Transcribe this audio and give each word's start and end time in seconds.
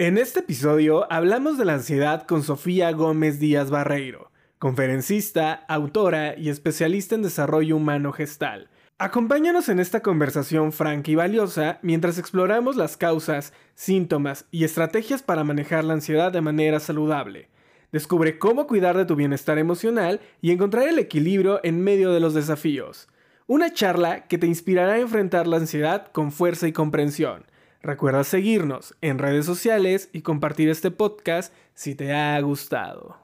En 0.00 0.16
este 0.16 0.40
episodio 0.40 1.06
hablamos 1.12 1.58
de 1.58 1.66
la 1.66 1.74
ansiedad 1.74 2.26
con 2.26 2.42
Sofía 2.42 2.90
Gómez 2.90 3.38
Díaz 3.38 3.68
Barreiro, 3.68 4.30
conferencista, 4.58 5.52
autora 5.68 6.38
y 6.38 6.48
especialista 6.48 7.16
en 7.16 7.20
desarrollo 7.20 7.76
humano 7.76 8.10
gestal. 8.10 8.70
Acompáñanos 8.96 9.68
en 9.68 9.78
esta 9.78 10.00
conversación 10.00 10.72
franca 10.72 11.10
y 11.10 11.16
valiosa 11.16 11.80
mientras 11.82 12.16
exploramos 12.16 12.76
las 12.76 12.96
causas, 12.96 13.52
síntomas 13.74 14.46
y 14.50 14.64
estrategias 14.64 15.22
para 15.22 15.44
manejar 15.44 15.84
la 15.84 15.92
ansiedad 15.92 16.32
de 16.32 16.40
manera 16.40 16.80
saludable. 16.80 17.50
Descubre 17.92 18.38
cómo 18.38 18.66
cuidar 18.66 18.96
de 18.96 19.04
tu 19.04 19.16
bienestar 19.16 19.58
emocional 19.58 20.22
y 20.40 20.50
encontrar 20.50 20.88
el 20.88 20.98
equilibrio 20.98 21.60
en 21.62 21.84
medio 21.84 22.10
de 22.12 22.20
los 22.20 22.32
desafíos. 22.32 23.06
Una 23.46 23.70
charla 23.70 24.28
que 24.28 24.38
te 24.38 24.46
inspirará 24.46 24.94
a 24.94 25.00
enfrentar 25.00 25.46
la 25.46 25.58
ansiedad 25.58 26.06
con 26.10 26.32
fuerza 26.32 26.66
y 26.66 26.72
comprensión. 26.72 27.49
Recuerda 27.82 28.24
seguirnos 28.24 28.94
en 29.00 29.18
redes 29.18 29.46
sociales 29.46 30.10
y 30.12 30.20
compartir 30.20 30.68
este 30.68 30.90
podcast 30.90 31.52
si 31.74 31.94
te 31.94 32.12
ha 32.12 32.38
gustado. 32.40 33.16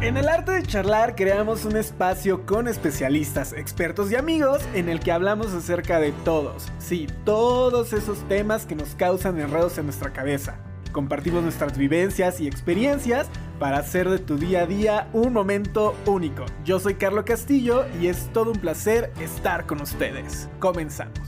En 0.00 0.16
el 0.16 0.28
arte 0.28 0.52
de 0.52 0.62
charlar 0.62 1.14
creamos 1.14 1.66
un 1.66 1.76
espacio 1.76 2.46
con 2.46 2.66
especialistas, 2.66 3.52
expertos 3.52 4.10
y 4.10 4.16
amigos 4.16 4.62
en 4.74 4.88
el 4.88 4.98
que 4.98 5.12
hablamos 5.12 5.52
acerca 5.52 6.00
de 6.00 6.12
todos, 6.24 6.72
sí, 6.78 7.06
todos 7.24 7.92
esos 7.92 8.26
temas 8.26 8.66
que 8.66 8.74
nos 8.74 8.94
causan 8.94 9.38
enredos 9.38 9.78
en 9.78 9.84
nuestra 9.84 10.12
cabeza. 10.12 10.58
Compartimos 10.92 11.42
nuestras 11.42 11.76
vivencias 11.76 12.40
y 12.40 12.46
experiencias 12.46 13.28
para 13.58 13.78
hacer 13.78 14.08
de 14.08 14.18
tu 14.18 14.38
día 14.38 14.62
a 14.62 14.66
día 14.66 15.08
un 15.12 15.32
momento 15.32 15.94
único. 16.06 16.46
Yo 16.64 16.80
soy 16.80 16.94
Carlos 16.94 17.24
Castillo 17.24 17.86
y 18.00 18.06
es 18.06 18.30
todo 18.32 18.52
un 18.52 18.58
placer 18.58 19.12
estar 19.20 19.66
con 19.66 19.80
ustedes. 19.82 20.48
Comenzamos. 20.58 21.20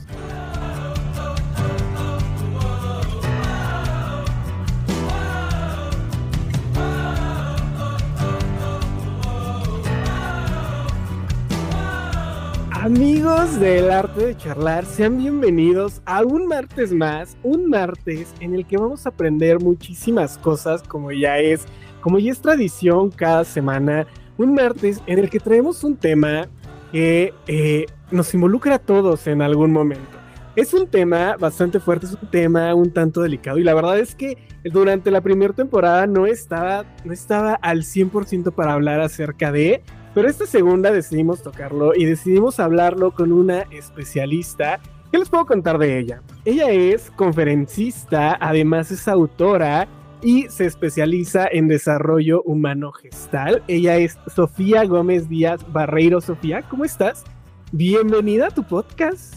Amigos 12.83 13.61
del 13.61 13.89
arte 13.89 14.25
de 14.25 14.35
charlar, 14.35 14.83
sean 14.83 15.17
bienvenidos 15.17 16.01
a 16.03 16.21
un 16.21 16.47
martes 16.47 16.91
más, 16.91 17.37
un 17.41 17.69
martes 17.69 18.33
en 18.41 18.55
el 18.55 18.65
que 18.65 18.75
vamos 18.75 19.05
a 19.05 19.09
aprender 19.09 19.61
muchísimas 19.61 20.37
cosas 20.37 20.83
como 20.83 21.09
ya 21.13 21.39
es, 21.39 21.63
como 22.01 22.19
ya 22.19 22.33
es 22.33 22.41
tradición 22.41 23.09
cada 23.09 23.45
semana, 23.45 24.05
un 24.37 24.53
martes 24.53 25.01
en 25.07 25.19
el 25.19 25.29
que 25.29 25.39
traemos 25.39 25.85
un 25.85 25.95
tema 25.95 26.49
que 26.91 27.33
eh, 27.47 27.85
nos 28.11 28.33
involucra 28.33 28.75
a 28.75 28.79
todos 28.79 29.27
en 29.27 29.41
algún 29.41 29.71
momento. 29.71 30.17
Es 30.57 30.73
un 30.73 30.85
tema 30.85 31.37
bastante 31.37 31.79
fuerte, 31.79 32.07
es 32.07 32.17
un 32.21 32.29
tema 32.29 32.75
un 32.75 32.91
tanto 32.91 33.21
delicado 33.21 33.59
y 33.59 33.63
la 33.63 33.75
verdad 33.75 33.97
es 33.97 34.13
que 34.13 34.37
durante 34.65 35.09
la 35.09 35.21
primera 35.21 35.53
temporada 35.53 36.05
no 36.05 36.25
estaba, 36.25 36.83
no 37.05 37.13
estaba 37.13 37.53
al 37.53 37.83
100% 37.83 38.51
para 38.53 38.73
hablar 38.73 38.99
acerca 38.99 39.53
de, 39.53 39.81
pero 40.13 40.29
esta 40.29 40.45
segunda 40.45 40.91
decidimos 40.91 41.41
tocarlo 41.41 41.95
y 41.95 42.05
decidimos 42.05 42.59
hablarlo 42.59 43.11
con 43.11 43.31
una 43.31 43.61
especialista. 43.71 44.79
¿Qué 45.11 45.17
les 45.17 45.29
puedo 45.29 45.45
contar 45.45 45.77
de 45.77 45.99
ella? 45.99 46.21
Ella 46.45 46.71
es 46.71 47.11
conferencista, 47.11 48.37
además 48.39 48.91
es 48.91 49.07
autora 49.07 49.87
y 50.21 50.43
se 50.49 50.65
especializa 50.65 51.47
en 51.51 51.67
desarrollo 51.67 52.41
humano 52.43 52.91
gestal. 52.91 53.61
Ella 53.67 53.97
es 53.97 54.17
Sofía 54.33 54.85
Gómez 54.85 55.27
Díaz 55.29 55.61
Barreiro. 55.71 56.21
Sofía, 56.21 56.61
¿cómo 56.63 56.85
estás? 56.85 57.23
Bienvenida 57.71 58.47
a 58.47 58.51
tu 58.51 58.63
podcast. 58.63 59.35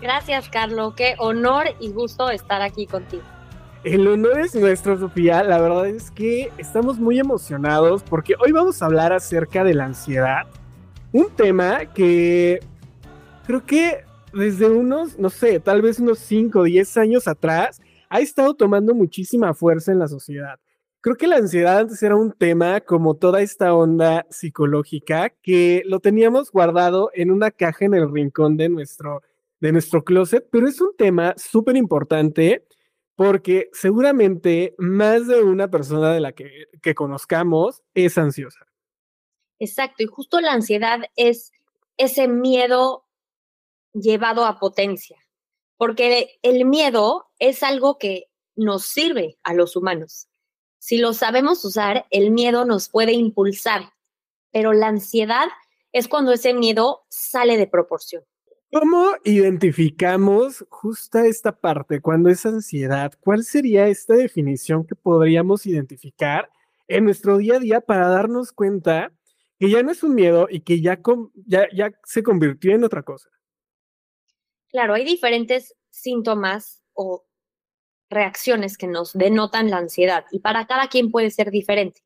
Gracias, 0.00 0.48
Carlos. 0.48 0.94
Qué 0.94 1.14
honor 1.18 1.66
y 1.80 1.90
gusto 1.90 2.30
estar 2.30 2.62
aquí 2.62 2.86
contigo. 2.86 3.24
El 3.90 4.06
honor 4.06 4.40
es 4.40 4.54
nuestro, 4.54 4.98
Sofía. 4.98 5.42
La 5.42 5.58
verdad 5.58 5.86
es 5.86 6.10
que 6.10 6.52
estamos 6.58 6.98
muy 6.98 7.18
emocionados 7.18 8.02
porque 8.02 8.34
hoy 8.38 8.52
vamos 8.52 8.82
a 8.82 8.84
hablar 8.84 9.14
acerca 9.14 9.64
de 9.64 9.72
la 9.72 9.86
ansiedad. 9.86 10.42
Un 11.10 11.30
tema 11.34 11.86
que 11.94 12.60
creo 13.46 13.64
que 13.64 14.04
desde 14.34 14.68
unos, 14.68 15.18
no 15.18 15.30
sé, 15.30 15.58
tal 15.58 15.80
vez 15.80 16.00
unos 16.00 16.18
5 16.18 16.58
o 16.58 16.64
10 16.64 16.98
años 16.98 17.26
atrás, 17.26 17.80
ha 18.10 18.20
estado 18.20 18.52
tomando 18.52 18.94
muchísima 18.94 19.54
fuerza 19.54 19.90
en 19.90 20.00
la 20.00 20.08
sociedad. 20.08 20.60
Creo 21.00 21.16
que 21.16 21.26
la 21.26 21.36
ansiedad 21.36 21.78
antes 21.78 22.02
era 22.02 22.14
un 22.14 22.32
tema 22.32 22.82
como 22.82 23.14
toda 23.14 23.40
esta 23.40 23.72
onda 23.72 24.26
psicológica 24.28 25.30
que 25.42 25.82
lo 25.86 26.00
teníamos 26.00 26.52
guardado 26.52 27.10
en 27.14 27.30
una 27.30 27.50
caja 27.50 27.86
en 27.86 27.94
el 27.94 28.12
rincón 28.12 28.58
de 28.58 28.68
nuestro, 28.68 29.22
de 29.60 29.72
nuestro 29.72 30.04
closet, 30.04 30.46
pero 30.52 30.68
es 30.68 30.78
un 30.78 30.94
tema 30.94 31.32
súper 31.38 31.74
importante 31.76 32.67
porque 33.18 33.68
seguramente 33.72 34.76
más 34.78 35.26
de 35.26 35.42
una 35.42 35.68
persona 35.68 36.12
de 36.12 36.20
la 36.20 36.30
que, 36.30 36.66
que, 36.80 36.94
conozcamos 36.94 37.82
es 37.92 38.16
ansiosa. 38.16 38.64
Exacto, 39.58 40.04
y 40.04 40.06
justo 40.06 40.40
la 40.40 40.52
ansiedad 40.52 41.00
es 41.16 41.50
ese 41.96 42.28
miedo 42.28 43.08
llevado 43.92 44.44
a 44.44 44.60
potencia, 44.60 45.18
porque 45.76 46.38
el 46.42 46.64
miedo 46.64 47.28
es 47.40 47.64
algo 47.64 47.98
que 47.98 48.30
nos 48.54 48.84
sirve 48.84 49.36
a 49.42 49.52
los 49.52 49.74
humanos. 49.74 50.28
Si 50.78 50.98
lo 50.98 51.12
sabemos 51.12 51.64
usar, 51.64 52.06
el 52.10 52.30
miedo 52.30 52.64
nos 52.64 52.88
puede 52.88 53.14
impulsar, 53.14 53.94
pero 54.52 54.72
la 54.72 54.86
ansiedad 54.86 55.48
es 55.90 56.06
cuando 56.06 56.32
ese 56.32 56.54
miedo 56.54 57.04
sale 57.08 57.56
de 57.56 57.66
proporción. 57.66 58.22
¿Cómo 58.70 59.12
identificamos 59.24 60.66
justa 60.68 61.26
esta 61.26 61.58
parte 61.58 62.02
cuando 62.02 62.28
es 62.28 62.44
ansiedad? 62.44 63.12
¿Cuál 63.18 63.42
sería 63.42 63.88
esta 63.88 64.14
definición 64.14 64.86
que 64.86 64.94
podríamos 64.94 65.64
identificar 65.64 66.50
en 66.86 67.04
nuestro 67.04 67.38
día 67.38 67.56
a 67.56 67.60
día 67.60 67.80
para 67.80 68.08
darnos 68.08 68.52
cuenta 68.52 69.10
que 69.58 69.70
ya 69.70 69.82
no 69.82 69.90
es 69.90 70.02
un 70.02 70.14
miedo 70.14 70.48
y 70.50 70.60
que 70.60 70.82
ya, 70.82 71.00
ya, 71.46 71.66
ya 71.74 71.92
se 72.04 72.22
convirtió 72.22 72.74
en 72.74 72.84
otra 72.84 73.02
cosa? 73.02 73.30
Claro, 74.68 74.92
hay 74.92 75.04
diferentes 75.06 75.74
síntomas 75.88 76.82
o 76.92 77.24
reacciones 78.10 78.76
que 78.76 78.86
nos 78.86 79.14
denotan 79.14 79.70
la 79.70 79.78
ansiedad 79.78 80.26
y 80.30 80.40
para 80.40 80.66
cada 80.66 80.88
quien 80.88 81.10
puede 81.10 81.30
ser 81.30 81.50
diferente. 81.50 82.02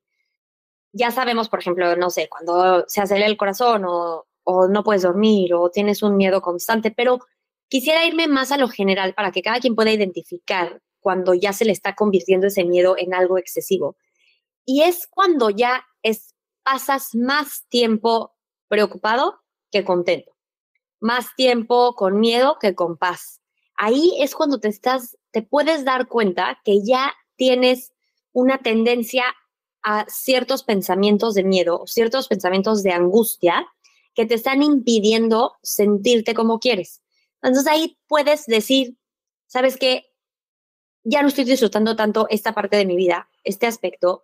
Ya 0.93 1.11
sabemos, 1.11 1.49
por 1.49 1.59
ejemplo, 1.59 1.93
no 1.97 2.09
sé, 2.09 2.29
cuando 2.29 2.85
se 2.87 3.01
acelera 3.01 3.27
el 3.27 3.35
corazón 3.35 3.83
o 3.85 4.27
o 4.43 4.67
no 4.67 4.83
puedes 4.83 5.03
dormir 5.03 5.53
o 5.53 5.69
tienes 5.69 6.03
un 6.03 6.15
miedo 6.15 6.41
constante, 6.41 6.91
pero 6.91 7.19
quisiera 7.67 8.05
irme 8.05 8.27
más 8.27 8.51
a 8.51 8.57
lo 8.57 8.67
general 8.67 9.13
para 9.13 9.31
que 9.31 9.41
cada 9.41 9.59
quien 9.59 9.75
pueda 9.75 9.91
identificar 9.91 10.81
cuando 10.99 11.33
ya 11.33 11.53
se 11.53 11.65
le 11.65 11.71
está 11.71 11.95
convirtiendo 11.95 12.47
ese 12.47 12.63
miedo 12.63 12.95
en 12.97 13.13
algo 13.13 13.37
excesivo. 13.37 13.97
Y 14.65 14.83
es 14.83 15.07
cuando 15.07 15.49
ya 15.49 15.83
es, 16.01 16.35
pasas 16.63 17.09
más 17.13 17.65
tiempo 17.69 18.33
preocupado 18.67 19.41
que 19.71 19.83
contento, 19.83 20.31
más 20.99 21.35
tiempo 21.35 21.95
con 21.95 22.19
miedo 22.19 22.57
que 22.59 22.73
con 22.75 22.97
paz. 22.97 23.41
Ahí 23.75 24.15
es 24.19 24.35
cuando 24.35 24.59
te 24.59 24.69
estás, 24.69 25.17
te 25.31 25.41
puedes 25.41 25.83
dar 25.83 26.07
cuenta 26.07 26.59
que 26.63 26.83
ya 26.83 27.13
tienes 27.35 27.93
una 28.31 28.59
tendencia 28.59 29.25
a 29.83 30.05
ciertos 30.07 30.63
pensamientos 30.63 31.33
de 31.33 31.43
miedo, 31.43 31.83
ciertos 31.85 32.27
pensamientos 32.27 32.83
de 32.83 32.91
angustia 32.91 33.67
que 34.13 34.25
te 34.25 34.35
están 34.35 34.61
impidiendo 34.61 35.53
sentirte 35.61 36.33
como 36.33 36.59
quieres. 36.59 37.01
Entonces 37.41 37.71
ahí 37.71 37.97
puedes 38.07 38.45
decir, 38.45 38.95
¿sabes 39.47 39.77
qué? 39.77 40.05
Ya 41.03 41.21
no 41.21 41.27
estoy 41.27 41.43
disfrutando 41.43 41.95
tanto 41.95 42.27
esta 42.29 42.53
parte 42.53 42.77
de 42.77 42.85
mi 42.85 42.95
vida, 42.95 43.29
este 43.43 43.67
aspecto, 43.67 44.23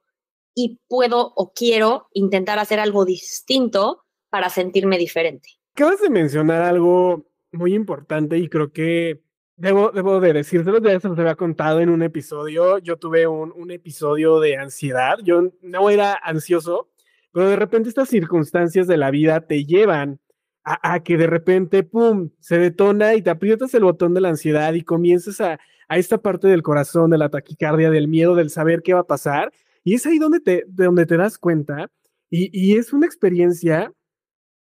y 0.56 0.80
puedo 0.88 1.34
o 1.36 1.54
quiero 1.54 2.08
intentar 2.14 2.60
hacer 2.60 2.80
algo 2.80 3.06
distinto 3.06 4.06
para 4.30 4.50
sentirme 4.50 4.98
diferente. 4.98 5.50
Acabas 5.74 6.02
de 6.02 6.10
mencionar 6.10 6.62
algo 6.62 7.26
muy 7.52 7.74
importante 7.74 8.38
y 8.38 8.48
creo 8.48 8.72
que 8.72 9.22
debo, 9.56 9.92
debo 9.92 10.20
de 10.20 10.34
decírtelo, 10.34 10.80
ya 10.80 11.00
se 11.00 11.08
los 11.08 11.20
había 11.20 11.36
contado 11.36 11.80
en 11.80 11.90
un 11.90 12.02
episodio. 12.04 12.78
Yo 12.80 12.98
tuve 12.98 13.28
un, 13.28 13.52
un 13.56 13.72
episodio 13.72 14.40
de 14.40 14.58
ansiedad. 14.58 15.18
Yo 15.24 15.52
no 15.62 15.90
era 15.90 16.14
ansioso, 16.14 16.89
pero 17.32 17.50
de 17.50 17.56
repente 17.56 17.90
estas 17.90 18.10
circunstancias 18.10 18.88
de 18.88 18.98
la 18.98 19.12
vida 19.12 19.42
te 19.42 19.66
llevan 19.66 20.20
a, 20.64 21.00
que 21.02 21.18
de 21.18 21.28
repente, 21.28 21.84
¡pum!, 21.84 22.30
se 22.40 22.60
detona 22.60 23.16
y 23.16 23.22
te 23.22 23.30
aprietas 23.30 23.74
el 23.74 23.84
botón 23.84 24.14
de 24.14 24.22
la 24.22 24.30
ansiedad 24.30 24.74
y 24.74 24.84
comienzas 24.84 25.42
a, 25.42 25.60
a, 25.88 25.98
esta 25.98 26.20
parte 26.20 26.48
del 26.48 26.62
corazón, 26.62 27.10
de 27.10 27.18
la 27.18 27.30
taquicardia, 27.30 27.90
del 27.90 28.08
miedo, 28.08 28.36
del 28.36 28.52
saber 28.52 28.84
qué 28.84 28.94
va 28.94 29.02
a 29.02 29.08
pasar. 29.08 29.52
Y 29.84 29.96
es 29.96 30.06
ahí 30.06 30.20
donde 30.20 30.40
te, 30.40 30.66
donde 30.68 31.06
te 31.06 31.18
das 31.18 31.38
cuenta 31.40 31.90
y, 32.30 32.50
y 32.54 32.78
es 32.78 32.94
una 32.94 33.08
experiencia 33.08 33.92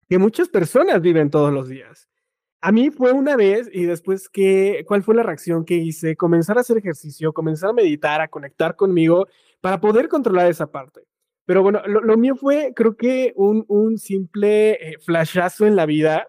que 0.08 0.18
muchas 0.18 0.48
personas 0.48 1.00
viven 1.00 1.30
todos 1.30 1.52
los 1.52 1.68
días. 1.68 2.08
A 2.60 2.72
mí 2.72 2.90
fue 2.90 3.12
una 3.12 3.36
vez 3.36 3.68
y 3.72 3.84
después 3.84 4.28
que, 4.28 4.84
¿cuál 4.86 5.02
fue 5.02 5.14
la 5.14 5.22
reacción 5.22 5.64
que 5.64 5.74
hice? 5.74 6.16
Comenzar 6.16 6.58
a 6.58 6.60
hacer 6.60 6.78
ejercicio, 6.78 7.32
comenzar 7.32 7.70
a 7.70 7.72
meditar, 7.72 8.20
a 8.20 8.28
conectar 8.28 8.76
conmigo 8.76 9.26
para 9.60 9.80
poder 9.80 10.08
controlar 10.08 10.50
esa 10.50 10.70
parte. 10.70 11.02
Pero 11.44 11.62
bueno, 11.62 11.82
lo, 11.86 12.16
mío 12.16 12.36
fue, 12.36 12.72
creo 12.74 12.96
que 12.96 13.32
un, 13.36 13.64
un 13.68 13.98
simple 13.98 14.72
eh, 14.72 14.98
flashazo 15.04 15.66
en 15.66 15.76
la 15.76 15.86
vida 15.86 16.28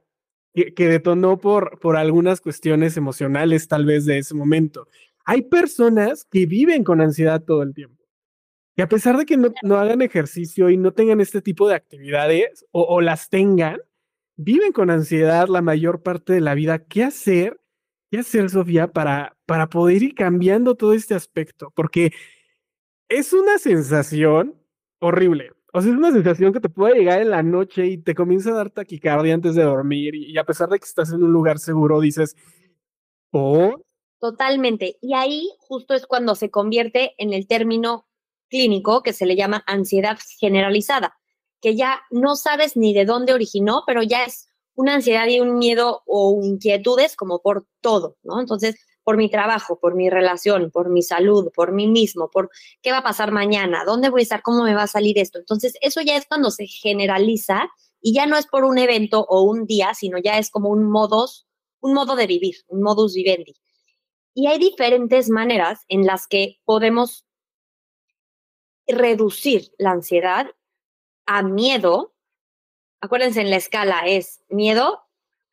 que, 0.54 0.74
que, 0.74 0.88
detonó 0.88 1.39
por, 1.39 1.80
por 1.80 1.98
algunas 1.98 2.42
cuestiones 2.42 2.98
emocionales 2.98 3.68
tal 3.68 3.86
vez 3.86 4.06
de 4.06 4.18
ese 4.18 4.33
momento. 4.33 4.88
Hay 5.25 5.44
personas 5.44 6.25
que 6.25 6.45
viven 6.45 6.83
con 6.83 7.00
ansiedad 7.00 7.44
todo 7.44 7.63
el 7.63 7.74
tiempo. 7.74 8.04
Y 8.75 8.81
a 8.81 8.89
pesar 8.89 9.18
de 9.18 9.25
que 9.25 9.38
no, 9.38 9.54
no 9.62 9.77
hagan 9.77 10.01
ejercicio 10.01 10.69
y 10.69 10.77
no 10.77 10.94
tengan 10.94 11.21
este 11.21 11.42
tipo 11.42 11.68
de 11.68 11.75
actividades 11.75 12.66
o, 12.71 12.81
o 12.83 13.01
las 13.01 13.30
tengan, 13.30 13.80
viven 14.36 14.71
con 14.71 14.89
ansiedad 14.89 15.48
la 15.48 15.62
mayor 15.62 16.01
parte 16.01 16.33
de 16.33 16.42
la 16.42 16.56
vida. 16.56 16.80
¿Qué 16.80 17.04
hacer? 17.04 17.59
¿Qué 18.12 18.19
hacer, 18.19 18.50
Sofía, 18.50 18.92
para, 18.92 19.38
para 19.45 19.69
poder 19.69 20.01
ir 20.01 20.16
cambiando 20.16 20.75
todo 20.75 20.94
este 20.94 21.13
aspecto? 21.13 21.71
Porque 21.75 22.12
es 23.09 23.33
una 23.33 23.59
sensación 23.59 24.56
horrible. 25.03 25.51
O 25.73 25.81
sea, 25.81 25.91
es 25.91 25.97
una 25.97 26.11
sensación 26.11 26.53
que 26.53 26.59
te 26.59 26.69
puede 26.69 26.95
llegar 26.95 27.21
en 27.21 27.31
la 27.31 27.44
noche 27.44 27.85
y 27.88 27.97
te 27.97 28.15
comienza 28.15 28.51
a 28.51 28.53
dar 28.53 28.69
taquicardia 28.69 29.33
antes 29.33 29.55
de 29.55 29.63
dormir. 29.63 30.15
Y, 30.15 30.38
a 30.38 30.45
pesar 30.45 30.69
de 30.69 30.79
que 30.79 30.85
estás 30.85 31.11
en 31.11 31.23
un 31.23 31.33
lugar 31.33 31.59
seguro, 31.59 32.00
dices, 32.00 32.35
oh. 33.31 33.75
Totalmente. 34.19 34.97
Y 35.01 35.13
ahí 35.13 35.50
justo 35.59 35.94
es 35.94 36.05
cuando 36.05 36.35
se 36.35 36.50
convierte 36.50 37.13
en 37.17 37.33
el 37.33 37.47
término 37.47 38.07
clínico 38.50 39.03
que 39.03 39.13
se 39.13 39.25
le 39.25 39.35
llama 39.35 39.63
ansiedad 39.67 40.17
generalizada, 40.39 41.17
que 41.59 41.75
ya 41.75 42.01
no 42.11 42.35
sabes 42.35 42.77
ni 42.77 42.94
de 42.94 43.06
dónde 43.06 43.33
originó, 43.33 43.83
pero 43.85 44.03
ya 44.03 44.23
es 44.23 44.47
una 44.75 44.95
ansiedad 44.95 45.27
y 45.27 45.39
un 45.39 45.57
miedo 45.57 46.03
o 46.06 46.39
inquietudes 46.44 47.15
como 47.15 47.41
por 47.41 47.65
todo, 47.81 48.15
¿no? 48.23 48.39
Entonces, 48.39 48.75
por 49.03 49.17
mi 49.17 49.29
trabajo, 49.29 49.79
por 49.79 49.95
mi 49.95 50.09
relación, 50.09 50.71
por 50.71 50.89
mi 50.89 51.01
salud, 51.01 51.51
por 51.53 51.71
mí 51.71 51.88
mismo, 51.88 52.29
por 52.29 52.50
qué 52.81 52.91
va 52.91 53.00
a 53.00 53.03
pasar 53.03 53.31
mañana, 53.31 53.83
dónde 53.85 54.09
voy 54.09 54.21
a 54.21 54.23
estar, 54.23 54.41
cómo 54.41 54.63
me 54.63 54.73
va 54.73 54.83
a 54.83 54.88
salir 54.88 55.19
esto. 55.19 55.39
Entonces, 55.39 55.73
eso 55.81 56.01
ya 56.01 56.15
es 56.15 56.25
cuando 56.25 56.51
se 56.51 56.67
generaliza 56.67 57.69
y 58.01 58.13
ya 58.13 58.25
no 58.25 58.38
es 58.38 58.47
por 58.47 58.65
un 58.65 58.77
evento 58.77 59.25
o 59.27 59.44
un 59.44 59.65
día, 59.65 59.94
sino 59.94 60.17
ya 60.17 60.38
es 60.38 60.50
como 60.50 60.69
un 60.69 60.83
modus, 60.89 61.47
un 61.79 61.94
modo 61.94 62.15
de 62.15 62.27
vivir, 62.27 62.55
un 62.67 62.81
modus 62.81 63.13
vivendi. 63.13 63.55
Y 64.33 64.47
hay 64.47 64.57
diferentes 64.57 65.29
maneras 65.29 65.81
en 65.89 66.06
las 66.06 66.27
que 66.27 66.59
podemos 66.65 67.25
reducir 68.88 69.71
la 69.77 69.91
ansiedad 69.91 70.47
a 71.25 71.44
miedo. 71.44 72.13
Acuérdense, 72.99 73.41
en 73.41 73.49
la 73.49 73.57
escala 73.57 74.01
es 74.06 74.41
miedo, 74.49 75.03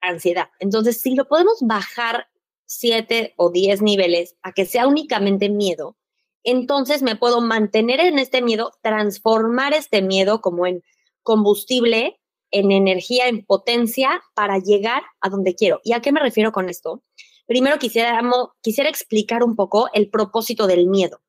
ansiedad. 0.01 0.51
Entonces, 0.59 1.01
si 1.01 1.15
lo 1.15 1.29
podemos 1.29 1.59
bajar 1.61 2.30
siete 2.73 3.35
o 3.37 3.51
diez 3.51 3.83
niveles 3.83 4.37
a 4.43 4.53
que 4.53 4.65
sea 4.65 4.87
únicamente 4.87 5.49
miedo, 5.49 5.97
entonces 6.45 7.03
me 7.03 7.17
puedo 7.17 7.41
mantener 7.41 7.99
en 7.99 8.21
este 8.21 8.43
miedo, 8.43 8.73
transformar 8.81 9.75
este 9.75 10.03
miedo 10.03 10.41
como 10.41 10.69
en 10.69 10.85
combustible, 11.25 12.21
en 12.53 12.71
energía, 12.71 13.27
en 13.27 13.45
potencia 13.45 14.23
para 14.35 14.59
llegar 14.59 15.03
a 15.21 15.29
donde 15.29 15.57
quiero. 15.57 15.81
¿Y 15.83 15.95
a 15.95 16.01
qué 16.01 16.13
me 16.13 16.21
refiero 16.21 16.53
con 16.53 16.69
esto? 16.69 17.03
Primero 17.47 17.77
quisiera, 17.79 18.23
quisiera 18.63 18.89
explicar 18.89 19.43
un 19.43 19.57
poco 19.57 19.89
el 19.93 20.09
propósito 20.09 20.69
del 20.69 20.87
miedo. 20.87 21.21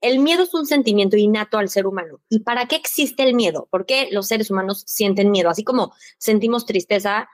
El 0.00 0.18
miedo 0.18 0.42
es 0.42 0.54
un 0.54 0.66
sentimiento 0.66 1.16
innato 1.16 1.56
al 1.56 1.68
ser 1.68 1.86
humano. 1.86 2.20
¿Y 2.28 2.40
para 2.40 2.66
qué 2.66 2.74
existe 2.74 3.22
el 3.22 3.34
miedo? 3.34 3.68
¿Por 3.70 3.86
qué 3.86 4.08
los 4.10 4.26
seres 4.26 4.50
humanos 4.50 4.82
sienten 4.86 5.30
miedo? 5.30 5.50
Así 5.50 5.62
como 5.62 5.92
sentimos 6.18 6.66
tristeza 6.66 7.28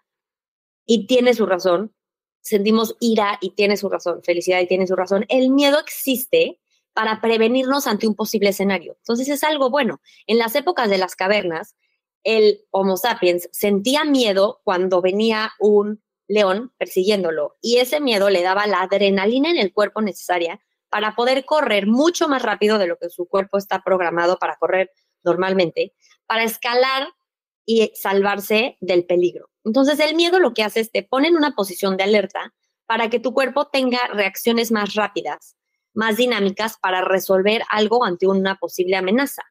y 0.84 1.06
tiene 1.06 1.32
su 1.32 1.46
razón, 1.46 1.94
sentimos 2.40 2.96
ira 3.00 3.38
y 3.40 3.50
tiene 3.50 3.76
su 3.76 3.88
razón, 3.88 4.22
felicidad 4.22 4.60
y 4.60 4.66
tiene 4.66 4.86
su 4.86 4.96
razón. 4.96 5.26
El 5.28 5.50
miedo 5.50 5.78
existe 5.78 6.60
para 6.92 7.20
prevenirnos 7.20 7.86
ante 7.86 8.06
un 8.06 8.14
posible 8.14 8.50
escenario. 8.50 8.96
Entonces 8.98 9.28
es 9.28 9.44
algo 9.44 9.70
bueno. 9.70 10.00
En 10.26 10.38
las 10.38 10.54
épocas 10.54 10.90
de 10.90 10.98
las 10.98 11.14
cavernas, 11.16 11.76
el 12.24 12.64
Homo 12.70 12.96
sapiens 12.96 13.48
sentía 13.52 14.04
miedo 14.04 14.60
cuando 14.64 15.00
venía 15.00 15.52
un 15.58 16.02
león 16.28 16.72
persiguiéndolo 16.78 17.56
y 17.60 17.78
ese 17.78 18.00
miedo 18.00 18.30
le 18.30 18.42
daba 18.42 18.66
la 18.66 18.82
adrenalina 18.82 19.50
en 19.50 19.58
el 19.58 19.72
cuerpo 19.72 20.00
necesaria 20.00 20.60
para 20.88 21.14
poder 21.14 21.44
correr 21.44 21.86
mucho 21.86 22.28
más 22.28 22.42
rápido 22.42 22.78
de 22.78 22.86
lo 22.86 22.98
que 22.98 23.10
su 23.10 23.26
cuerpo 23.26 23.58
está 23.58 23.82
programado 23.82 24.38
para 24.38 24.56
correr 24.56 24.92
normalmente, 25.22 25.94
para 26.26 26.44
escalar 26.44 27.08
y 27.64 27.92
salvarse 27.94 28.76
del 28.80 29.06
peligro. 29.06 29.49
Entonces 29.64 30.00
el 30.00 30.14
miedo 30.14 30.38
lo 30.38 30.54
que 30.54 30.62
hace 30.62 30.80
es 30.80 30.90
te 30.90 31.02
pone 31.02 31.28
en 31.28 31.36
una 31.36 31.54
posición 31.54 31.96
de 31.96 32.04
alerta 32.04 32.54
para 32.86 33.10
que 33.10 33.20
tu 33.20 33.32
cuerpo 33.34 33.68
tenga 33.68 33.98
reacciones 34.08 34.72
más 34.72 34.94
rápidas, 34.94 35.56
más 35.94 36.16
dinámicas 36.16 36.76
para 36.80 37.02
resolver 37.02 37.62
algo 37.70 38.04
ante 38.04 38.26
una 38.26 38.56
posible 38.56 38.96
amenaza. 38.96 39.42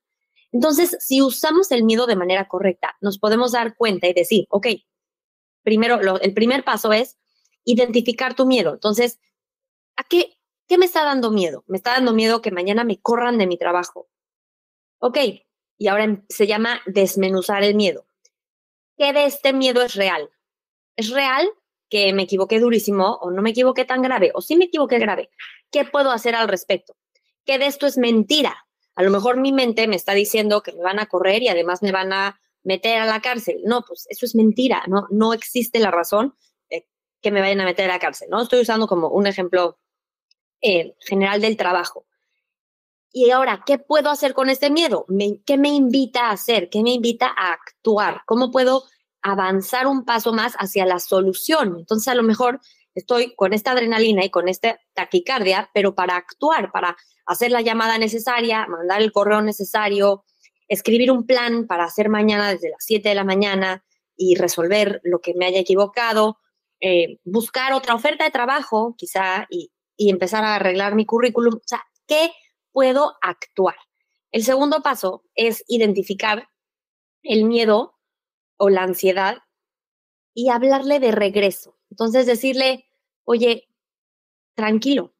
Entonces, 0.52 0.98
si 1.00 1.22
usamos 1.22 1.72
el 1.72 1.84
miedo 1.84 2.08
de 2.08 2.16
manera 2.16 2.48
correcta, 2.48 2.98
nos 3.02 3.20
podemos 3.20 3.52
dar 3.52 3.76
cuenta 3.76 4.08
y 4.08 4.14
decir, 4.14 4.46
ok, 4.50 4.68
primero, 5.64 6.20
el 6.20 6.34
primer 6.34 6.64
paso 6.64 6.92
es 6.92 7.18
identificar 7.66 8.34
tu 8.34 8.48
miedo. 8.48 8.74
Entonces, 8.74 9.20
¿a 9.96 10.04
qué, 10.04 10.40
¿Qué 10.70 10.78
me 10.78 10.86
está 10.86 11.04
dando 11.04 11.32
miedo? 11.32 11.64
Me 11.66 11.78
está 11.78 11.94
dando 11.94 12.14
miedo 12.14 12.44
que 12.44 12.52
mañana 12.52 12.84
me 12.84 13.02
corran 13.02 13.40
de 13.40 13.48
mi 13.48 13.58
trabajo. 13.58 14.08
Ok, 15.00 15.18
y 15.80 15.88
ahora 15.88 16.04
em, 16.04 16.24
se 16.30 16.46
llama 16.46 16.80
desmenuzar 16.86 17.64
el 17.64 17.74
miedo. 17.74 18.06
¿Qué 19.00 19.14
de 19.14 19.24
este 19.24 19.54
miedo 19.54 19.82
es 19.82 19.96
real? 19.96 20.30
¿Es 20.98 21.10
real 21.10 21.50
que 21.90 22.12
me 22.12 22.24
equivoqué 22.24 22.60
durísimo 22.60 23.18
o 23.22 23.32
no 23.32 23.42
me 23.42 23.52
equivoqué 23.52 23.86
tan 23.86 24.02
grave 24.02 24.32
o 24.34 24.42
sí 24.42 24.58
me 24.58 24.66
equivoqué 24.66 25.00
grave? 25.00 25.30
¿Qué 25.72 25.86
puedo 25.86 26.12
hacer 26.12 26.36
al 26.36 26.50
respecto? 26.50 26.98
¿Qué 27.46 27.58
de 27.58 27.68
esto 27.68 27.88
es 27.88 27.98
mentira? 27.98 28.68
A 28.96 29.04
lo 29.04 29.10
mejor 29.10 29.38
mi 29.38 29.54
mente 29.54 29.88
me 29.88 29.96
está 29.96 30.14
diciendo 30.14 30.62
que 30.62 30.74
me 30.74 30.84
van 30.84 31.00
a 31.00 31.06
correr 31.06 31.42
y 31.42 31.48
además 31.48 31.82
me 31.82 31.94
van 31.94 32.12
a 32.12 32.42
meter 32.64 33.00
a 33.00 33.06
la 33.06 33.22
cárcel. 33.22 33.62
No, 33.64 33.84
pues 33.88 34.06
eso 34.10 34.26
es 34.26 34.36
mentira, 34.36 34.84
no, 34.88 35.08
no 35.12 35.32
existe 35.32 35.80
la 35.80 35.92
razón 35.92 36.36
de 36.70 36.86
que 37.22 37.32
me 37.32 37.40
vayan 37.40 37.62
a 37.62 37.66
meter 37.66 37.90
a 37.90 37.94
la 37.94 38.00
cárcel, 38.00 38.28
¿no? 38.30 38.42
Estoy 38.42 38.60
usando 38.60 38.86
como 38.86 39.08
un 39.08 39.28
ejemplo 39.28 39.80
eh, 40.62 40.94
general 41.00 41.40
del 41.40 41.56
trabajo. 41.56 42.06
Y 43.12 43.32
ahora, 43.32 43.64
¿qué 43.66 43.80
puedo 43.80 44.10
hacer 44.10 44.34
con 44.34 44.50
este 44.50 44.70
miedo? 44.70 45.06
¿Qué 45.46 45.58
me 45.58 45.70
invita 45.70 46.28
a 46.28 46.32
hacer? 46.32 46.70
¿Qué 46.70 46.84
me 46.84 46.92
invita 46.92 47.34
a 47.36 47.54
actuar? 47.54 48.22
¿Cómo 48.26 48.52
puedo 48.52 48.84
avanzar 49.22 49.88
un 49.88 50.06
paso 50.06 50.32
más 50.34 50.54
hacia 50.54 50.86
la 50.86 51.00
solución? 51.00 51.76
Entonces, 51.80 52.08
a 52.08 52.16
lo 52.16 52.24
mejor 52.24 52.60
estoy 52.94 53.34
con 53.36 53.54
esta 53.54 53.72
adrenalina 53.72 54.24
y 54.24 54.30
con 54.30 54.48
esta 54.48 54.80
taquicardia, 54.94 55.70
pero 55.74 55.96
para 55.96 56.16
actuar, 56.16 56.72
para 56.72 56.96
hacer 57.26 57.52
la 57.52 57.62
llamada 57.62 57.98
necesaria, 57.98 58.68
mandar 58.68 59.02
el 59.02 59.12
correo 59.12 59.42
necesario, 59.42 60.24
escribir 60.68 61.12
un 61.12 61.26
plan 61.26 61.66
para 61.66 61.86
hacer 61.86 62.10
mañana 62.10 62.52
desde 62.52 62.70
las 62.70 62.84
7 62.86 63.10
de 63.10 63.16
la 63.16 63.24
mañana 63.24 63.84
y 64.16 64.36
resolver 64.36 65.02
lo 65.04 65.20
que 65.20 65.34
me 65.34 65.46
haya 65.46 65.60
equivocado, 65.60 66.38
eh, 66.80 67.18
buscar 67.24 67.74
otra 67.74 67.96
oferta 67.96 68.24
de 68.24 68.32
trabajo, 68.32 68.96
quizá, 68.98 69.48
y 69.50 69.72
y 70.00 70.10
empezar 70.10 70.46
a 70.46 70.56
arreglar 70.56 70.96
mi 70.96 71.06
currículum. 71.06 71.56
O 71.56 71.68
sea, 71.68 71.84
¿qué 72.08 72.32
puedo 72.72 73.16
actuar? 73.22 73.76
El 74.32 74.44
segundo 74.44 74.82
paso 74.82 75.24
es 75.36 75.64
identificar 75.68 76.50
el 77.24 77.46
miedo 77.46 77.98
o 78.58 78.70
la 78.70 78.84
ansiedad 78.84 79.40
y 80.34 80.50
hablarle 80.50 81.00
de 81.00 81.12
regreso. 81.12 81.78
Entonces 81.90 82.26
decirle, 82.26 82.86
oye, 83.24 83.68
tranquilo, 84.56 85.16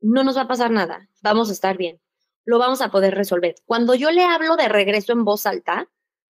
no 0.00 0.24
nos 0.24 0.36
va 0.36 0.42
a 0.42 0.48
pasar 0.48 0.70
nada, 0.70 1.08
vamos 1.22 1.50
a 1.50 1.52
estar 1.52 1.76
bien, 1.76 2.00
lo 2.44 2.58
vamos 2.58 2.80
a 2.80 2.90
poder 2.90 3.14
resolver. 3.14 3.56
Cuando 3.66 3.94
yo 3.94 4.10
le 4.10 4.24
hablo 4.24 4.56
de 4.56 4.68
regreso 4.68 5.12
en 5.12 5.24
voz 5.24 5.46
alta, 5.46 5.90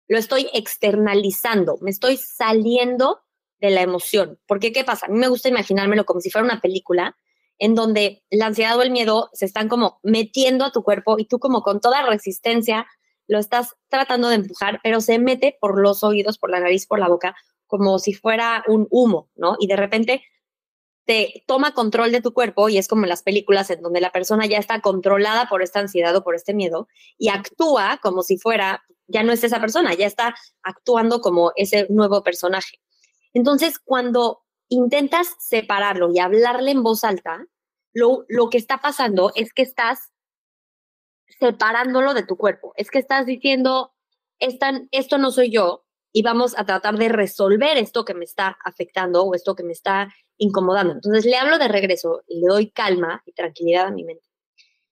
lo 0.09 0.19
estoy 0.19 0.49
externalizando, 0.53 1.79
me 1.81 1.91
estoy 1.91 2.17
saliendo 2.17 3.21
de 3.61 3.71
la 3.71 3.83
emoción. 3.83 4.41
Porque, 4.47 4.73
¿qué 4.73 4.85
pasa? 4.85 5.07
A 5.07 5.09
mí 5.09 5.19
me 5.19 5.29
gusta 5.29 5.49
imaginármelo 5.49 6.05
como 6.05 6.21
si 6.21 6.31
fuera 6.31 6.45
una 6.45 6.61
película 6.61 7.17
en 7.63 7.77
donde 7.77 8.25
la 8.29 8.47
ansiedad 8.47 8.77
o 8.77 8.83
el 8.83 8.91
miedo 8.91 9.31
se 9.35 9.45
están 9.45 9.69
como 9.69 10.01
metiendo 10.03 10.65
a 10.65 10.73
tu 10.73 10.83
cuerpo 10.83 11.21
y 11.21 11.27
tú 11.27 11.39
como 11.39 11.63
con 11.63 11.81
toda 11.81 12.05
resistencia 12.05 12.89
lo 13.29 13.39
estás 13.39 13.77
tratando 13.89 14.29
de 14.29 14.35
empujar, 14.35 14.81
pero 14.83 15.01
se 15.01 15.21
mete 15.21 15.57
por 15.61 15.81
los 15.81 16.03
oídos, 16.03 16.39
por 16.39 16.51
la 16.51 16.59
nariz, 16.59 16.89
por 16.89 16.99
la 16.99 17.07
boca, 17.07 17.37
como 17.69 18.01
si 18.01 18.15
fuera 18.15 18.65
un 18.67 18.89
humo, 18.91 19.31
¿no? 19.37 19.55
Y 19.61 19.69
de 19.69 19.77
repente 19.77 20.25
te 21.07 21.45
toma 21.47 21.73
control 21.73 22.11
de 22.11 22.21
tu 22.21 22.33
cuerpo 22.33 22.69
y 22.69 22.79
es 22.79 22.89
como 22.89 23.05
en 23.05 23.11
las 23.11 23.23
películas 23.23 23.71
en 23.71 23.81
donde 23.81 24.01
la 24.01 24.11
persona 24.11 24.45
ya 24.47 24.59
está 24.59 24.81
controlada 24.81 25.49
por 25.49 25.63
esta 25.63 25.79
ansiedad 25.79 26.17
o 26.17 26.25
por 26.25 26.35
este 26.35 26.55
miedo 26.55 26.89
y 27.17 27.29
actúa 27.29 28.01
como 28.03 28.25
si 28.25 28.39
fuera, 28.39 28.83
ya 29.07 29.23
no 29.23 29.31
es 29.31 29.45
esa 29.45 29.61
persona, 29.61 29.95
ya 29.95 30.07
está 30.07 30.35
actuando 30.65 31.21
como 31.21 31.53
ese 31.55 31.87
nuevo 31.91 32.25
personaje. 32.25 32.81
Entonces, 33.35 33.79
cuando 33.79 34.41
intentas 34.69 35.37
separarlo 35.39 36.11
y 36.13 36.19
hablarle 36.19 36.73
en 36.73 36.83
voz 36.83 37.05
alta, 37.05 37.47
lo, 37.93 38.25
lo 38.29 38.51
que 38.51 38.59
está 38.59 38.79
pasando 38.79 39.33
es 39.35 39.53
que 39.53 39.63
estás 39.63 40.13
separándolo 41.39 42.15
de 42.15 42.25
tu 42.25 42.37
cuerpo. 42.37 42.73
Es 42.77 42.91
que 42.91 42.99
estás 42.99 43.27
diciendo, 43.27 43.93
esto 44.39 45.19
no 45.19 45.31
soy 45.31 45.51
yo 45.51 45.85
y 46.13 46.23
vamos 46.23 46.57
a 46.59 46.65
tratar 46.65 46.97
de 46.97 47.09
resolver 47.09 47.79
esto 47.79 48.05
que 48.05 48.15
me 48.15 48.25
está 48.25 48.59
afectando 48.65 49.23
o 49.23 49.35
esto 49.35 49.55
que 49.55 49.65
me 49.65 49.73
está 49.73 50.13
incomodando. 50.37 50.93
Entonces 50.93 51.25
le 51.25 51.37
hablo 51.37 51.59
de 51.59 51.69
regreso 51.69 52.23
y 52.29 52.41
le 52.41 52.47
doy 52.47 52.71
calma 52.71 53.23
y 53.25 53.33
tranquilidad 53.33 53.87
a 53.87 53.91
mi 53.91 54.05
mente. 54.05 54.29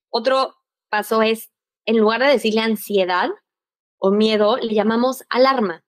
Otro 0.09 0.54
paso 0.88 1.23
es, 1.23 1.50
en 1.85 1.99
lugar 1.99 2.21
de 2.21 2.28
decirle 2.28 2.61
ansiedad 2.61 3.30
o 3.99 4.11
miedo, 4.11 4.57
le 4.57 4.75
llamamos 4.75 5.25
alarma. 5.28 5.85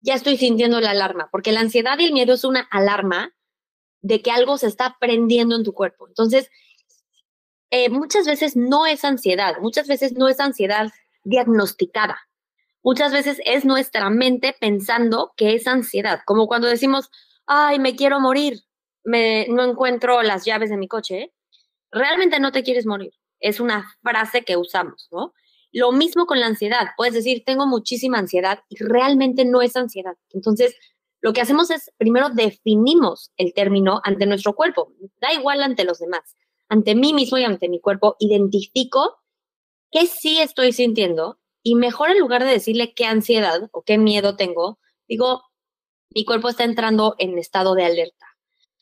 ya 0.00 0.14
estoy 0.14 0.36
sintiendo 0.36 0.80
la 0.80 0.90
alarma, 0.90 1.28
porque 1.32 1.52
la 1.52 1.60
ansiedad 1.60 1.98
y 1.98 2.04
el 2.04 2.12
miedo 2.12 2.34
es 2.34 2.44
una 2.44 2.60
alarma 2.70 3.35
de 4.06 4.22
que 4.22 4.30
algo 4.30 4.56
se 4.56 4.68
está 4.68 4.96
prendiendo 5.00 5.56
en 5.56 5.64
tu 5.64 5.72
cuerpo. 5.72 6.06
Entonces, 6.06 6.48
eh, 7.70 7.88
muchas 7.88 8.24
veces 8.24 8.54
no 8.54 8.86
es 8.86 9.04
ansiedad, 9.04 9.56
muchas 9.60 9.88
veces 9.88 10.12
no 10.12 10.28
es 10.28 10.38
ansiedad 10.38 10.92
diagnosticada. 11.24 12.16
Muchas 12.84 13.12
veces 13.12 13.40
es 13.44 13.64
nuestra 13.64 14.08
mente 14.10 14.54
pensando 14.60 15.32
que 15.36 15.54
es 15.54 15.66
ansiedad, 15.66 16.20
como 16.24 16.46
cuando 16.46 16.68
decimos, 16.68 17.10
ay, 17.46 17.80
me 17.80 17.96
quiero 17.96 18.20
morir, 18.20 18.60
me, 19.02 19.48
no 19.48 19.64
encuentro 19.64 20.22
las 20.22 20.44
llaves 20.44 20.70
de 20.70 20.76
mi 20.76 20.86
coche. 20.86 21.32
Realmente 21.90 22.38
no 22.38 22.52
te 22.52 22.62
quieres 22.62 22.86
morir. 22.86 23.12
Es 23.40 23.58
una 23.58 23.92
frase 24.02 24.42
que 24.42 24.56
usamos, 24.56 25.08
¿no? 25.10 25.32
Lo 25.72 25.90
mismo 25.90 26.26
con 26.26 26.38
la 26.38 26.46
ansiedad. 26.46 26.90
Puedes 26.96 27.14
decir, 27.14 27.42
tengo 27.44 27.66
muchísima 27.66 28.18
ansiedad 28.18 28.60
y 28.68 28.76
realmente 28.76 29.44
no 29.44 29.62
es 29.62 29.74
ansiedad. 29.74 30.16
Entonces, 30.30 30.76
lo 31.20 31.32
que 31.32 31.40
hacemos 31.40 31.70
es, 31.70 31.90
primero 31.98 32.28
definimos 32.30 33.32
el 33.36 33.54
término 33.54 34.00
ante 34.04 34.26
nuestro 34.26 34.54
cuerpo. 34.54 34.92
Da 35.20 35.32
igual 35.32 35.62
ante 35.62 35.84
los 35.84 35.98
demás. 35.98 36.36
Ante 36.68 36.94
mí 36.94 37.14
mismo 37.14 37.38
y 37.38 37.44
ante 37.44 37.68
mi 37.68 37.80
cuerpo, 37.80 38.16
identifico 38.18 39.16
qué 39.90 40.06
sí 40.06 40.40
estoy 40.40 40.72
sintiendo 40.72 41.38
y 41.62 41.74
mejor 41.74 42.10
en 42.10 42.18
lugar 42.18 42.44
de 42.44 42.50
decirle 42.50 42.94
qué 42.94 43.06
ansiedad 43.06 43.68
o 43.72 43.82
qué 43.82 43.98
miedo 43.98 44.36
tengo, 44.36 44.78
digo, 45.08 45.42
mi 46.10 46.24
cuerpo 46.24 46.48
está 46.48 46.64
entrando 46.64 47.14
en 47.18 47.38
estado 47.38 47.74
de 47.74 47.84
alerta. 47.84 48.26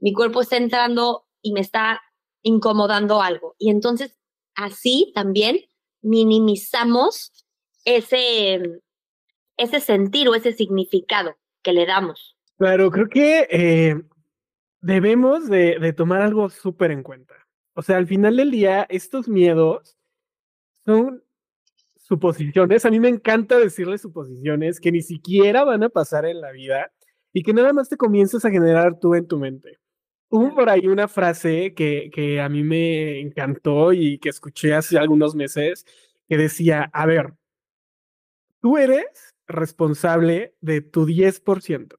Mi 0.01 0.13
cuerpo 0.13 0.41
está 0.43 0.57
entrando 0.57 1.27
y 1.41 1.53
me 1.53 1.61
está 1.61 2.03
incomodando 2.43 3.23
algo. 3.23 3.55
Y 3.59 3.71
entonces 3.71 4.17
así 4.55 5.13
también 5.15 5.61
minimizamos 6.03 7.33
ese, 7.85 8.61
ese 9.57 9.81
sentir 9.81 10.29
o 10.29 10.35
ese 10.35 10.53
significado 10.53 11.37
que 11.65 11.73
le 11.73 11.87
damos. 11.87 12.37
Claro, 12.57 12.91
creo 12.91 13.09
que 13.09 13.49
eh, 13.51 14.01
debemos 14.81 15.49
de, 15.49 15.79
de 15.81 15.93
tomar 15.93 16.23
algo 16.23 16.49
súper 16.51 16.93
en 16.93 17.03
cuenta. 17.03 17.35
O 17.75 17.83
sea, 17.83 17.97
al 17.97 18.07
final 18.07 18.37
del 18.37 18.53
día, 18.53 18.87
estos 18.89 19.29
miedos 19.29 19.97
son 20.85 21.25
suposiciones, 21.97 22.85
a 22.85 22.91
mí 22.91 23.01
me 23.01 23.09
encanta 23.09 23.59
decirles 23.59 24.03
suposiciones 24.03 24.79
que 24.79 24.93
ni 24.93 25.01
siquiera 25.01 25.65
van 25.65 25.83
a 25.83 25.89
pasar 25.89 26.27
en 26.27 26.41
la 26.41 26.53
vida 26.53 26.93
y 27.33 27.43
que 27.43 27.55
nada 27.55 27.73
más 27.73 27.89
te 27.89 27.97
comienzas 27.97 28.45
a 28.45 28.51
generar 28.51 28.99
tú 29.01 29.15
en 29.15 29.27
tu 29.27 29.39
mente. 29.39 29.79
Hubo 30.29 30.55
por 30.55 30.69
ahí 30.69 30.87
una 30.87 31.09
frase 31.09 31.75
que, 31.75 32.11
que 32.13 32.41
a 32.41 32.49
mí 32.49 32.63
me 32.63 33.21
encantó 33.21 33.93
y 33.93 34.19
que 34.19 34.29
escuché 34.29 34.75
hace 34.75 34.99
algunos 34.99 35.35
meses 35.35 35.87
que 36.29 36.37
decía, 36.37 36.91
a 36.93 37.07
ver, 37.07 37.33
tú 38.61 38.77
eres 38.77 39.34
responsable 39.47 40.55
de 40.61 40.81
tu 40.81 41.07
10%. 41.07 41.97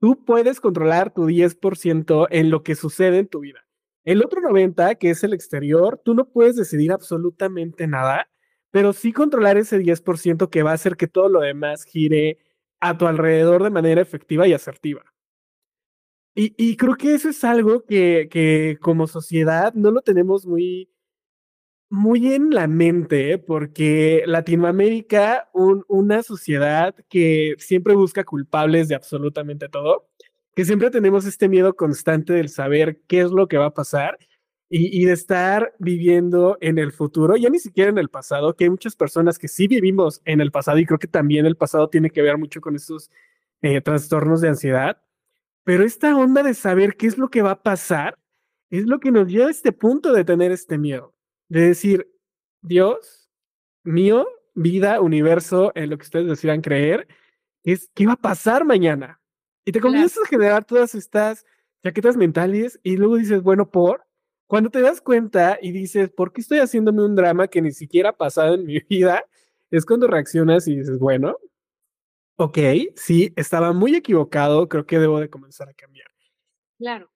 Tú 0.00 0.24
puedes 0.24 0.60
controlar 0.60 1.12
tu 1.12 1.26
10% 1.26 2.28
en 2.30 2.50
lo 2.50 2.62
que 2.62 2.74
sucede 2.74 3.18
en 3.18 3.28
tu 3.28 3.40
vida. 3.40 3.66
El 4.04 4.24
otro 4.24 4.40
90, 4.40 4.94
que 4.94 5.10
es 5.10 5.24
el 5.24 5.32
exterior, 5.32 6.00
tú 6.04 6.14
no 6.14 6.28
puedes 6.28 6.56
decidir 6.56 6.92
absolutamente 6.92 7.86
nada 7.86 8.28
pero 8.70 8.92
sí 8.92 9.12
controlar 9.12 9.56
ese 9.56 9.78
10% 9.78 10.50
que 10.50 10.62
va 10.62 10.72
a 10.72 10.74
hacer 10.74 10.96
que 10.96 11.08
todo 11.08 11.28
lo 11.28 11.40
demás 11.40 11.84
gire 11.84 12.38
a 12.80 12.96
tu 12.96 13.06
alrededor 13.06 13.62
de 13.62 13.70
manera 13.70 14.00
efectiva 14.00 14.46
y 14.46 14.52
asertiva. 14.52 15.02
Y, 16.34 16.54
y 16.56 16.76
creo 16.76 16.96
que 16.96 17.14
eso 17.14 17.30
es 17.30 17.42
algo 17.42 17.84
que, 17.84 18.28
que, 18.30 18.78
como 18.80 19.06
sociedad 19.06 19.74
no 19.74 19.90
lo 19.90 20.02
tenemos 20.02 20.46
muy, 20.46 20.88
muy 21.90 22.34
en 22.34 22.50
la 22.50 22.66
mente, 22.66 23.38
porque 23.38 24.22
Latinoamérica, 24.26 25.48
un, 25.54 25.84
una 25.88 26.22
sociedad 26.22 26.94
que 27.08 27.54
siempre 27.58 27.94
busca 27.94 28.24
culpables 28.24 28.88
de 28.88 28.94
absolutamente 28.94 29.68
todo, 29.68 30.08
que 30.54 30.64
siempre 30.64 30.90
tenemos 30.90 31.24
este 31.24 31.48
miedo 31.48 31.76
constante 31.76 32.32
del 32.32 32.48
saber 32.48 33.00
qué 33.06 33.20
es 33.20 33.30
lo 33.30 33.48
que 33.48 33.58
va 33.58 33.66
a 33.66 33.74
pasar 33.74 34.18
y, 34.70 35.04
de 35.04 35.12
estar 35.12 35.74
viviendo 35.78 36.58
en 36.60 36.78
el 36.78 36.92
futuro, 36.92 37.36
ya 37.36 37.48
ni 37.48 37.58
siquiera 37.58 37.90
en 37.90 37.98
el 37.98 38.08
pasado, 38.08 38.54
que 38.54 38.64
hay 38.64 38.70
muchas 38.70 38.96
personas 38.96 39.38
que 39.38 39.48
sí 39.48 39.66
vivimos 39.66 40.20
en 40.24 40.40
el 40.40 40.50
pasado 40.50 40.78
y 40.78 40.84
creo 40.84 40.98
que 40.98 41.08
también 41.08 41.46
el 41.46 41.56
pasado 41.56 41.88
tiene 41.88 42.10
que 42.10 42.22
ver 42.22 42.36
mucho 42.38 42.60
con 42.60 42.76
estos 42.76 43.10
eh, 43.62 43.80
trastornos 43.80 44.40
de 44.40 44.48
ansiedad, 44.48 45.00
pero 45.64 45.84
esta 45.84 46.16
onda 46.16 46.42
de 46.42 46.54
saber 46.54 46.96
qué 46.96 47.06
es 47.06 47.18
lo 47.18 47.30
que 47.30 47.42
va 47.42 47.52
a 47.52 47.62
pasar 47.62 48.18
es 48.70 48.84
lo 48.86 49.00
que 49.00 49.10
nos 49.10 49.28
lleva 49.28 49.46
a 49.48 49.50
este 49.50 49.72
punto 49.72 50.12
de 50.12 50.24
tener 50.24 50.52
este 50.52 50.76
miedo, 50.76 51.14
de 51.48 51.68
decir, 51.68 52.10
Dios 52.62 53.30
mío, 53.84 54.26
vida, 54.54 55.00
universo, 55.00 55.72
en 55.74 55.90
lo 55.90 55.98
que 55.98 56.04
ustedes 56.04 56.26
decidan 56.26 56.60
creer, 56.60 57.08
es 57.64 57.90
qué 57.94 58.06
va 58.06 58.14
a 58.14 58.16
pasar 58.16 58.64
mañana. 58.64 59.20
Y 59.64 59.72
te 59.72 59.80
comienzas 59.80 60.24
a 60.24 60.28
generar 60.28 60.64
todas 60.64 60.94
estas 60.94 61.44
chaquetas 61.82 62.16
mentales 62.16 62.80
y 62.82 62.96
luego 62.96 63.16
dices, 63.16 63.42
bueno, 63.42 63.70
por, 63.70 64.04
cuando 64.46 64.70
te 64.70 64.80
das 64.80 65.00
cuenta 65.00 65.58
y 65.60 65.72
dices, 65.72 66.10
¿por 66.10 66.32
qué 66.32 66.40
estoy 66.40 66.58
haciéndome 66.58 67.04
un 67.04 67.14
drama 67.14 67.48
que 67.48 67.62
ni 67.62 67.72
siquiera 67.72 68.10
ha 68.10 68.16
pasado 68.16 68.54
en 68.54 68.64
mi 68.64 68.80
vida? 68.88 69.24
Es 69.70 69.84
cuando 69.84 70.06
reaccionas 70.06 70.66
y 70.66 70.76
dices, 70.76 70.98
bueno, 70.98 71.36
ok, 72.36 72.58
sí, 72.96 73.32
estaba 73.36 73.72
muy 73.72 73.94
equivocado, 73.94 74.68
creo 74.68 74.86
que 74.86 74.98
debo 74.98 75.20
de 75.20 75.28
comenzar 75.28 75.68
a 75.68 75.74
cambiar. 75.74 76.08
Claro. 76.78 77.10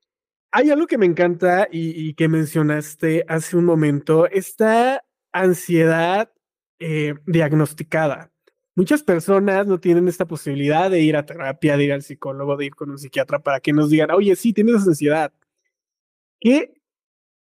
Hay 0.53 0.71
algo 0.71 0.87
que 0.87 0.99
me 0.99 1.07
encanta 1.07 1.69
y, 1.71 2.15
que 2.15 2.29
mencionaste 2.29 3.25
hace 3.27 3.57
un 3.57 3.65
momento, 3.65 4.27
esta 4.29 5.05
ansiedad 5.33 6.31
eh, 6.79 7.15
diagnosticada. 7.27 8.31
Muchas 8.75 9.03
personas 9.03 9.67
no 9.67 9.81
tienen 9.81 10.09
esta 10.09 10.27
posibilidad 10.27 10.91
de 10.91 11.01
ir 11.01 11.17
a 11.17 11.27
terapia, 11.27 11.77
de 11.77 11.85
ir 11.85 11.93
al 11.93 12.03
psicólogo, 12.03 12.57
de 12.57 12.67
ir 12.67 12.75
con 12.75 12.91
un 12.91 12.99
psiquiatra 12.99 13.39
para 13.41 13.61
que 13.61 13.73
nos 13.73 13.91
digan, 13.91 14.11
oye, 14.11 14.37
sí, 14.37 14.53
tienes 14.53 14.87
ansiedad. 14.87 15.33
¿Qué 16.41 16.83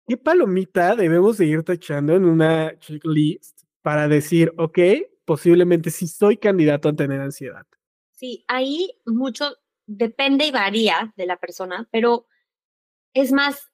¿Qué 0.08 0.16
palomita 0.16 0.96
debemos 0.96 1.38
de 1.38 1.48
ir 1.48 1.64
tachando 1.64 2.16
en 2.16 2.24
una 2.24 2.80
checklist 2.80 3.64
para 3.82 4.08
decir, 4.08 4.54
ok, 4.58 4.80
posiblemente 5.26 5.92
sí 5.92 6.08
soy 6.08 6.38
candidato 6.38 6.88
a 6.88 6.96
tener 6.96 7.20
ansiedad? 7.20 7.66
Sí, 8.14 8.46
ahí 8.48 8.90
mucho 9.06 9.58
depende 9.86 10.46
y 10.46 10.52
varía 10.52 11.14
de 11.18 11.26
la 11.26 11.36
persona, 11.36 11.90
pero 11.92 12.26
es 13.22 13.32
más, 13.32 13.72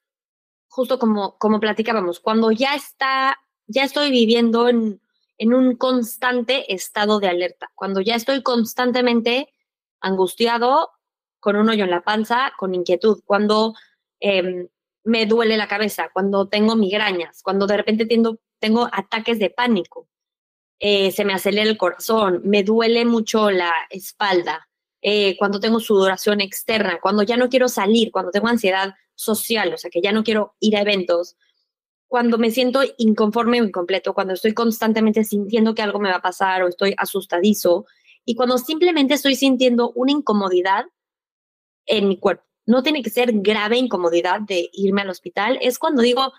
justo 0.67 1.00
como, 1.00 1.38
como 1.38 1.59
platicábamos, 1.59 2.19
cuando 2.19 2.51
ya 2.51 2.75
está, 2.75 3.38
ya 3.67 3.83
estoy 3.83 4.12
viviendo 4.12 4.69
en, 4.69 5.01
en 5.38 5.53
un 5.53 5.75
constante 5.75 6.73
estado 6.73 7.19
de 7.19 7.27
alerta, 7.27 7.71
cuando 7.75 8.01
ya 8.01 8.15
estoy 8.15 8.41
constantemente 8.43 9.53
angustiado, 10.01 10.91
con 11.39 11.57
un 11.57 11.69
hoyo 11.69 11.83
en 11.83 11.91
la 11.91 12.03
panza, 12.03 12.53
con 12.57 12.73
inquietud, 12.73 13.21
cuando 13.25 13.73
eh, 14.21 14.69
me 15.03 15.25
duele 15.25 15.57
la 15.57 15.67
cabeza, 15.67 16.09
cuando 16.13 16.47
tengo 16.47 16.77
migrañas, 16.77 17.41
cuando 17.43 17.67
de 17.67 17.75
repente 17.75 18.05
tengo, 18.05 18.38
tengo 18.59 18.88
ataques 18.91 19.39
de 19.39 19.50
pánico, 19.50 20.07
eh, 20.79 21.12
se 21.12 21.25
me 21.25 21.33
acelera 21.33 21.69
el 21.69 21.77
corazón, 21.77 22.41
me 22.45 22.63
duele 22.63 23.03
mucho 23.03 23.51
la 23.51 23.73
espalda, 23.89 24.69
eh, 25.01 25.35
cuando 25.38 25.59
tengo 25.59 25.81
sudoración 25.81 26.39
externa, 26.39 27.00
cuando 27.01 27.23
ya 27.23 27.35
no 27.35 27.50
quiero 27.50 27.67
salir, 27.67 28.09
cuando 28.09 28.31
tengo 28.31 28.47
ansiedad 28.47 28.95
social, 29.15 29.74
o 29.74 29.77
sea, 29.77 29.89
que 29.89 30.01
ya 30.01 30.12
no 30.12 30.24
quiero 30.24 30.55
ir 30.60 30.75
a 30.77 30.82
eventos, 30.82 31.36
cuando 32.08 32.38
me 32.38 32.51
siento 32.51 32.82
inconforme 32.98 33.62
o 33.62 33.65
incompleto, 33.65 34.13
cuando 34.13 34.34
estoy 34.34 34.53
constantemente 34.53 35.24
sintiendo 35.24 35.74
que 35.74 35.82
algo 35.82 36.00
me 36.00 36.10
va 36.10 36.17
a 36.17 36.22
pasar 36.22 36.63
o 36.63 36.67
estoy 36.67 36.93
asustadizo, 36.98 37.86
y 38.25 38.36
cuando 38.36 38.58
simplemente 38.58 39.15
estoy 39.15 39.36
sintiendo 39.36 39.91
una 39.96 40.12
incomodidad 40.12 40.86
en 41.86 42.08
mi 42.08 42.17
cuerpo 42.17 42.46
no 42.65 42.84
tiene 42.84 43.03
que 43.03 43.10
ser 43.10 43.32
grave 43.34 43.77
incomodidad 43.77 44.41
de 44.41 44.70
irme 44.74 45.01
al 45.01 45.10
hospital, 45.10 45.60
es 45.62 45.79
cuando 45.79 46.01
digo, 46.01 46.34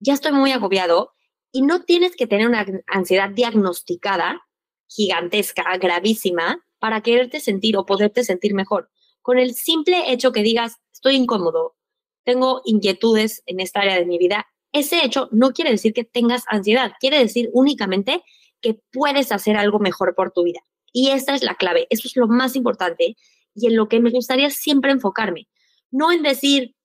ya 0.00 0.14
estoy 0.14 0.32
muy 0.32 0.52
agobiado 0.52 1.12
y 1.52 1.62
no 1.62 1.82
tienes 1.82 2.16
que 2.16 2.26
tener 2.26 2.48
una 2.48 2.66
ansiedad 2.86 3.30
diagnosticada, 3.30 4.42
gigantesca, 4.88 5.76
gravísima, 5.78 6.64
para 6.78 7.02
quererte 7.02 7.40
sentir 7.40 7.76
o 7.76 7.86
poderte 7.86 8.24
sentir 8.24 8.54
mejor. 8.54 8.90
Con 9.22 9.38
el 9.38 9.54
simple 9.54 10.10
hecho 10.12 10.32
que 10.32 10.42
digas, 10.42 10.76
estoy 10.92 11.16
incómodo, 11.16 11.76
tengo 12.24 12.62
inquietudes 12.64 13.42
en 13.46 13.60
esta 13.60 13.80
área 13.80 13.96
de 13.96 14.06
mi 14.06 14.18
vida, 14.18 14.46
ese 14.72 15.04
hecho 15.04 15.28
no 15.32 15.52
quiere 15.52 15.70
decir 15.70 15.92
que 15.92 16.04
tengas 16.04 16.44
ansiedad, 16.46 16.92
quiere 17.00 17.18
decir 17.18 17.50
únicamente 17.52 18.22
que 18.60 18.80
puedes 18.92 19.32
hacer 19.32 19.56
algo 19.56 19.78
mejor 19.78 20.14
por 20.14 20.30
tu 20.32 20.44
vida. 20.44 20.60
Y 20.92 21.10
esta 21.10 21.34
es 21.34 21.42
la 21.42 21.54
clave, 21.54 21.86
eso 21.90 22.06
es 22.06 22.16
lo 22.16 22.28
más 22.28 22.56
importante 22.56 23.16
y 23.54 23.66
en 23.66 23.76
lo 23.76 23.88
que 23.88 24.00
me 24.00 24.10
gustaría 24.10 24.50
siempre 24.50 24.92
enfocarme 24.92 25.48
no 25.90 26.12
en 26.12 26.22
decir, 26.22 26.76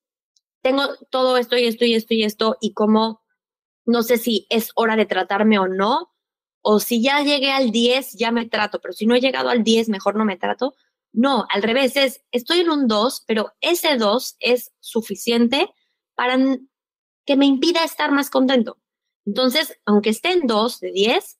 tengo 0.62 0.82
todo 1.10 1.36
esto 1.36 1.56
y 1.56 1.64
esto 1.64 1.84
y 1.84 1.94
esto 1.94 2.14
y 2.14 2.24
esto 2.24 2.56
y 2.60 2.72
como 2.72 3.22
no 3.84 4.02
sé 4.02 4.18
si 4.18 4.46
es 4.50 4.70
hora 4.74 4.96
de 4.96 5.06
tratarme 5.06 5.58
o 5.60 5.68
no, 5.68 6.12
o 6.60 6.80
si 6.80 7.00
ya 7.00 7.22
llegué 7.22 7.52
al 7.52 7.70
10, 7.70 8.14
ya 8.14 8.32
me 8.32 8.46
trato, 8.46 8.80
pero 8.80 8.92
si 8.92 9.06
no 9.06 9.14
he 9.14 9.20
llegado 9.20 9.48
al 9.48 9.62
10, 9.62 9.88
mejor 9.88 10.16
no 10.16 10.24
me 10.24 10.36
trato. 10.36 10.74
No, 11.16 11.46
al 11.48 11.62
revés, 11.62 11.96
es, 11.96 12.22
estoy 12.30 12.60
en 12.60 12.68
un 12.68 12.88
2, 12.88 13.24
pero 13.26 13.54
ese 13.62 13.96
2 13.96 14.36
es 14.38 14.72
suficiente 14.80 15.72
para 16.14 16.36
que 17.24 17.36
me 17.36 17.46
impida 17.46 17.84
estar 17.84 18.12
más 18.12 18.28
contento. 18.28 18.78
Entonces, 19.24 19.78
aunque 19.86 20.10
esté 20.10 20.32
en 20.32 20.46
2 20.46 20.78
de 20.80 20.92
10, 20.92 21.38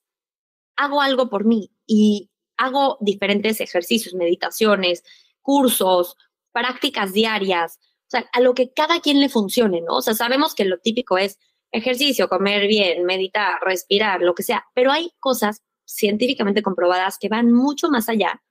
hago 0.77 0.99
algo 0.99 1.29
por 1.29 1.45
mí 1.45 1.71
y 1.85 2.31
hago 2.57 2.97
diferentes 3.01 3.61
ejercicios, 3.61 4.15
meditaciones, 4.15 5.03
cursos, 5.43 6.17
prácticas 6.51 7.13
diarias, 7.13 7.77
o 7.79 8.09
sea, 8.09 8.27
a 8.33 8.39
lo 8.39 8.55
que 8.55 8.73
cada 8.73 8.99
quien 8.99 9.19
le 9.21 9.29
funcione, 9.29 9.81
¿no? 9.81 9.97
O 9.97 10.01
sea, 10.01 10.15
sabemos 10.15 10.55
que 10.55 10.65
lo 10.65 10.79
típico 10.79 11.19
es 11.19 11.37
ejercicio, 11.71 12.29
comer 12.29 12.65
bien, 12.67 13.05
meditar, 13.05 13.59
respirar, 13.61 14.21
lo 14.21 14.33
que 14.33 14.41
sea, 14.41 14.65
pero 14.73 14.91
hay 14.91 15.11
cosas 15.19 15.61
científicamente 15.85 16.63
comprobadas 16.63 17.19
que 17.19 17.29
van 17.29 17.51
mucho 17.51 17.89
más 17.89 18.09
allá. 18.09 18.41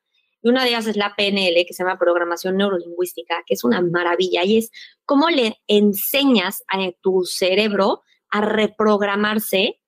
Y 0.43 0.49
una 0.49 0.63
de 0.63 0.71
ellas 0.71 0.87
es 0.87 0.97
la 0.97 1.15
PNL, 1.17 1.65
que 1.67 1.75
se 1.75 1.83
llama 1.83 1.99
programación 1.99 2.57
neurolingüística, 2.57 3.43
que 3.47 3.55
es 3.55 3.65
una 3.65 3.81
maravilla 3.81 4.45
y 4.45 4.59
es 4.59 4.71
cómo 5.05 5.29
le 5.31 5.57
enseñas 5.67 6.63
a 6.69 6.79
tu 7.01 7.25
cerebro 7.25 8.03
a 8.31 8.41
reprogramarse 8.41 9.81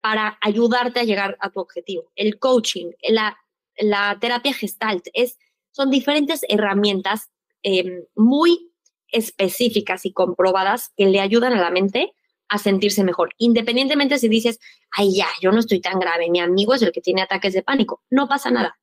para 0.00 0.38
ayudarte 0.42 1.00
a 1.00 1.04
llegar 1.04 1.36
a 1.40 1.50
tu 1.50 1.60
objetivo. 1.60 2.12
El 2.14 2.38
coaching, 2.38 2.90
la, 3.08 3.38
la 3.78 4.18
terapia 4.20 4.52
gestalt, 4.52 5.06
es, 5.14 5.38
son 5.70 5.90
diferentes 5.90 6.42
herramientas 6.48 7.30
em, 7.62 8.04
muy 8.14 8.70
específicas 9.08 10.04
y 10.04 10.12
comprobadas 10.12 10.92
que 10.96 11.06
le 11.06 11.20
ayudan 11.20 11.54
a 11.54 11.60
la 11.60 11.70
mente 11.70 12.14
a 12.48 12.58
sentirse 12.58 13.02
mejor, 13.02 13.30
independientemente 13.38 14.18
si 14.18 14.28
dices, 14.28 14.60
ay 14.90 15.16
ya, 15.16 15.28
yo 15.40 15.50
no 15.50 15.60
estoy 15.60 15.80
tan 15.80 15.98
grave, 15.98 16.28
mi 16.30 16.40
amigo 16.40 16.74
es 16.74 16.82
el 16.82 16.92
que 16.92 17.00
tiene 17.00 17.22
ataques 17.22 17.54
de 17.54 17.62
pánico, 17.62 18.02
no 18.10 18.28
pasa 18.28 18.50
nada. 18.50 18.78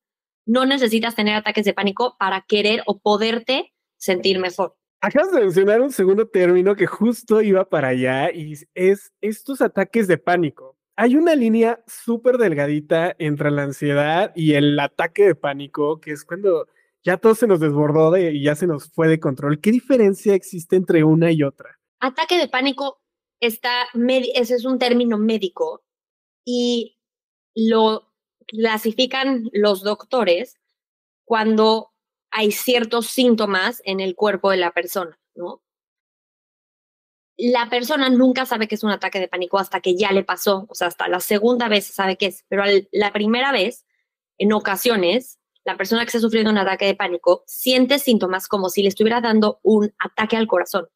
No 0.46 0.66
necesitas 0.66 1.16
tener 1.16 1.36
ataques 1.36 1.66
de 1.66 1.74
pánico 1.74 2.16
para 2.20 2.42
querer 2.48 2.82
o 2.86 3.00
poderte 3.00 3.74
sentir 3.98 4.40
mejor. 4.40 4.76
Acabas 5.02 5.32
de 5.32 5.42
mencionar 5.42 5.82
un 5.82 5.92
segundo 5.92 6.28
término 6.28 6.76
que 6.76 6.86
justo 6.86 7.42
iba 7.42 7.68
para 7.68 7.90
allá 7.90 8.32
y 8.32 8.54
es 8.76 9.12
estos 9.22 9.62
ataques 9.62 10.08
de 10.08 10.18
pánico 10.18 10.78
hay 10.96 11.16
una 11.16 11.34
línea 11.34 11.84
súper 11.88 12.38
delgadita 12.38 13.16
entre 13.18 13.50
la 13.50 13.64
ansiedad 13.64 14.32
y 14.36 14.54
el 14.54 14.80
ataque 14.80 15.26
de 15.26 15.34
pánico, 15.34 16.00
que 16.00 16.12
es 16.12 16.24
cuando 16.24 16.68
ya 17.04 17.18
todo 17.18 17.34
se 17.34 17.48
nos 17.48 17.60
desbordó 17.60 18.16
y 18.18 18.44
ya 18.44 18.54
se 18.54 18.68
nos 18.68 18.92
fue 18.92 19.08
de 19.08 19.20
control. 19.20 19.60
¿Qué 19.60 19.72
diferencia 19.72 20.36
existe 20.36 20.76
entre 20.76 21.04
una 21.04 21.32
y 21.32 21.42
otra? 21.42 21.80
Ataque 22.00 22.38
de 22.38 22.48
pánico 22.48 23.02
está, 23.40 23.88
ese 24.36 24.54
es 24.54 24.64
un 24.64 24.78
término 24.78 25.18
médico 25.18 25.84
y 26.46 27.00
lo 27.56 28.11
clasifican 28.48 29.50
los 29.54 29.84
doctores 29.84 30.60
cuando 31.26 31.92
hay 32.32 32.52
ciertos 32.52 33.08
síntomas 33.08 33.82
en 33.86 34.00
el 34.00 34.16
cuerpo 34.16 34.52
de 34.52 34.58
la 34.58 34.72
persona, 34.72 35.20
¿no? 35.36 35.62
la 37.42 37.70
persona 37.70 38.10
nunca 38.10 38.46
sabe 38.46 38.68
que 38.68 38.76
es 38.76 38.84
un 38.84 38.92
ataque 38.92 39.20
de 39.20 39.28
pánico 39.28 39.58
hasta 39.58 39.82
que 39.82 39.96
ya 39.96 40.12
le 40.12 40.24
pasó, 40.24 40.68
o 40.70 40.76
sea, 40.76 40.88
hasta 40.88 41.08
la 41.08 41.20
segunda 41.20 41.68
vez 41.68 41.88
sabe 41.88 42.16
que 42.16 42.28
es, 42.28 42.46
pero 42.48 42.64
la 42.92 43.14
primera 43.14 43.52
vez, 43.52 43.86
en 44.38 44.54
ocasiones, 44.54 45.40
la 45.64 45.76
persona 45.76 46.02
que 46.02 46.08
está 46.08 46.20
sufriendo 46.20 46.52
un 46.52 46.60
ataque 46.60 46.86
de 46.86 46.96
pánico 46.96 47.44
siente 47.48 47.98
síntomas 47.98 48.48
como 48.48 48.70
si 48.70 48.84
le 48.84 48.90
estuviera 48.90 49.22
dando 49.22 49.60
un 49.64 49.92
ataque 49.98 50.38
al 50.38 50.48
corazón, 50.48 50.88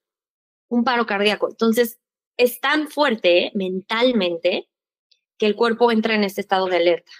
un 0.69 0.83
paro 0.83 1.07
cardíaco. 1.07 1.49
Entonces, 1.49 1.99
es 2.37 2.59
tan 2.59 2.89
fuerte 2.89 3.51
mentalmente 3.55 4.69
que 5.39 5.47
el 5.47 5.55
cuerpo 5.55 5.91
entra 5.91 6.13
en 6.13 6.23
este 6.23 6.41
estado 6.41 6.67
de 6.67 6.77
alerta. 6.77 7.11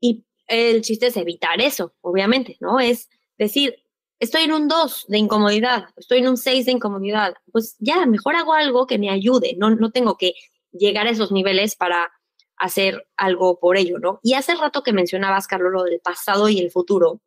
Y 0.00 0.24
el 0.46 0.82
chiste 0.82 1.06
es 1.08 1.16
evitar 1.16 1.60
eso, 1.60 1.94
obviamente, 2.00 2.56
¿no? 2.60 2.80
Es 2.80 3.08
decir, 3.38 3.76
estoy 4.18 4.42
en 4.42 4.52
un 4.52 4.68
2 4.68 5.06
de 5.08 5.18
incomodidad, 5.18 5.84
estoy 5.96 6.18
en 6.18 6.28
un 6.28 6.36
6 6.36 6.66
de 6.66 6.72
incomodidad, 6.72 7.34
pues 7.52 7.76
ya, 7.78 8.04
mejor 8.06 8.36
hago 8.36 8.54
algo 8.54 8.86
que 8.86 8.98
me 8.98 9.10
ayude, 9.10 9.54
no, 9.58 9.70
no 9.70 9.90
tengo 9.92 10.16
que 10.16 10.34
llegar 10.72 11.06
a 11.06 11.10
esos 11.10 11.32
niveles 11.32 11.76
para 11.76 12.10
hacer 12.56 13.08
algo 13.16 13.58
por 13.58 13.76
ello, 13.76 13.98
¿no? 13.98 14.20
Y 14.22 14.34
hace 14.34 14.54
rato 14.54 14.82
que 14.82 14.92
mencionabas, 14.92 15.46
Carlos, 15.46 15.72
lo 15.72 15.84
del 15.84 16.00
pasado 16.00 16.48
y 16.48 16.58
el 16.58 16.70
futuro, 16.70 17.22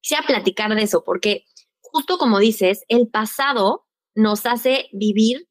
quisiera 0.00 0.24
platicar 0.26 0.74
de 0.74 0.82
eso, 0.82 1.02
porque 1.04 1.44
justo 1.80 2.18
como 2.18 2.38
dices, 2.38 2.84
el 2.88 3.08
pasado 3.08 3.86
nos 4.14 4.44
hace 4.44 4.88
vivir 4.92 5.48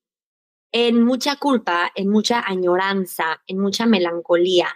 en 0.71 1.03
mucha 1.03 1.37
culpa, 1.37 1.91
en 1.95 2.09
mucha 2.09 2.41
añoranza, 2.45 3.41
en 3.47 3.59
mucha 3.59 3.85
melancolía. 3.85 4.67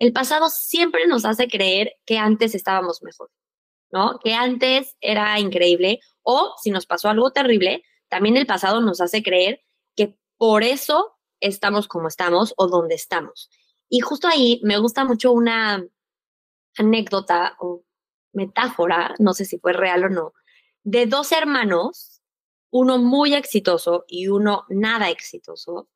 El 0.00 0.12
pasado 0.12 0.48
siempre 0.48 1.06
nos 1.06 1.24
hace 1.24 1.46
creer 1.46 1.92
que 2.04 2.18
antes 2.18 2.56
estábamos 2.56 3.04
mejor. 3.04 3.30
¿no? 3.92 4.18
Que 4.22 4.34
antes 4.34 4.96
era 5.00 5.38
increíble 5.38 6.00
o 6.22 6.54
si 6.62 6.70
nos 6.70 6.86
pasó 6.86 7.08
algo 7.08 7.32
terrible, 7.32 7.82
también 8.08 8.36
el 8.36 8.46
pasado 8.46 8.80
nos 8.80 9.00
hace 9.00 9.22
creer 9.22 9.62
que 9.96 10.16
por 10.36 10.62
eso 10.62 11.16
estamos 11.40 11.88
como 11.88 12.08
estamos 12.08 12.54
o 12.56 12.68
donde 12.68 12.94
estamos. 12.94 13.50
Y 13.88 14.00
justo 14.00 14.28
ahí 14.28 14.60
me 14.62 14.78
gusta 14.78 15.04
mucho 15.04 15.32
una 15.32 15.84
anécdota 16.76 17.56
o 17.58 17.82
metáfora, 18.32 19.14
no 19.18 19.32
sé 19.32 19.44
si 19.44 19.58
fue 19.58 19.72
real 19.72 20.04
o 20.04 20.08
no, 20.08 20.32
de 20.84 21.06
dos 21.06 21.32
hermanos, 21.32 22.22
uno 22.70 22.98
muy 22.98 23.34
exitoso 23.34 24.04
y 24.06 24.28
uno 24.28 24.64
nada 24.68 25.10
exitoso. 25.10 25.88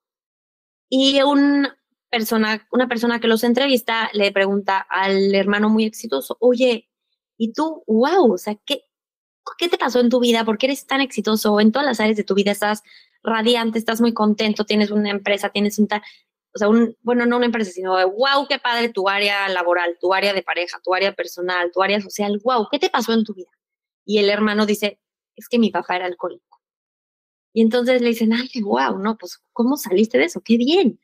Y 0.89 1.23
un 1.23 1.69
persona, 2.15 2.65
una 2.71 2.87
persona 2.87 3.19
que 3.19 3.27
los 3.27 3.43
entrevista 3.43 4.09
le 4.13 4.31
pregunta 4.31 4.79
al 4.89 5.35
hermano 5.35 5.69
muy 5.69 5.85
exitoso, 5.85 6.37
oye, 6.39 6.89
y 7.37 7.53
tú, 7.53 7.83
wow, 7.89 8.35
o 8.35 8.39
sea, 8.39 8.55
¿qué, 8.65 8.83
¿qué 9.59 9.69
te 9.69 9.79
pasó 9.79 9.99
en 9.99 10.11
tu 10.11 10.21
vida? 10.21 10.45
¿Por 10.45 10.57
qué 10.57 10.67
eres 10.67 10.87
tan 10.87 11.01
exitoso? 11.01 11.59
En 11.59 11.73
todas 11.73 11.87
las 11.87 11.99
áreas 11.99 12.17
de 12.17 12.23
tu 12.23 12.35
vida 12.35 12.53
estás 12.53 12.85
radiante, 13.25 13.81
estás 13.81 14.01
muy 14.01 14.15
contento, 14.15 14.65
tienes 14.65 14.93
una 14.93 15.11
empresa, 15.11 15.49
tienes 15.49 15.77
un 15.81 15.89
tal, 15.89 16.03
o 16.55 16.59
sea, 16.59 16.69
un, 16.69 16.97
bueno, 17.03 17.27
no 17.27 17.37
una 17.39 17.47
empresa, 17.47 17.73
sino, 17.73 17.95
wow, 17.95 18.47
qué 18.49 18.61
padre 18.61 18.91
tu 18.91 19.09
área 19.09 19.49
laboral, 19.49 19.99
tu 20.01 20.15
área 20.15 20.33
de 20.33 20.43
pareja, 20.45 20.79
tu 20.85 20.95
área 20.95 21.17
personal, 21.17 21.73
tu 21.73 21.83
área 21.83 22.01
social, 22.01 22.41
wow, 22.45 22.69
¿qué 22.71 22.79
te 22.79 22.91
pasó 22.91 23.13
en 23.13 23.25
tu 23.25 23.35
vida? 23.35 23.51
Y 24.05 24.19
el 24.19 24.31
hermano 24.31 24.67
dice, 24.67 25.01
es 25.35 25.49
que 25.49 25.59
mi 25.59 25.73
papá 25.73 25.97
era 25.97 26.07
alcohólico. 26.07 26.61
Y 27.53 27.63
entonces 27.63 28.01
le 28.01 28.11
dicen, 28.11 28.33
ay, 28.33 28.63
wow, 28.63 28.99
no, 28.99 29.17
pues, 29.17 29.43
¿cómo 29.53 29.77
saliste 29.77 30.17
de 30.17 30.27
eso? 30.27 30.43
Qué 30.43 30.57
bien. 30.57 31.01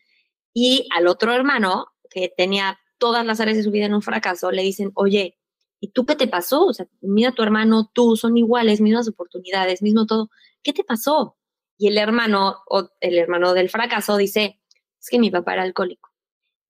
Y 0.53 0.89
al 0.97 1.07
otro 1.07 1.33
hermano, 1.33 1.87
que 2.11 2.33
tenía 2.37 2.79
todas 2.99 3.25
las 3.25 3.41
áreas 3.41 3.57
de 3.57 3.63
su 3.65 3.71
vida 3.71 3.87
en 3.87 3.95
un 3.95 4.03
fracaso, 4.03 4.51
le 4.51 4.63
dicen, 4.63 4.91
oye, 4.95 5.41
¿Y 5.81 5.89
tú 5.89 6.05
qué 6.05 6.15
te 6.15 6.29
pasó? 6.29 6.67
O 6.67 6.75
sea, 6.75 6.87
mira 7.01 7.33
tu 7.33 7.43
hermano, 7.43 7.91
tú 7.93 8.15
son 8.17 8.37
iguales, 8.37 8.83
mismas 8.83 9.09
oportunidades, 9.09 9.83
mismo 9.83 10.07
todo. 10.07 10.31
¿Qué 10.63 10.75
te 10.75 10.85
pasó? 10.85 11.39
Y 11.79 11.89
el 11.89 11.97
hermano, 11.97 12.59
o 12.69 12.91
el 13.01 13.19
hermano 13.19 13.55
del 13.55 13.71
fracaso, 13.71 14.19
dice, 14.19 14.61
es 15.01 15.09
que 15.09 15.19
mi 15.19 15.31
papá 15.31 15.55
era 15.55 15.63
alcohólico. 15.63 16.11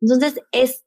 Entonces, 0.01 0.40
es 0.53 0.85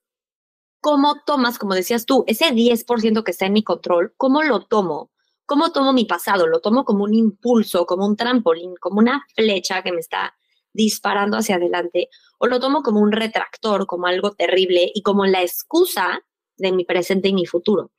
cómo 0.79 1.21
tomas, 1.25 1.59
como 1.59 1.75
decías 1.75 2.05
tú, 2.05 2.23
ese 2.27 2.53
10% 2.53 3.23
que 3.23 3.31
está 3.31 3.45
en 3.45 3.53
mi 3.53 3.63
control, 3.63 4.13
¿cómo 4.15 4.41
lo 4.41 4.65
tomo? 4.65 5.11
¿Cómo 5.45 5.73
tomo 5.73 5.91
mi 5.91 6.05
pasado? 6.05 6.47
¿Lo 6.47 6.61
tomo 6.61 6.85
como 6.85 7.03
un 7.03 7.13
impulso, 7.13 7.85
como 7.85 8.05
un 8.05 8.15
trampolín, 8.15 8.75
como 8.79 8.99
una 8.99 9.25
flecha 9.35 9.83
que 9.83 9.91
me 9.91 9.99
está 9.99 10.33
disparando 10.73 11.37
hacia 11.37 11.55
adelante? 11.55 12.09
¿O 12.37 12.47
lo 12.47 12.59
tomo 12.59 12.83
como 12.83 12.99
un 12.99 13.11
retractor, 13.11 13.85
como 13.85 14.07
algo 14.07 14.31
terrible 14.31 14.91
y 14.93 15.01
como 15.01 15.25
la 15.25 15.41
excusa 15.41 16.21
de 16.57 16.71
mi 16.71 16.85
presente 16.85 17.29
y 17.29 17.33
mi 17.33 17.45
futuro? 17.45 17.91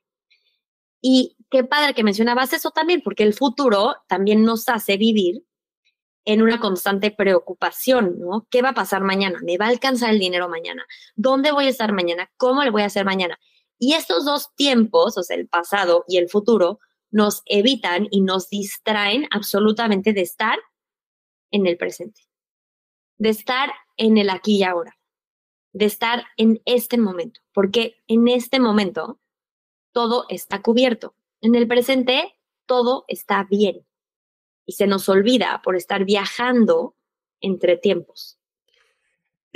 Y 1.00 1.36
qué 1.50 1.64
padre 1.64 1.94
que 1.94 2.04
mencionabas 2.04 2.52
eso 2.52 2.70
también, 2.70 3.02
porque 3.02 3.22
el 3.22 3.34
futuro 3.34 3.96
también 4.08 4.42
nos 4.44 4.68
hace 4.68 4.96
vivir 4.96 5.44
en 6.24 6.42
una 6.42 6.58
constante 6.58 7.10
preocupación, 7.10 8.18
¿no? 8.18 8.46
¿Qué 8.50 8.62
va 8.62 8.70
a 8.70 8.74
pasar 8.74 9.02
mañana? 9.02 9.38
¿Me 9.42 9.58
va 9.58 9.66
a 9.66 9.68
alcanzar 9.68 10.10
el 10.10 10.18
dinero 10.18 10.48
mañana? 10.48 10.86
¿Dónde 11.14 11.52
voy 11.52 11.66
a 11.66 11.70
estar 11.70 11.92
mañana? 11.92 12.30
¿Cómo 12.36 12.64
le 12.64 12.70
voy 12.70 12.82
a 12.82 12.86
hacer 12.86 13.04
mañana? 13.04 13.38
Y 13.78 13.92
estos 13.92 14.24
dos 14.24 14.54
tiempos, 14.54 15.18
o 15.18 15.22
sea, 15.22 15.36
el 15.36 15.48
pasado 15.48 16.04
y 16.08 16.16
el 16.16 16.30
futuro, 16.30 16.80
nos 17.10 17.42
evitan 17.46 18.08
y 18.10 18.22
nos 18.22 18.48
distraen 18.48 19.26
absolutamente 19.30 20.12
de 20.12 20.22
estar 20.22 20.58
en 21.50 21.66
el 21.66 21.76
presente, 21.76 22.22
de 23.18 23.28
estar 23.28 23.70
en 23.96 24.18
el 24.18 24.30
aquí 24.30 24.58
y 24.58 24.62
ahora, 24.64 24.98
de 25.72 25.84
estar 25.84 26.24
en 26.36 26.60
este 26.64 26.98
momento, 26.98 27.40
porque 27.52 27.96
en 28.06 28.28
este 28.28 28.60
momento 28.60 29.20
todo 29.92 30.26
está 30.28 30.62
cubierto. 30.62 31.14
En 31.40 31.54
el 31.54 31.68
presente, 31.68 32.34
todo 32.66 33.04
está 33.08 33.44
bien. 33.44 33.86
Y 34.66 34.72
se 34.72 34.86
nos 34.86 35.08
olvida 35.08 35.60
por 35.62 35.76
estar 35.76 36.04
viajando 36.04 36.96
entre 37.40 37.76
tiempos. 37.76 38.38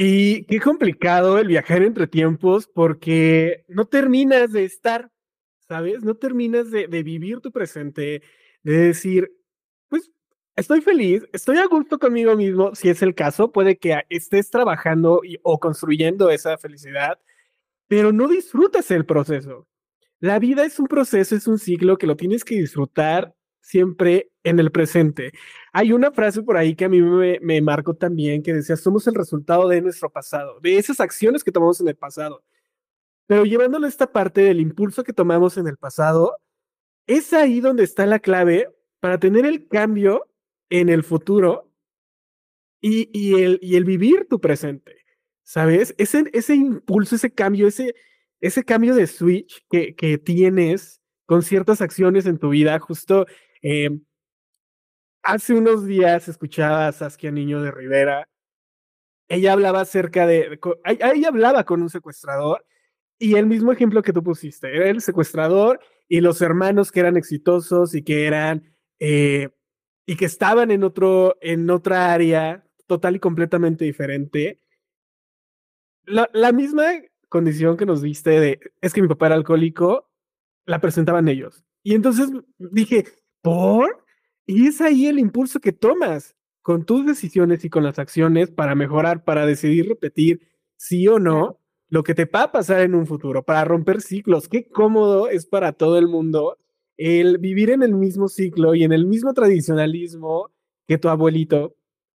Y 0.01 0.45
qué 0.45 0.61
complicado 0.61 1.39
el 1.39 1.49
viajar 1.49 1.83
entre 1.83 2.07
tiempos 2.07 2.69
porque 2.69 3.65
no 3.67 3.87
terminas 3.87 4.53
de 4.53 4.65
estar, 4.65 5.11
¿sabes? 5.67 6.05
No 6.05 6.15
terminas 6.15 6.71
de, 6.71 6.87
vivir 6.87 7.41
tu 7.41 7.51
presente, 7.51 8.23
de 8.63 8.79
decir, 8.79 9.33
estoy 10.59 10.81
feliz, 10.81 11.23
estoy 11.33 11.59
a 11.59 11.67
gusto 11.67 11.99
conmigo 11.99 12.35
mismo, 12.37 12.75
si 12.75 12.89
es 12.89 13.01
el 13.03 13.15
caso, 13.15 13.53
puede 13.53 13.79
que 13.79 14.03
estés 14.09 14.51
trabajando 14.51 15.23
o 15.43 15.61
construyendo 15.61 16.31
esa 16.31 16.59
felicidad, 16.59 17.21
pero 17.87 18.13
no 18.13 18.29
disfrutas 18.29 18.91
el 18.91 19.07
proceso. 19.07 19.69
La 20.21 20.39
vida 20.41 20.65
es 20.65 20.81
un 20.81 20.89
proceso, 20.89 21.37
es 21.37 21.47
un 21.47 21.59
ciclo 21.59 21.97
que 21.97 22.09
lo 22.09 22.17
tienes 22.17 22.45
que 22.45 22.57
disfrutar 22.57 23.35
siempre 23.61 24.33
en 24.43 24.59
el 24.59 24.73
presente. 24.73 25.33
Hay 25.73 25.93
una 25.93 26.11
frase 26.11 26.43
por 26.43 26.57
ahí 26.57 26.75
que 26.75 26.87
a 26.87 26.89
mí 26.89 27.01
me, 27.01 27.39
me 27.41 27.61
marcó 27.63 27.95
también 27.95 28.43
que 28.43 28.55
decía, 28.55 28.77
somos 28.77 29.07
el 29.07 29.15
resultado 29.15 29.69
de 29.69 29.81
nuestro 29.81 30.11
pasado, 30.11 30.59
de 30.61 30.77
esas 30.79 31.01
acciones 31.01 31.45
que 31.45 31.53
tomamos 31.53 31.81
en 31.81 31.89
el 31.89 31.97
pasado. 31.97 32.43
pero 33.27 33.45
llevándolo 33.45 33.87
a 33.87 33.89
esta 33.91 34.11
parte 34.13 34.41
del 34.43 34.61
impulso 34.61 35.05
que 35.05 35.13
tomamos 35.13 35.57
en 35.59 35.69
el 35.69 35.77
pasado, 35.77 36.37
es 37.07 37.33
ahí 37.33 37.61
donde 37.61 37.85
está 37.85 38.07
la 38.07 38.19
clave 38.21 38.69
para 39.01 39.19
tener 39.19 39.47
el 39.47 39.69
cambio 39.69 40.28
en 40.71 40.89
el 40.89 41.03
futuro 41.03 41.73
y, 42.81 43.11
y, 43.13 43.43
el, 43.43 43.59
y 43.63 43.77
el 43.77 43.85
vivir 43.85 44.27
tu 44.29 44.41
presente, 44.41 45.05
¿sabes? 45.43 45.95
Ese, 45.99 46.25
ese 46.33 46.55
impulso, 46.55 47.17
ese 47.17 47.33
cambio, 47.33 47.67
ese, 47.67 47.95
ese 48.41 48.65
cambio 48.65 48.95
de 48.95 49.07
switch 49.07 49.65
que, 49.71 49.95
que 49.95 50.19
tienes 50.19 51.01
con 51.27 51.43
ciertas 51.43 51.81
acciones 51.81 52.27
en 52.27 52.39
tu 52.39 52.51
vida, 52.51 52.79
justo 52.79 53.27
eh, 53.63 53.91
hace 55.23 55.55
unos 55.55 55.87
días 55.87 56.29
escuchaba 56.29 56.89
a 56.89 56.93
Saskia 56.93 57.31
Niño 57.31 57.63
de 57.63 57.71
Rivera, 57.71 58.29
ella 59.29 59.53
hablaba 59.53 59.83
acerca 59.83 60.27
de, 60.27 60.59
ella 60.87 61.29
hablaba 61.29 61.65
con 61.65 61.83
un 61.83 61.91
secuestrador 61.91 62.65
y 63.19 63.35
el 63.35 63.47
mismo 63.47 63.73
ejemplo 63.73 64.03
que 64.03 64.13
tú 64.13 64.23
pusiste, 64.23 64.75
era 64.75 64.89
el 64.89 65.03
secuestrador 65.03 65.81
y 66.09 66.21
los 66.21 66.41
hermanos 66.41 66.91
que 66.91 67.01
eran 67.01 67.17
exitosos 67.17 67.95
y 67.95 68.03
que 68.03 68.27
eran, 68.27 68.75
eh, 69.01 69.51
y 70.09 70.17
que 70.17 70.25
estaban 70.25 70.71
en 70.71 70.85
otro, 70.85 71.37
en 71.43 71.69
otra 71.69 72.15
área 72.15 72.65
total 72.87 73.17
y 73.17 73.19
completamente 73.19 73.85
diferente. 73.85 74.59
La, 76.07 76.31
la 76.33 76.51
misma 76.51 76.87
condición 77.29 77.77
que 77.77 77.85
nos 77.85 78.01
diste 78.01 78.31
de, 78.41 78.59
es 78.81 78.95
que 78.95 79.03
mi 79.03 79.09
papá 79.09 79.27
era 79.27 79.35
alcohólico, 79.35 80.09
la 80.65 80.81
presentaban 80.81 81.29
ellos. 81.29 81.63
Y 81.83 81.95
entonces 81.95 82.31
dije, 82.57 83.05
¿por? 83.43 84.03
Y 84.47 84.69
es 84.69 84.81
ahí 84.81 85.09
el 85.09 85.19
impulso 85.19 85.61
que 85.61 85.73
tomas 85.73 86.35
con 86.63 86.87
tus 86.87 87.05
decisiones 87.05 87.63
y 87.67 87.69
con 87.69 87.85
las 87.85 87.99
acciones 87.99 88.51
para 88.51 88.75
mejorar, 88.75 89.25
para 89.25 89.45
decidir 89.45 89.89
repetir 89.89 90.41
sí 90.79 91.07
o 91.07 91.19
no 91.19 91.61
lo 91.91 92.03
que 92.03 92.15
te 92.15 92.25
va 92.25 92.45
a 92.45 92.53
pasar 92.53 92.81
en 92.81 92.95
un 92.95 93.07
futuro, 93.07 93.45
para 93.45 93.67
romper 93.67 94.01
ciclos. 94.01 94.49
Qué 94.49 94.71
cómodo 94.71 95.29
es 95.29 95.45
para 95.45 95.75
todo 95.75 95.99
el 95.99 96.09
mundo 96.09 96.57
el 96.99 97.39
vivir 97.39 97.71
en 97.71 97.83
el 97.83 97.95
mismo 97.95 98.29
ciclo 98.29 98.75
y 98.75 98.85
en 98.85 98.93
el 98.93 99.07
mismo 99.07 99.33
tradicionalismo 99.33 100.51
que 100.87 100.99
tu 100.99 101.09
abuelito. 101.09 101.77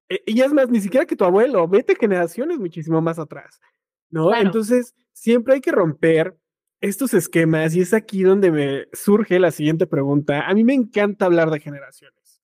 E, 0.09 0.21
y 0.25 0.41
es 0.41 0.51
más, 0.51 0.69
ni 0.69 0.81
siquiera 0.81 1.05
que 1.05 1.15
tu 1.15 1.23
abuelo, 1.23 1.67
vete 1.67 1.95
generaciones 1.95 2.57
muchísimo 2.59 2.99
más 2.99 3.19
atrás, 3.19 3.61
¿no? 4.09 4.35
Entonces, 4.35 4.95
siempre 5.13 5.53
hay 5.53 5.61
que 5.61 5.71
romper 5.71 6.35
estos 6.81 7.13
esquemas 7.13 7.75
y 7.75 7.81
es 7.81 7.93
aquí 7.93 8.23
donde 8.23 8.51
me 8.51 8.87
surge 8.91 9.39
la 9.39 9.51
siguiente 9.51 9.85
pregunta. 9.85 10.41
A 10.47 10.53
mí 10.55 10.63
me 10.63 10.73
encanta 10.73 11.25
hablar 11.25 11.51
de 11.51 11.59
generaciones, 11.59 12.41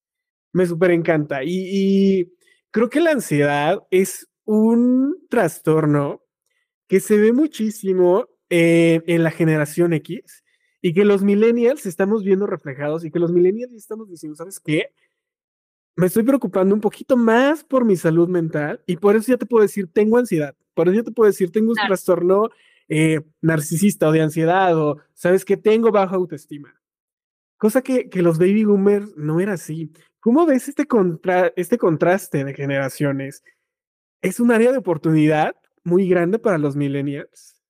me 0.53 0.67
súper 0.67 0.91
encanta 0.91 1.43
y, 1.43 1.49
y 1.49 2.33
creo 2.69 2.89
que 2.89 3.01
la 3.01 3.11
ansiedad 3.11 3.79
es 3.89 4.29
un 4.45 5.25
trastorno 5.29 6.21
que 6.87 6.99
se 6.99 7.17
ve 7.17 7.33
muchísimo 7.33 8.27
eh, 8.49 9.01
en 9.07 9.23
la 9.23 9.31
generación 9.31 9.91
X 9.93 10.43
y 10.81 10.93
que 10.93 11.05
los 11.05 11.23
millennials 11.23 11.85
estamos 11.85 12.23
viendo 12.23 12.45
reflejados 12.47 13.03
y 13.03 13.11
que 13.11 13.19
los 13.19 13.31
millennials 13.31 13.73
estamos 13.73 14.09
diciendo, 14.09 14.35
¿sabes 14.35 14.59
qué? 14.59 14.91
Me 15.95 16.07
estoy 16.07 16.23
preocupando 16.23 16.75
un 16.75 16.81
poquito 16.81 17.17
más 17.17 17.63
por 17.63 17.83
mi 17.83 17.95
salud 17.95 18.29
mental 18.29 18.81
y 18.85 18.97
por 18.97 19.15
eso 19.15 19.31
ya 19.31 19.37
te 19.37 19.45
puedo 19.45 19.63
decir, 19.63 19.87
tengo 19.91 20.17
ansiedad, 20.17 20.55
por 20.73 20.87
eso 20.87 20.97
ya 20.97 21.03
te 21.03 21.11
puedo 21.11 21.27
decir, 21.27 21.51
tengo 21.51 21.71
un 21.71 21.75
trastorno 21.75 22.49
eh, 22.87 23.21
narcisista 23.41 24.07
o 24.07 24.11
de 24.11 24.21
ansiedad 24.21 24.77
o, 24.77 24.99
¿sabes 25.13 25.43
qué? 25.43 25.57
Tengo 25.57 25.91
baja 25.91 26.15
autoestima. 26.15 26.79
Cosa 27.57 27.81
que, 27.81 28.09
que 28.09 28.21
los 28.21 28.37
baby 28.37 28.65
boomers 28.65 29.17
no 29.17 29.39
era 29.39 29.53
así. 29.53 29.91
¿Cómo 30.19 30.45
ves 30.45 30.67
este, 30.67 30.85
contra 30.85 31.51
este 31.55 31.79
contraste 31.79 32.43
de 32.43 32.53
generaciones? 32.53 33.43
¿Es 34.21 34.39
un 34.39 34.51
área 34.51 34.71
de 34.71 34.77
oportunidad 34.77 35.55
muy 35.87 36.07
grande 36.07 36.37
para 36.37 36.57
los 36.57 36.75
millennials. 36.75 37.63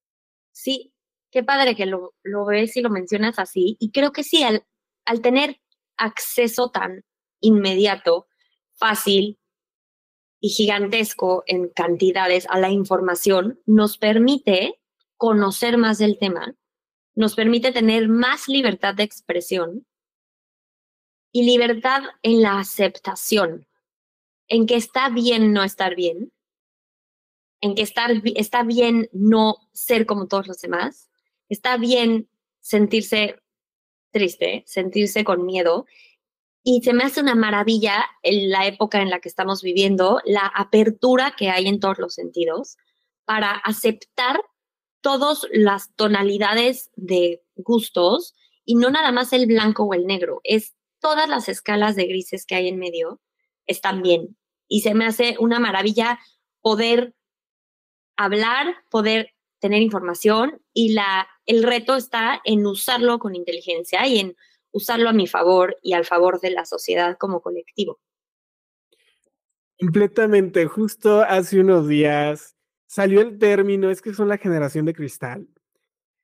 Sí, 0.52 0.92
qué 1.38 1.44
padre 1.44 1.76
que 1.76 1.86
lo, 1.86 2.16
ves 2.48 2.76
y 2.78 2.82
lo 2.82 2.90
mencionas 2.90 3.38
así. 3.38 3.78
Y 3.80 3.92
creo 3.92 4.12
que 4.12 4.24
sí, 4.24 4.42
al, 4.42 4.66
al 5.06 5.22
tener 5.22 5.62
acceso 5.96 6.72
tan 6.72 7.06
inmediato, 7.42 8.26
fácil 8.74 9.38
y 10.40 10.50
gigantesco 10.50 11.44
en 11.46 11.70
cantidades 11.70 12.48
a 12.50 12.58
la 12.58 12.72
información, 12.72 13.62
nos 13.68 14.00
permite 14.00 14.82
conocer 15.16 15.78
más 15.78 16.00
del 16.00 16.18
tema, 16.18 16.56
nos 17.14 17.36
permite 17.36 17.72
tener 17.72 18.10
más 18.10 18.48
libertad 18.48 18.96
de 18.96 19.04
expresión 19.04 19.86
y 21.32 21.44
libertad 21.44 22.02
en 22.24 22.42
la 22.42 22.58
aceptación, 22.58 23.68
en 24.48 24.66
que 24.66 24.76
está 24.76 25.10
bien 25.10 25.54
no 25.54 25.64
estar 25.64 25.94
bien, 25.94 26.34
en 27.62 27.76
que 27.76 27.84
estar, 27.84 28.10
está 28.36 28.64
bien 28.64 29.08
no 29.12 29.58
ser 29.72 30.08
como 30.08 30.28
todos 30.28 30.48
los 30.48 30.60
demás, 30.62 31.07
está 31.50 31.78
bien 31.78 32.30
sentirse 32.60 33.36
triste, 34.12 34.64
sentirse 34.66 35.24
con 35.24 35.46
miedo. 35.46 35.86
Y 36.64 36.82
se 36.82 36.94
me 36.94 37.04
hace 37.04 37.22
una 37.22 37.36
maravilla 37.36 38.06
en 38.24 38.50
la 38.50 38.66
época 38.66 39.02
en 39.02 39.10
la 39.10 39.20
que 39.20 39.30
estamos 39.30 39.62
viviendo, 39.62 40.22
la 40.26 40.52
apertura 40.54 41.34
que 41.38 41.50
hay 41.50 41.68
en 41.68 41.80
todos 41.80 41.98
los 41.98 42.14
sentidos 42.14 42.78
para 43.26 43.52
aceptar 43.52 44.40
todas 45.02 45.48
las 45.52 45.94
tonalidades 45.96 46.92
de 46.96 47.42
gustos 47.56 48.34
y 48.66 48.76
no 48.76 48.90
nada 48.90 49.12
más 49.12 49.32
el 49.32 49.46
blanco 49.46 49.84
o 49.84 49.94
el 49.94 50.06
negro, 50.06 50.42
es 50.44 50.76
todas 51.00 51.30
las 51.30 51.48
escalas 51.48 51.96
de 51.96 52.06
grises 52.06 52.46
que 52.46 52.56
hay 52.56 52.68
en 52.68 52.80
medio 52.80 53.22
están 53.66 54.02
bien. 54.02 54.38
Y 54.68 54.82
se 54.82 54.94
me 54.94 55.06
hace 55.06 55.38
una 55.40 55.60
maravilla 55.60 56.20
poder 56.62 57.16
hablar, 58.18 58.76
poder 58.90 59.34
tener 59.60 59.82
información 59.82 60.62
y 60.74 60.94
la, 60.94 61.28
el 61.48 61.64
reto 61.64 61.96
está 61.96 62.40
en 62.44 62.68
usarlo 62.68 63.18
con 63.18 63.36
inteligencia 63.36 64.06
y 64.06 64.20
en 64.20 64.36
usarlo 64.72 65.10
a 65.10 65.14
mi 65.14 65.26
favor 65.26 65.78
y 65.82 65.94
al 65.94 66.06
favor 66.06 66.40
de 66.40 66.52
la 66.52 66.66
sociedad 66.66 67.18
como 67.18 67.42
colectivo. 67.42 68.00
Completamente. 69.80 70.66
Justo 70.66 71.22
hace 71.22 71.60
unos 71.60 71.88
días 71.88 72.56
salió 72.86 73.22
el 73.22 73.40
término, 73.40 73.90
es 73.90 74.02
que 74.02 74.14
son 74.14 74.28
la 74.28 74.38
generación 74.38 74.86
de 74.86 74.94
cristal. 74.94 75.48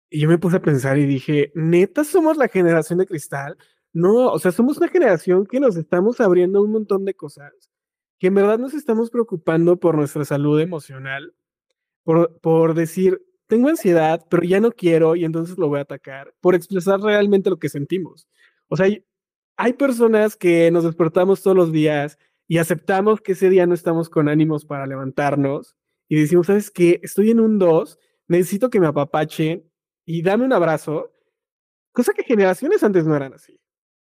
Y 0.10 0.20
yo 0.22 0.30
me 0.30 0.38
puse 0.38 0.58
a 0.58 0.62
pensar 0.62 0.98
y 0.98 1.06
dije, 1.06 1.52
neta, 1.56 2.04
somos 2.04 2.38
la 2.38 2.48
generación 2.48 3.00
de 3.00 3.08
cristal. 3.08 3.58
No, 3.94 4.32
o 4.32 4.40
sea, 4.40 4.52
somos 4.52 4.78
una 4.78 4.90
generación 4.90 5.46
que 5.46 5.60
nos 5.60 5.78
estamos 5.78 6.20
abriendo 6.20 6.62
un 6.62 6.72
montón 6.72 7.06
de 7.06 7.14
cosas, 7.14 7.54
que 8.20 8.28
en 8.28 8.36
verdad 8.36 8.60
nos 8.60 8.74
estamos 8.74 9.10
preocupando 9.10 9.80
por 9.80 9.96
nuestra 9.96 10.26
salud 10.26 10.60
emocional, 10.60 11.34
por, 12.04 12.40
por 12.40 12.74
decir, 12.74 13.22
tengo 13.48 13.70
ansiedad, 13.70 14.26
pero 14.30 14.44
ya 14.44 14.60
no 14.60 14.72
quiero 14.72 15.16
y 15.16 15.26
entonces 15.26 15.58
lo 15.58 15.68
voy 15.68 15.80
a 15.80 15.84
atacar, 15.84 16.34
por 16.42 16.56
expresar 16.56 17.00
realmente 17.02 17.50
lo 17.50 17.60
que 17.60 17.70
sentimos. 17.70 18.28
O 18.68 18.78
sea, 18.78 18.88
hay, 19.58 19.74
personas 19.74 20.36
que 20.36 20.72
nos 20.72 20.84
despertamos 20.84 21.42
todos 21.44 21.56
los 21.56 21.72
días 21.72 22.18
y 22.48 22.58
aceptamos 22.58 23.22
que 23.22 23.34
ese 23.34 23.50
día 23.50 23.66
no 23.66 23.74
estamos 23.74 24.10
con 24.10 24.28
ánimos 24.28 24.66
para 24.66 24.88
levantarnos 24.88 25.76
y 26.08 26.20
decimos, 26.20 26.48
¿sabes 26.48 26.72
qué? 26.72 27.00
Estoy 27.04 27.32
en 27.32 27.40
un 27.40 27.60
2, 27.60 28.00
necesito 28.28 28.70
que 28.70 28.80
me 28.80 28.88
apapachen 28.88 29.70
y 30.06 30.22
dame 30.22 30.46
un 30.46 30.54
abrazo, 30.54 31.12
cosa 31.92 32.14
que 32.14 32.24
generaciones 32.24 32.84
antes 32.84 33.06
no 33.06 33.16
eran 33.16 33.34
así. 33.34 33.60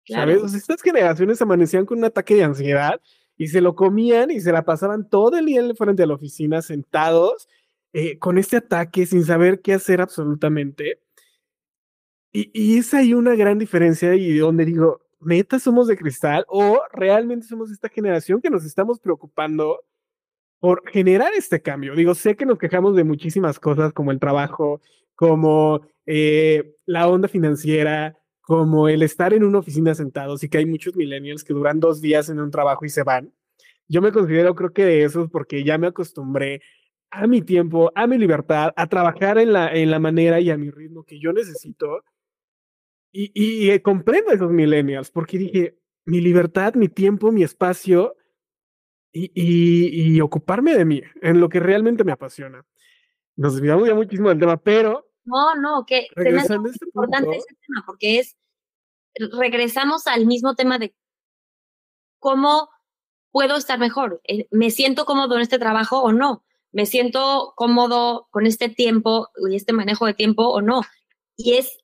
¿Sabes? 0.08 0.42
O 0.44 0.48
sea, 0.48 0.60
estas 0.60 0.84
generaciones 0.84 1.42
amanecían 1.42 1.86
con 1.86 1.98
un 1.98 2.06
ataque 2.06 2.36
de 2.36 2.44
ansiedad 2.44 3.02
y 3.38 3.48
se 3.48 3.60
lo 3.60 3.76
comían 3.76 4.30
y 4.30 4.40
se 4.40 4.52
la 4.52 4.64
pasaban 4.64 5.10
todo 5.10 5.38
el 5.38 5.46
día 5.48 5.64
frente 5.76 6.04
a 6.04 6.08
la 6.08 6.14
oficina 6.14 6.62
sentados 6.62 7.48
eh, 7.98 8.20
con 8.20 8.38
este 8.38 8.58
ataque 8.58 9.06
sin 9.06 9.24
saber 9.24 9.62
qué 9.62 9.74
hacer 9.74 10.02
absolutamente. 10.02 11.00
Y, 12.34 12.52
y, 12.54 12.78
es 12.78 12.94
ahí 12.94 13.14
una 13.14 13.36
gran 13.36 13.58
diferencia 13.58 14.16
y 14.16 14.38
donde 14.38 14.66
digo, 14.66 15.00
neta 15.22 15.60
somos 15.60 15.88
de 15.88 15.96
cristal 15.96 16.44
o 16.50 16.82
realmente 16.92 17.48
somos 17.48 17.72
esta 17.72 17.88
generación 17.88 18.42
que 18.42 18.50
nos 18.50 18.66
estamos 18.66 19.00
preocupando 19.00 19.80
por 20.60 20.84
generar 20.92 21.32
este 21.38 21.62
cambio. 21.62 21.96
Digo, 21.96 22.16
sé 22.16 22.36
que 22.36 22.46
nos 22.46 22.58
quejamos 22.58 22.98
de 22.98 23.06
muchísimas 23.06 23.62
cosas 23.62 23.94
como 23.94 24.12
el 24.12 24.20
trabajo, 24.20 24.82
como 25.16 25.88
eh, 26.06 26.76
la 26.86 27.08
onda 27.08 27.30
financiera, 27.30 28.18
como 28.42 28.90
el 28.90 29.04
estar 29.04 29.34
en 29.34 29.46
una 29.46 29.60
oficina 29.60 29.96
sentados 29.96 30.44
y 30.44 30.50
que 30.50 30.58
hay 30.58 30.66
muchos 30.66 30.98
millennials 30.98 31.46
que 31.46 31.54
duran 31.54 31.80
dos 31.80 32.02
días 32.02 32.28
en 32.28 32.42
un 32.42 32.52
trabajo 32.52 32.84
y 32.84 32.90
se 32.90 33.04
van. 33.04 33.32
Yo 33.88 34.02
me 34.02 34.12
considero 34.12 34.54
creo 34.54 34.74
que 34.74 34.84
de 34.84 35.06
esos 35.06 35.30
porque 35.30 35.64
ya 35.64 35.78
me 35.78 35.88
acostumbré 35.88 36.62
a 37.12 37.28
mi 37.28 37.42
tiempo, 37.42 37.92
a 37.96 38.08
mi 38.08 38.18
libertad, 38.18 38.74
a 38.76 38.88
trabajar 38.88 39.38
en 39.38 39.54
la, 39.54 39.74
en 39.74 39.92
la 39.92 40.00
manera 40.00 40.40
y 40.40 40.50
a 40.50 40.58
mi 40.58 40.70
ritmo 40.70 41.04
que 41.04 41.20
yo 41.20 41.34
necesito. 41.34 42.04
Y, 43.12 43.32
y, 43.34 43.72
y 43.72 43.80
comprendo 43.80 44.32
a 44.32 44.34
esos 44.34 44.52
millennials, 44.52 45.10
porque 45.10 45.38
dije, 45.38 45.78
mi 46.06 46.22
libertad, 46.22 46.76
mi 46.76 46.90
tiempo, 46.90 47.32
mi 47.32 47.44
espacio 47.44 48.16
y, 49.12 49.32
y, 49.34 50.20
ocuparme 50.20 50.76
de 50.76 50.84
mí, 50.84 51.02
en 51.22 51.40
lo 51.40 51.48
que 51.48 51.62
realmente 51.62 52.04
me 52.04 52.12
apasiona. 52.12 52.66
Nos 53.38 53.56
desviamos 53.56 53.88
ya 53.88 53.96
muchísimo 53.96 54.30
del 54.30 54.40
tema, 54.40 54.58
pero... 54.58 55.10
No, 55.24 55.56
no, 55.56 55.86
que 55.86 56.08
es 56.16 56.36
este 56.36 56.56
importante 56.56 57.26
punto, 57.26 57.32
ese 57.32 57.56
tema, 57.66 57.84
porque 57.86 58.20
es, 58.20 58.38
regresamos 59.16 60.06
al 60.08 60.26
mismo 60.26 60.56
tema 60.56 60.78
de 60.78 60.94
cómo 62.20 62.70
puedo 63.32 63.56
estar 63.56 63.80
mejor, 63.80 64.22
eh, 64.28 64.48
me 64.52 64.70
siento 64.70 65.06
cómodo 65.06 65.36
en 65.36 65.42
este 65.42 65.60
trabajo 65.60 66.02
o 66.02 66.12
no, 66.12 66.45
me 66.76 66.86
siento 66.86 67.54
cómodo 67.56 68.28
con 68.32 68.46
este 68.46 68.68
tiempo 68.68 69.30
y 69.50 69.56
este 69.56 69.72
manejo 69.72 70.08
de 70.08 70.14
tiempo 70.14 70.50
o 70.50 70.62
no. 70.62 70.82
Y 71.38 71.54
es 71.54 71.78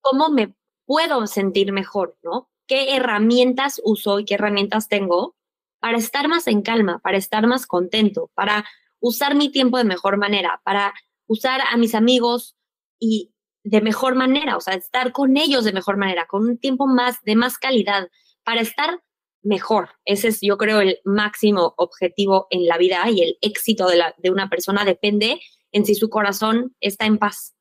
cómo 0.00 0.28
me 0.28 0.54
puedo 0.84 1.26
sentir 1.26 1.72
mejor, 1.72 2.16
¿no? 2.22 2.48
¿Qué 2.68 2.94
herramientas 2.94 3.80
uso 3.82 4.20
y 4.20 4.24
qué 4.24 4.34
herramientas 4.34 4.86
tengo 4.86 5.34
para 5.80 5.98
estar 5.98 6.28
más 6.28 6.46
en 6.46 6.62
calma, 6.62 7.00
para 7.00 7.16
estar 7.16 7.44
más 7.48 7.66
contento, 7.66 8.30
para 8.34 8.64
usar 9.00 9.34
mi 9.34 9.50
tiempo 9.50 9.78
de 9.78 9.84
mejor 9.84 10.16
manera, 10.16 10.60
para 10.64 10.94
usar 11.26 11.60
a 11.68 11.76
mis 11.76 11.96
amigos 11.96 12.56
y 13.00 13.32
de 13.64 13.80
mejor 13.80 14.14
manera, 14.14 14.56
o 14.56 14.60
sea, 14.60 14.74
estar 14.74 15.10
con 15.10 15.36
ellos 15.36 15.64
de 15.64 15.72
mejor 15.72 15.96
manera, 15.96 16.28
con 16.28 16.42
un 16.48 16.56
tiempo 16.56 16.86
más 16.86 17.20
de 17.24 17.34
más 17.34 17.58
calidad, 17.58 18.10
para 18.44 18.60
estar 18.60 19.02
mejor. 19.46 19.88
Ese 20.04 20.28
es, 20.28 20.40
yo 20.42 20.58
creo, 20.58 20.80
el 20.80 20.98
máximo 21.04 21.74
objetivo 21.78 22.46
en 22.50 22.66
la 22.66 22.76
vida 22.76 23.08
y 23.10 23.22
el 23.22 23.38
éxito 23.40 23.88
de, 23.88 23.96
la, 23.96 24.14
de 24.18 24.30
una 24.30 24.50
persona 24.50 24.84
depende 24.84 25.40
en 25.72 25.86
si 25.86 25.94
su 25.94 26.10
corazón 26.10 26.74
está 26.80 27.06
en 27.06 27.18
paz. 27.18 27.54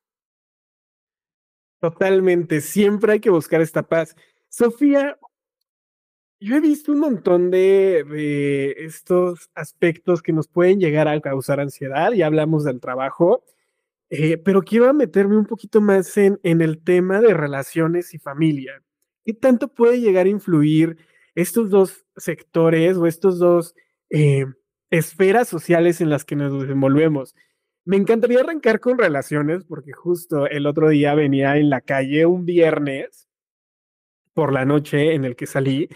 Totalmente, 1.80 2.62
siempre 2.62 3.14
hay 3.14 3.20
que 3.20 3.30
buscar 3.30 3.62
esta 3.62 3.84
paz. 3.84 4.16
Sofía, 4.50 5.18
yo 6.40 6.56
he 6.56 6.60
visto 6.60 6.92
un 6.92 7.00
montón 7.00 7.52
de, 7.52 8.04
de, 8.04 8.72
estos 8.80 9.50
aspectos 9.54 10.22
que 10.22 10.34
nos 10.34 10.48
pueden 10.48 10.80
llegar 10.80 11.08
a 11.08 11.20
causar 11.22 11.60
ansiedad, 11.60 12.12
ya 12.12 12.26
hablamos 12.26 12.64
del 12.64 12.80
trabajo, 12.80 13.44
eh, 14.10 14.38
pero 14.38 14.62
quiero 14.62 14.94
meterme 14.94 15.38
un 15.38 15.46
poquito 15.46 15.82
más 15.82 16.16
en, 16.18 16.40
en 16.44 16.62
el 16.62 16.84
tema 16.84 17.22
de 17.22 17.34
relaciones 17.34 18.14
y 18.14 18.20
familia. 18.20 18.82
¿Qué 19.24 19.34
tanto 19.34 19.68
puede 19.68 20.00
llegar 20.00 20.26
a 20.26 20.30
influir 20.30 20.98
estos 21.36 21.70
dos 21.70 22.06
sectores 22.16 22.98
o 22.98 23.06
estos 23.06 23.38
dos 23.40 23.76
eh, 24.10 24.46
esferas 24.90 25.48
sociales 25.48 26.02
en 26.02 26.10
las 26.10 26.26
que 26.26 26.36
nos 26.36 26.62
desenvolvemos. 26.62 27.36
Me 27.84 27.98
encantaría 27.98 28.40
arrancar 28.40 28.80
con 28.80 28.98
relaciones 28.98 29.64
porque 29.66 29.92
justo 29.92 30.48
el 30.48 30.66
otro 30.66 30.90
día 30.90 31.14
venía 31.14 31.58
en 31.58 31.70
la 31.70 31.82
calle 31.82 32.26
un 32.26 32.46
viernes 32.46 33.28
por 34.34 34.54
la 34.54 34.66
noche 34.66 35.14
en 35.14 35.26
el 35.26 35.36
que 35.36 35.46
salí 35.46 35.90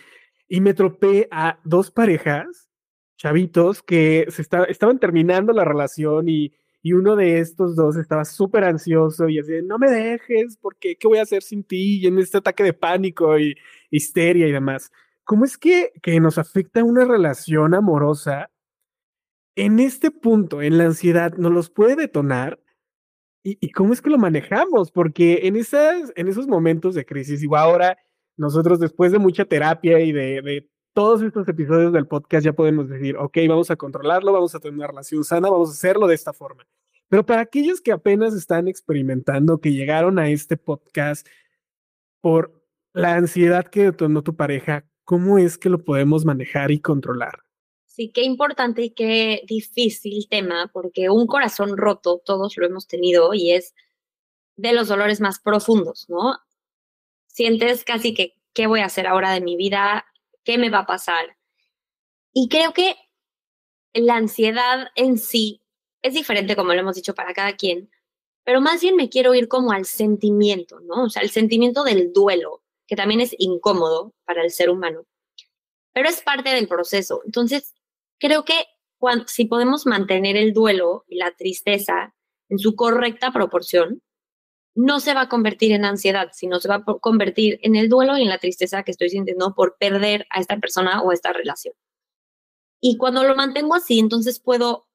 y 0.47 0.62
me 0.62 0.73
tropé 0.73 1.28
a 1.32 1.60
dos 1.63 1.91
parejas, 1.91 2.69
chavitos, 3.17 3.84
que 3.84 4.25
se 4.30 4.41
estaban 4.41 4.99
terminando 4.99 5.54
la 5.54 5.65
relación 5.65 6.28
y, 6.28 6.54
y 6.82 6.93
uno 6.93 7.15
de 7.15 7.39
estos 7.39 7.75
dos 7.75 7.97
estaba 7.97 8.25
súper 8.25 8.63
ansioso 8.63 9.30
y 9.30 9.39
así, 9.39 9.54
no 9.63 9.78
me 9.78 9.91
dejes, 9.91 10.58
porque 10.58 10.95
¿qué 10.95 11.08
voy 11.08 11.19
a 11.19 11.23
hacer 11.23 11.43
sin 11.43 11.63
ti? 11.63 11.99
Y 12.02 12.08
en 12.08 12.17
este 12.17 12.38
ataque 12.38 12.63
de 12.63 12.73
pánico 12.73 13.38
y 13.38 13.56
histeria 13.91 14.47
y 14.47 14.52
demás. 14.52 14.91
¿Cómo 15.29 15.45
es 15.45 15.59
que, 15.59 15.91
que 16.01 16.19
nos 16.19 16.39
afecta 16.39 16.83
una 16.83 17.05
relación 17.05 17.75
amorosa? 17.75 18.49
En 19.55 19.77
este 19.77 20.09
punto, 20.09 20.63
en 20.63 20.79
la 20.79 20.85
ansiedad, 20.85 21.33
nos 21.37 21.51
los 21.51 21.69
puede 21.69 21.95
detonar. 21.95 22.59
¿Y, 23.43 23.69
cómo 23.69 23.93
es 23.93 24.01
que 24.01 24.09
lo 24.09 24.17
manejamos? 24.17 24.89
Porque 24.91 25.41
en, 25.43 25.55
esas, 25.55 26.11
en 26.15 26.29
esos 26.29 26.47
momentos 26.47 26.95
de 26.95 27.05
crisis, 27.05 27.43
igual 27.43 27.61
ahora 27.61 27.97
nosotros 28.37 28.79
después 28.79 29.11
de 29.11 29.19
mucha 29.19 29.45
terapia 29.45 29.99
y 29.99 30.11
de, 30.11 30.41
de 30.41 30.67
todos 30.95 31.21
estos 31.21 31.47
episodios 31.47 31.93
del 31.93 32.07
podcast 32.07 32.43
ya 32.43 32.53
podemos 32.53 32.89
decir, 32.89 33.15
ok, 33.15 33.37
vamos 33.47 33.69
a 33.69 33.75
controlarlo, 33.75 34.33
vamos 34.33 34.55
a 34.55 34.59
tener 34.59 34.73
una 34.73 34.87
relación 34.87 35.23
sana, 35.23 35.51
vamos 35.51 35.69
a 35.69 35.73
hacerlo 35.73 36.07
de 36.07 36.15
esta 36.15 36.33
forma. 36.33 36.65
Pero 37.07 37.23
para 37.23 37.41
aquellos 37.41 37.81
que 37.81 37.91
apenas 37.91 38.33
están 38.33 38.67
experimentando, 38.67 39.61
que 39.61 39.73
llegaron 39.73 40.17
a 40.17 40.27
este 40.27 40.57
podcast 40.57 41.27
por 42.19 42.65
la 42.93 43.13
ansiedad 43.13 43.67
que 43.67 43.83
detonó 43.83 44.23
tu 44.23 44.35
pareja, 44.35 44.88
¿cómo 45.10 45.39
es 45.39 45.58
que 45.58 45.69
lo 45.69 45.84
podemos 45.84 46.24
manejar 46.24 46.69
y 46.69 46.82
controlar? 46.82 47.39
Sí, 47.88 48.12
qué 48.13 48.22
importante 48.22 48.84
y 48.84 48.89
qué 48.91 49.41
difícil 49.48 50.28
tema, 50.30 50.69
porque 50.72 51.10
un 51.10 51.26
corazón 51.26 51.78
roto, 51.78 52.22
todos 52.24 52.56
lo 52.58 52.67
hemos 52.67 52.86
tenido 52.86 53.34
y 53.34 53.50
es 53.50 53.74
de 54.56 54.72
los 54.72 54.88
dolores 54.88 55.19
más 55.19 55.39
profundos, 55.39 56.06
¿no? 56.10 56.38
Sientes 57.26 57.84
casi 57.84 58.13
que, 58.13 58.36
¿qué 58.54 58.67
voy 58.67 58.82
a 58.82 58.86
hacer 58.86 59.08
ahora 59.08 59.32
de 59.32 59.41
mi 59.41 59.56
vida? 59.56 60.06
¿Qué 60.43 60.60
me 60.60 60.69
va 60.69 60.82
a 60.82 60.86
pasar? 60.86 61.38
Y 62.32 62.48
creo 62.48 62.74
que 62.74 62.95
la 63.95 64.15
ansiedad 64.15 64.89
en 64.93 65.17
sí 65.17 65.63
es 66.04 66.13
diferente, 66.13 66.56
como 66.56 66.76
lo 66.76 66.82
hemos 66.82 66.98
dicho, 66.98 67.15
para 67.15 67.34
cada 67.34 67.54
quien, 67.54 67.89
pero 68.43 68.62
más 68.62 68.80
bien 68.80 68.95
me 68.95 69.10
quiero 69.10 69.34
ir 69.34 69.48
como 69.48 69.72
al 69.72 69.86
sentimiento, 69.86 70.80
¿no? 70.82 71.06
O 71.06 71.10
sea, 71.10 71.24
el 71.24 71.32
sentimiento 71.32 71.84
del 71.84 72.13
duelo, 72.13 72.62
que 72.89 72.95
también 72.95 73.21
es 73.21 73.36
incómodo 73.38 74.15
para 74.25 74.43
el 74.43 74.49
ser 74.49 74.71
humano, 74.71 75.06
pero 75.93 76.10
es 76.10 76.21
parte 76.21 76.49
del 76.49 76.67
proceso. 76.67 77.21
Entonces, 77.23 77.75
creo 78.19 78.43
que 78.43 78.65
si 79.28 79.45
podemos 79.45 79.86
mantener 79.86 80.36
el 80.36 80.54
duelo 80.54 81.06
y 81.08 81.17
la 81.17 81.32
tristeza 81.36 82.15
en 82.49 82.58
su 82.58 82.75
correcta 82.75 83.32
proporción, 83.32 84.02
no 84.73 84.99
se 84.99 85.13
va 85.13 85.21
a 85.21 85.30
convertir 85.30 85.71
en 85.71 85.86
ansiedad, 85.86 86.30
sino 86.34 86.60
se 86.60 86.67
va 86.67 86.75
a 86.75 86.84
convertir 86.99 87.60
en 87.62 87.75
el 87.75 87.89
duelo 87.89 88.17
y 88.17 88.23
en 88.23 88.30
la 88.30 88.39
tristeza 88.39 88.82
que 88.82 88.91
estoy 88.91 89.12
sintiendo 89.12 89.54
por 89.54 89.78
perder 89.78 90.25
a 90.32 90.39
esta 90.39 90.58
persona 90.58 91.04
o 91.04 91.12
esta 91.12 91.32
relación. 91.32 91.75
Y 92.82 92.97
cuando 92.97 93.23
lo 93.23 93.36
mantengo 93.36 93.75
así, 93.75 93.99
entonces 93.99 94.39
puedo 94.39 94.88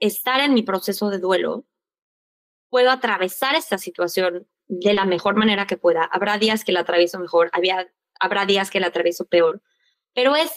estar 0.00 0.40
en 0.40 0.54
mi 0.54 0.62
proceso 0.62 1.08
de 1.10 1.18
duelo, 1.18 1.66
puedo 2.68 2.90
atravesar 2.90 3.54
esta 3.54 3.78
situación 3.78 4.48
de 4.68 4.94
la 4.94 5.04
mejor 5.04 5.36
manera 5.36 5.66
que 5.66 5.76
pueda. 5.76 6.04
Habrá 6.04 6.38
días 6.38 6.64
que 6.64 6.72
la 6.72 6.80
atravieso 6.80 7.18
mejor, 7.18 7.50
había, 7.52 7.88
habrá 8.18 8.46
días 8.46 8.70
que 8.70 8.80
la 8.80 8.88
atravieso 8.88 9.26
peor, 9.26 9.62
pero 10.14 10.36
es 10.36 10.50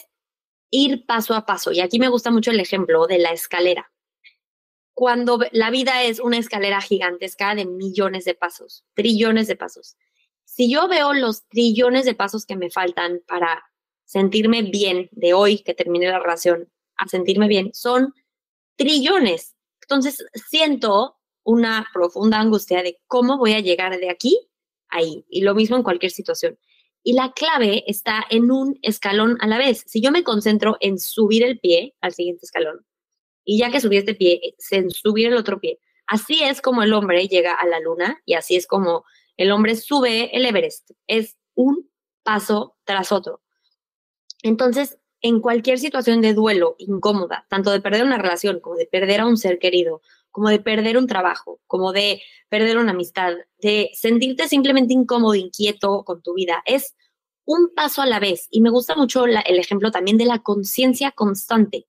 ir 0.70 1.06
paso 1.06 1.34
a 1.34 1.46
paso. 1.46 1.72
Y 1.72 1.80
aquí 1.80 1.98
me 1.98 2.08
gusta 2.08 2.30
mucho 2.30 2.50
el 2.50 2.60
ejemplo 2.60 3.06
de 3.06 3.18
la 3.18 3.30
escalera. 3.32 3.92
Cuando 4.94 5.38
la 5.52 5.70
vida 5.70 6.02
es 6.02 6.20
una 6.20 6.38
escalera 6.38 6.80
gigantesca 6.80 7.54
de 7.54 7.64
millones 7.64 8.24
de 8.24 8.34
pasos, 8.34 8.84
trillones 8.94 9.46
de 9.46 9.56
pasos. 9.56 9.96
Si 10.44 10.70
yo 10.70 10.88
veo 10.88 11.12
los 11.12 11.46
trillones 11.48 12.04
de 12.04 12.14
pasos 12.14 12.44
que 12.44 12.56
me 12.56 12.70
faltan 12.70 13.22
para 13.26 13.64
sentirme 14.04 14.62
bien 14.62 15.08
de 15.12 15.32
hoy 15.32 15.60
que 15.60 15.74
terminé 15.74 16.08
la 16.08 16.18
relación 16.18 16.70
a 16.96 17.08
sentirme 17.08 17.48
bien, 17.48 17.70
son 17.72 18.12
trillones. 18.76 19.56
Entonces 19.82 20.24
siento 20.48 21.19
una 21.44 21.86
profunda 21.92 22.38
angustia 22.38 22.82
de 22.82 22.98
cómo 23.06 23.38
voy 23.38 23.52
a 23.52 23.60
llegar 23.60 23.98
de 23.98 24.10
aquí 24.10 24.38
a 24.88 24.98
ahí. 24.98 25.24
Y 25.28 25.42
lo 25.42 25.54
mismo 25.54 25.76
en 25.76 25.82
cualquier 25.82 26.12
situación. 26.12 26.58
Y 27.02 27.14
la 27.14 27.32
clave 27.32 27.84
está 27.86 28.24
en 28.28 28.50
un 28.50 28.78
escalón 28.82 29.38
a 29.40 29.46
la 29.46 29.58
vez. 29.58 29.84
Si 29.86 30.00
yo 30.00 30.10
me 30.10 30.22
concentro 30.22 30.76
en 30.80 30.98
subir 30.98 31.42
el 31.42 31.58
pie 31.58 31.94
al 32.00 32.12
siguiente 32.12 32.44
escalón, 32.44 32.84
y 33.44 33.58
ya 33.58 33.70
que 33.70 33.80
subí 33.80 33.96
este 33.96 34.14
pie, 34.14 34.54
en 34.70 34.90
subir 34.90 35.28
el 35.28 35.36
otro 35.36 35.60
pie, 35.60 35.78
así 36.06 36.42
es 36.42 36.60
como 36.60 36.82
el 36.82 36.92
hombre 36.92 37.26
llega 37.26 37.54
a 37.54 37.66
la 37.66 37.80
luna 37.80 38.20
y 38.26 38.34
así 38.34 38.56
es 38.56 38.66
como 38.66 39.04
el 39.36 39.50
hombre 39.50 39.76
sube 39.76 40.36
el 40.36 40.44
Everest. 40.44 40.90
Es 41.06 41.38
un 41.54 41.90
paso 42.22 42.76
tras 42.84 43.12
otro. 43.12 43.42
Entonces, 44.42 44.98
en 45.22 45.40
cualquier 45.40 45.78
situación 45.78 46.20
de 46.20 46.34
duelo 46.34 46.76
incómoda, 46.78 47.46
tanto 47.48 47.70
de 47.70 47.80
perder 47.80 48.04
una 48.04 48.18
relación 48.18 48.60
como 48.60 48.76
de 48.76 48.86
perder 48.86 49.20
a 49.20 49.26
un 49.26 49.36
ser 49.36 49.58
querido 49.58 50.02
como 50.30 50.48
de 50.48 50.60
perder 50.60 50.96
un 50.96 51.06
trabajo, 51.06 51.60
como 51.66 51.92
de 51.92 52.22
perder 52.48 52.78
una 52.78 52.92
amistad, 52.92 53.34
de 53.58 53.90
sentirte 53.94 54.48
simplemente 54.48 54.94
incómodo, 54.94 55.34
inquieto 55.34 56.04
con 56.04 56.22
tu 56.22 56.34
vida. 56.34 56.62
Es 56.66 56.94
un 57.44 57.72
paso 57.74 58.02
a 58.02 58.06
la 58.06 58.20
vez. 58.20 58.46
Y 58.50 58.60
me 58.60 58.70
gusta 58.70 58.94
mucho 58.94 59.24
el 59.26 59.58
ejemplo 59.58 59.90
también 59.90 60.18
de 60.18 60.24
la 60.24 60.38
conciencia 60.38 61.10
constante. 61.10 61.86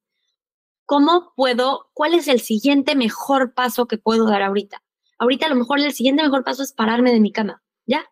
¿Cómo 0.86 1.34
puedo, 1.36 1.90
cuál 1.94 2.16
es 2.16 2.28
el 2.28 2.42
siguiente 2.42 2.96
mejor 2.96 3.54
paso 3.54 3.88
que 3.88 3.98
puedo 3.98 4.28
dar 4.28 4.42
ahorita? 4.42 4.84
Ahorita 5.20 5.46
a 5.46 5.50
lo 5.50 5.56
mejor 5.56 5.80
el 5.80 5.94
siguiente 5.94 6.24
mejor 6.24 6.44
paso 6.44 6.64
es 6.64 6.74
pararme 6.74 7.14
de 7.14 7.20
mi 7.20 7.32
cama. 7.32 7.64
¿Ya? 7.86 8.12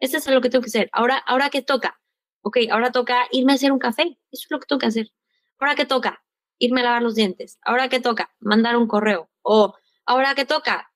Eso 0.00 0.16
es 0.16 0.26
lo 0.26 0.40
que 0.40 0.50
tengo 0.50 0.62
que 0.62 0.68
hacer. 0.68 0.90
Ahora, 0.92 1.16
ahora 1.18 1.48
qué 1.48 1.62
toca? 1.62 2.00
Ok, 2.42 2.58
ahora 2.70 2.90
toca 2.90 3.28
irme 3.30 3.52
a 3.52 3.54
hacer 3.54 3.70
un 3.70 3.78
café. 3.78 4.18
Eso 4.30 4.44
es 4.44 4.50
lo 4.50 4.58
que 4.58 4.66
tengo 4.66 4.80
que 4.80 4.86
hacer. 4.86 5.12
Ahora 5.58 5.76
qué 5.76 5.86
toca? 5.86 6.24
Irme 6.58 6.80
a 6.80 6.84
lavar 6.84 7.02
los 7.02 7.14
dientes. 7.14 7.58
Ahora 7.62 7.88
qué 7.88 8.00
toca? 8.00 8.34
Mandar 8.40 8.76
un 8.76 8.88
correo. 8.88 9.30
O 9.42 9.74
ahora 10.06 10.34
que 10.34 10.44
toca 10.44 10.92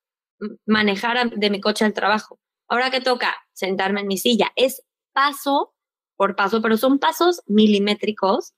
manejar 0.67 1.31
de 1.31 1.51
mi 1.51 1.61
coche 1.61 1.85
al 1.85 1.93
trabajo. 1.93 2.41
Ahora 2.69 2.91
que 2.91 3.01
toca 3.01 3.37
sentarme 3.53 4.01
en 4.01 4.07
mi 4.07 4.19
silla. 4.19 4.53
Es 4.57 4.83
paso 5.13 5.75
por 6.17 6.37
paso, 6.37 6.63
pero 6.63 6.77
son 6.77 6.99
pasos 6.99 7.43
milimétricos 7.47 8.55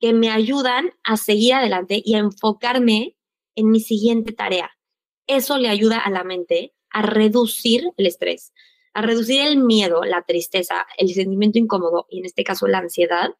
que 0.00 0.12
me 0.12 0.30
ayudan 0.30 0.90
a 1.04 1.16
seguir 1.16 1.54
adelante 1.54 2.02
y 2.04 2.14
a 2.14 2.18
enfocarme 2.18 3.16
en 3.54 3.70
mi 3.70 3.80
siguiente 3.80 4.32
tarea. 4.32 4.70
Eso 5.26 5.58
le 5.58 5.68
ayuda 5.68 5.98
a 5.98 6.10
la 6.10 6.24
mente 6.24 6.74
a 6.90 7.02
reducir 7.02 7.84
el 7.96 8.06
estrés, 8.06 8.52
a 8.94 9.02
reducir 9.02 9.42
el 9.42 9.58
miedo, 9.58 10.02
la 10.04 10.22
tristeza, 10.22 10.86
el 10.98 11.12
sentimiento 11.14 11.58
incómodo 11.58 12.06
y 12.10 12.18
en 12.18 12.26
este 12.26 12.44
caso 12.44 12.66
la 12.66 12.78
ansiedad 12.78 13.30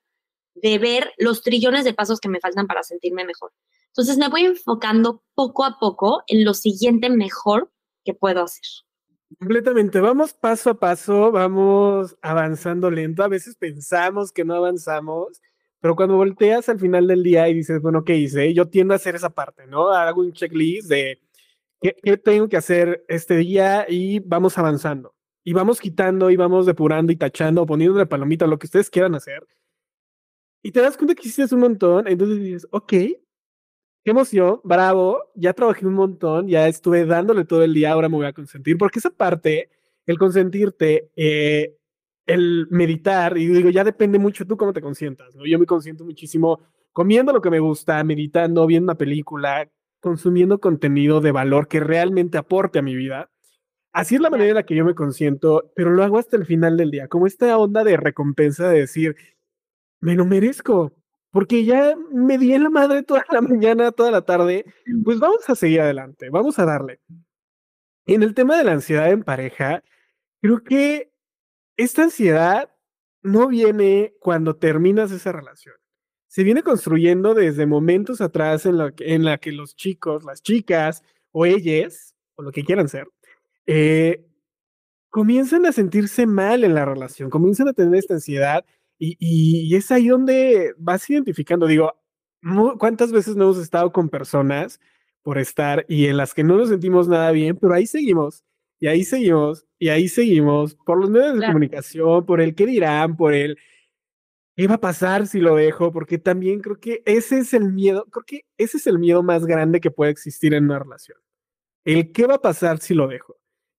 de 0.54 0.78
ver 0.78 1.12
los 1.18 1.42
trillones 1.42 1.84
de 1.84 1.94
pasos 1.94 2.20
que 2.20 2.28
me 2.28 2.40
faltan 2.40 2.66
para 2.66 2.82
sentirme 2.82 3.24
mejor. 3.24 3.52
Entonces 3.88 4.16
me 4.16 4.28
voy 4.28 4.44
enfocando 4.44 5.22
poco 5.34 5.64
a 5.64 5.78
poco 5.78 6.22
en 6.26 6.44
lo 6.44 6.54
siguiente 6.54 7.10
mejor 7.10 7.70
que 8.04 8.14
puedo 8.14 8.42
hacer. 8.42 8.62
Completamente, 9.38 10.00
vamos 10.00 10.34
paso 10.34 10.70
a 10.70 10.78
paso, 10.78 11.30
vamos 11.30 12.16
avanzando 12.22 12.90
lento. 12.90 13.22
A 13.22 13.28
veces 13.28 13.56
pensamos 13.56 14.32
que 14.32 14.44
no 14.44 14.54
avanzamos, 14.54 15.40
pero 15.80 15.96
cuando 15.96 16.16
volteas 16.16 16.68
al 16.68 16.78
final 16.78 17.06
del 17.06 17.22
día 17.22 17.48
y 17.48 17.54
dices, 17.54 17.80
bueno, 17.80 18.04
¿qué 18.04 18.16
hice? 18.16 18.52
Yo 18.54 18.68
tiendo 18.68 18.94
a 18.94 18.96
hacer 18.96 19.14
esa 19.14 19.30
parte, 19.30 19.66
¿no? 19.66 19.90
Hago 19.90 20.20
un 20.20 20.32
checklist 20.32 20.88
de 20.88 21.20
qué, 21.80 21.96
qué 22.02 22.16
tengo 22.16 22.48
que 22.48 22.56
hacer 22.56 23.04
este 23.08 23.36
día 23.36 23.86
y 23.88 24.20
vamos 24.20 24.56
avanzando. 24.58 25.14
Y 25.44 25.52
vamos 25.54 25.80
quitando 25.80 26.30
y 26.30 26.36
vamos 26.36 26.66
depurando 26.66 27.12
y 27.12 27.16
tachando, 27.16 27.66
poniendo 27.66 27.98
la 27.98 28.06
palomita, 28.06 28.46
lo 28.46 28.58
que 28.58 28.66
ustedes 28.66 28.90
quieran 28.90 29.14
hacer. 29.14 29.46
Y 30.62 30.70
te 30.72 30.80
das 30.80 30.96
cuenta 30.96 31.14
que 31.14 31.28
hiciste 31.28 31.54
un 31.54 31.60
montón, 31.60 32.06
entonces 32.06 32.38
dices, 32.38 32.68
ok, 32.70 32.88
qué 32.88 33.18
emoción, 34.04 34.60
bravo, 34.64 35.30
ya 35.34 35.52
trabajé 35.52 35.86
un 35.86 35.94
montón, 35.94 36.48
ya 36.48 36.68
estuve 36.68 37.04
dándole 37.04 37.44
todo 37.44 37.62
el 37.64 37.74
día, 37.74 37.92
ahora 37.92 38.08
me 38.08 38.16
voy 38.16 38.26
a 38.26 38.32
consentir, 38.32 38.78
porque 38.78 38.98
esa 39.00 39.10
parte, 39.10 39.70
el 40.06 40.18
consentirte, 40.18 41.10
eh, 41.16 41.76
el 42.26 42.68
meditar, 42.70 43.36
y 43.36 43.46
digo, 43.46 43.70
ya 43.70 43.84
depende 43.84 44.18
mucho 44.18 44.46
tú 44.46 44.56
cómo 44.56 44.72
te 44.72 44.80
consientas, 44.80 45.34
¿no? 45.34 45.44
Yo 45.46 45.58
me 45.58 45.66
consiento 45.66 46.04
muchísimo 46.04 46.60
comiendo 46.92 47.32
lo 47.32 47.40
que 47.40 47.50
me 47.50 47.58
gusta, 47.58 48.02
meditando, 48.04 48.66
viendo 48.66 48.92
una 48.92 48.98
película, 48.98 49.68
consumiendo 50.00 50.60
contenido 50.60 51.20
de 51.20 51.32
valor 51.32 51.68
que 51.68 51.80
realmente 51.80 52.38
aporte 52.38 52.78
a 52.78 52.82
mi 52.82 52.94
vida. 52.94 53.30
Así 53.92 54.14
es 54.16 54.20
la 54.20 54.30
manera 54.30 54.50
en 54.50 54.54
la 54.56 54.66
que 54.66 54.74
yo 54.74 54.84
me 54.84 54.94
consiento, 54.94 55.72
pero 55.76 55.90
lo 55.90 56.02
hago 56.02 56.18
hasta 56.18 56.36
el 56.36 56.46
final 56.46 56.76
del 56.76 56.90
día, 56.90 57.08
como 57.08 57.26
esta 57.26 57.56
onda 57.58 57.84
de 57.84 57.96
recompensa 57.96 58.68
de 58.68 58.80
decir, 58.80 59.16
me 60.02 60.14
lo 60.16 60.26
merezco, 60.26 60.92
porque 61.30 61.64
ya 61.64 61.96
me 62.12 62.36
di 62.36 62.52
en 62.52 62.64
la 62.64 62.70
madre 62.70 63.02
toda 63.02 63.24
la 63.30 63.40
mañana, 63.40 63.92
toda 63.92 64.10
la 64.10 64.22
tarde, 64.22 64.66
pues 65.04 65.18
vamos 65.18 65.48
a 65.48 65.54
seguir 65.54 65.80
adelante, 65.80 66.28
vamos 66.28 66.58
a 66.58 66.66
darle. 66.66 67.00
En 68.04 68.22
el 68.22 68.34
tema 68.34 68.58
de 68.58 68.64
la 68.64 68.72
ansiedad 68.72 69.10
en 69.10 69.22
pareja, 69.22 69.82
creo 70.42 70.62
que 70.62 71.12
esta 71.76 72.02
ansiedad 72.02 72.70
no 73.22 73.46
viene 73.46 74.12
cuando 74.20 74.56
terminas 74.56 75.12
esa 75.12 75.30
relación. 75.30 75.76
Se 76.26 76.42
viene 76.42 76.64
construyendo 76.64 77.34
desde 77.34 77.66
momentos 77.66 78.20
atrás 78.20 78.66
en 78.66 78.78
la, 78.78 78.92
en 78.98 79.24
la 79.24 79.38
que 79.38 79.52
los 79.52 79.76
chicos, 79.76 80.24
las 80.24 80.42
chicas 80.42 81.04
o 81.30 81.46
ellas, 81.46 82.16
o 82.34 82.42
lo 82.42 82.50
que 82.50 82.64
quieran 82.64 82.88
ser, 82.88 83.06
eh, 83.66 84.26
comienzan 85.10 85.64
a 85.66 85.72
sentirse 85.72 86.26
mal 86.26 86.64
en 86.64 86.74
la 86.74 86.84
relación, 86.84 87.30
comienzan 87.30 87.68
a 87.68 87.72
tener 87.72 87.94
esta 87.94 88.14
ansiedad 88.14 88.64
y, 89.02 89.16
y, 89.70 89.74
es 89.76 89.90
ahí 89.90 90.08
donde 90.08 90.74
vas 90.78 91.08
identificando, 91.10 91.66
digo, 91.66 91.92
¿cuántas 92.78 93.10
veces 93.12 93.36
no 93.36 93.44
hemos 93.44 93.58
estado 93.58 93.92
con 93.92 94.08
personas 94.08 94.80
por 95.22 95.38
estar 95.38 95.84
y 95.88 96.06
en 96.06 96.16
las 96.16 96.34
que 96.34 96.44
no 96.44 96.56
nos 96.56 96.68
sentimos 96.68 97.08
nada 97.08 97.30
bien, 97.32 97.56
pero 97.56 97.74
ahí 97.74 97.86
seguimos 97.86 98.44
y 98.82 98.88
ahí 98.88 99.04
seguimos, 99.04 99.64
y 99.78 99.90
ahí 99.90 100.08
seguimos, 100.08 100.74
por 100.74 100.98
los 100.98 101.08
medios 101.08 101.38
de 101.38 101.46
comunicación, 101.46 102.26
por 102.26 102.40
el 102.40 102.56
qué 102.56 102.66
dirán, 102.66 103.16
por 103.16 103.32
el 103.32 103.56
qué 104.56 104.66
va 104.66 104.74
a 104.74 104.80
pasar 104.80 105.28
si 105.28 105.38
lo 105.38 105.54
dejo, 105.54 105.92
porque 105.92 106.18
también 106.18 106.60
creo 106.60 106.80
que 106.80 107.00
ese 107.06 107.38
es 107.38 107.54
el 107.54 107.72
miedo, 107.72 108.06
creo 108.10 108.24
que 108.24 108.44
ese 108.58 108.78
es 108.78 108.88
el 108.88 108.98
miedo 108.98 109.22
más 109.22 109.46
grande 109.46 109.80
que 109.80 109.92
puede 109.92 110.10
existir 110.10 110.52
en 110.54 110.64
una 110.64 110.80
relación. 110.80 111.16
El 111.84 112.10
qué 112.10 112.26
va 112.26 112.34
a 112.34 112.42
pasar 112.42 112.80
si 112.80 112.92
lo 112.94 113.06
dejo. 113.06 113.36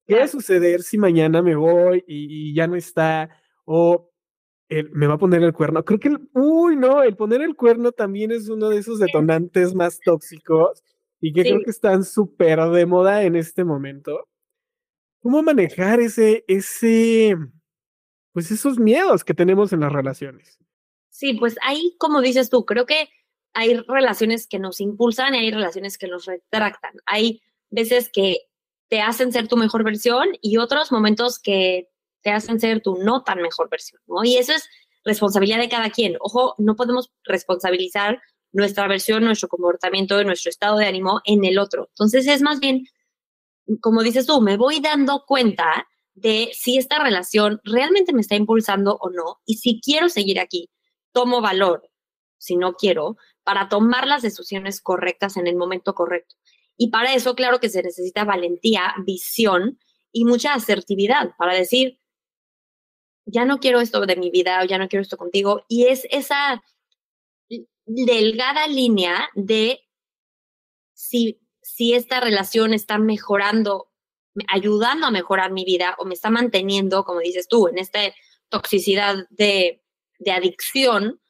¿Qué 0.07 0.15
va 0.15 0.23
a 0.23 0.27
suceder 0.29 0.83
si 0.83 0.97
mañana 0.97 1.41
me 1.41 1.55
voy 1.55 2.05
y, 2.07 2.53
ya 2.55 2.67
no 2.67 2.77
está? 2.77 3.29
O 3.65 4.09
me 4.69 5.07
va 5.07 5.15
a 5.15 5.19
poner 5.19 5.43
el 5.43 5.53
cuerno. 5.53 5.83
Creo 5.83 5.99
que, 5.99 6.09
el, 6.09 6.29
uy, 6.33 6.75
no, 6.75 7.03
el 7.03 7.15
poner 7.15 7.41
el 7.41 7.55
cuerno 7.55 7.91
también 7.91 8.31
es 8.31 8.49
uno 8.49 8.69
de 8.69 8.77
esos 8.77 8.99
detonantes 8.99 9.75
más 9.75 9.99
tóxicos 9.99 10.83
y 11.21 11.31
que 11.33 11.43
creo 11.43 11.61
que 11.63 11.71
están 11.71 12.03
súper 12.03 12.59
de 12.59 12.85
moda 12.85 13.23
en 13.23 13.35
este 13.35 13.63
momento. 13.63 14.27
¿Cómo 15.21 15.41
manejar 15.41 15.99
ese, 15.99 16.43
ese, 16.47 17.37
pues 18.33 18.51
esos 18.51 18.77
miedos 18.77 19.23
que 19.23 19.33
tenemos 19.33 19.71
en 19.71 19.79
las 19.79 19.93
relaciones? 19.93 20.59
Sí, 21.09 21.33
pues 21.33 21.55
ahí, 21.61 21.95
como 21.97 22.21
dices 22.21 22.49
tú, 22.49 22.65
creo 22.65 22.85
que 22.85 23.07
hay 23.53 23.77
relaciones 23.87 24.47
que 24.47 24.59
nos 24.59 24.81
impulsan 24.81 25.35
y 25.35 25.37
hay 25.37 25.51
relaciones 25.51 25.97
que 25.97 26.07
nos 26.07 26.25
retractan. 26.25 26.93
Hay 27.05 27.41
veces 27.69 28.09
que 28.11 28.39
te 28.89 29.01
hacen 29.01 29.31
ser 29.31 29.47
tu 29.47 29.55
mejor 29.55 29.83
versión 29.83 30.27
y 30.41 30.57
otros 30.57 30.91
momentos 30.91 31.39
que 31.39 31.89
te 32.23 32.31
hacen 32.31 32.59
ser 32.59 32.81
tu 32.81 32.97
no 32.97 33.23
tan 33.23 33.41
mejor 33.41 33.69
versión, 33.69 34.01
¿no? 34.07 34.23
Y 34.23 34.37
eso 34.37 34.53
es 34.53 34.67
responsabilidad 35.05 35.59
de 35.59 35.69
cada 35.69 35.89
quien. 35.89 36.15
Ojo, 36.19 36.55
no 36.57 36.75
podemos 36.75 37.11
responsabilizar 37.23 38.21
nuestra 38.51 38.87
versión, 38.87 39.23
nuestro 39.23 39.49
comportamiento, 39.49 40.23
nuestro 40.23 40.49
estado 40.49 40.77
de 40.77 40.85
ánimo 40.85 41.21
en 41.25 41.43
el 41.43 41.59
otro. 41.59 41.87
Entonces 41.89 42.27
es 42.27 42.41
más 42.41 42.59
bien 42.59 42.85
como 43.79 44.03
dices 44.03 44.25
tú, 44.25 44.41
me 44.41 44.57
voy 44.57 44.79
dando 44.79 45.23
cuenta 45.25 45.87
de 46.13 46.51
si 46.53 46.77
esta 46.77 46.99
relación 46.99 47.59
realmente 47.63 48.13
me 48.13 48.21
está 48.21 48.35
impulsando 48.35 48.97
o 48.97 49.09
no 49.09 49.41
y 49.45 49.55
si 49.55 49.79
quiero 49.81 50.09
seguir 50.09 50.39
aquí, 50.39 50.69
tomo 51.11 51.41
valor, 51.41 51.89
si 52.37 52.55
no 52.55 52.73
quiero, 52.73 53.17
para 53.43 53.69
tomar 53.69 54.07
las 54.07 54.21
decisiones 54.21 54.81
correctas 54.81 55.37
en 55.37 55.47
el 55.47 55.55
momento 55.55 55.95
correcto. 55.95 56.35
Y 56.77 56.89
para 56.89 57.13
eso, 57.13 57.35
claro 57.35 57.59
que 57.59 57.69
se 57.69 57.83
necesita 57.83 58.25
valentía, 58.25 58.93
visión 59.05 59.79
y 60.11 60.25
mucha 60.25 60.53
asertividad 60.53 61.31
para 61.37 61.53
decir, 61.53 61.99
ya 63.25 63.45
no 63.45 63.59
quiero 63.59 63.79
esto 63.79 64.05
de 64.05 64.15
mi 64.15 64.29
vida, 64.29 64.61
o 64.61 64.65
ya 64.65 64.77
no 64.77 64.87
quiero 64.87 65.01
esto 65.01 65.17
contigo. 65.17 65.65
Y 65.67 65.87
es 65.87 66.05
esa 66.11 66.63
delgada 67.85 68.67
línea 68.67 69.29
de 69.35 69.81
si 70.93 71.39
si 71.63 71.93
esta 71.93 72.19
relación 72.19 72.73
está 72.73 72.99
mejorando, 72.99 73.89
ayudando 74.47 75.07
a 75.07 75.11
mejorar 75.11 75.51
mi 75.51 75.65
vida 75.65 75.95
o 75.97 76.05
me 76.05 76.13
está 76.13 76.29
manteniendo, 76.29 77.03
como 77.03 77.19
dices 77.19 77.47
tú, 77.47 77.67
en 77.67 77.79
esta 77.79 77.99
toxicidad 78.49 79.25
de, 79.29 79.81
de 80.19 80.31
adicción, 80.31 81.21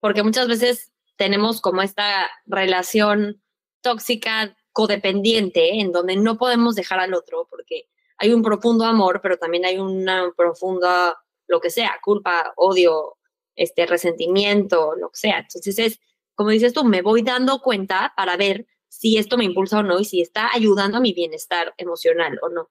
porque 0.00 0.22
muchas 0.22 0.48
veces 0.48 0.92
tenemos 1.16 1.60
como 1.60 1.82
esta 1.82 2.28
relación 2.46 3.42
tóxica 3.82 4.56
codependiente 4.72 5.80
en 5.80 5.92
donde 5.92 6.16
no 6.16 6.38
podemos 6.38 6.74
dejar 6.74 6.98
al 6.98 7.14
otro 7.14 7.46
porque 7.50 7.88
hay 8.16 8.32
un 8.32 8.42
profundo 8.42 8.84
amor, 8.84 9.20
pero 9.22 9.36
también 9.36 9.64
hay 9.64 9.78
una 9.78 10.32
profunda, 10.36 11.16
lo 11.52 11.60
que 11.60 11.70
sea, 11.70 11.92
culpa, 12.02 12.52
odio, 12.56 13.18
este 13.54 13.86
resentimiento, 13.86 14.96
lo 14.96 15.10
que 15.10 15.18
sea. 15.18 15.38
Entonces 15.38 15.78
es, 15.78 16.00
como 16.34 16.50
dices 16.50 16.72
tú, 16.72 16.82
me 16.82 17.02
voy 17.02 17.22
dando 17.22 17.60
cuenta 17.60 18.12
para 18.16 18.36
ver 18.36 18.66
si 18.88 19.18
esto 19.18 19.36
me 19.36 19.44
impulsa 19.44 19.78
o 19.78 19.82
no 19.82 20.00
y 20.00 20.04
si 20.04 20.20
está 20.20 20.50
ayudando 20.52 20.96
a 20.96 21.00
mi 21.00 21.12
bienestar 21.12 21.74
emocional 21.76 22.38
o 22.42 22.48
no. 22.48 22.70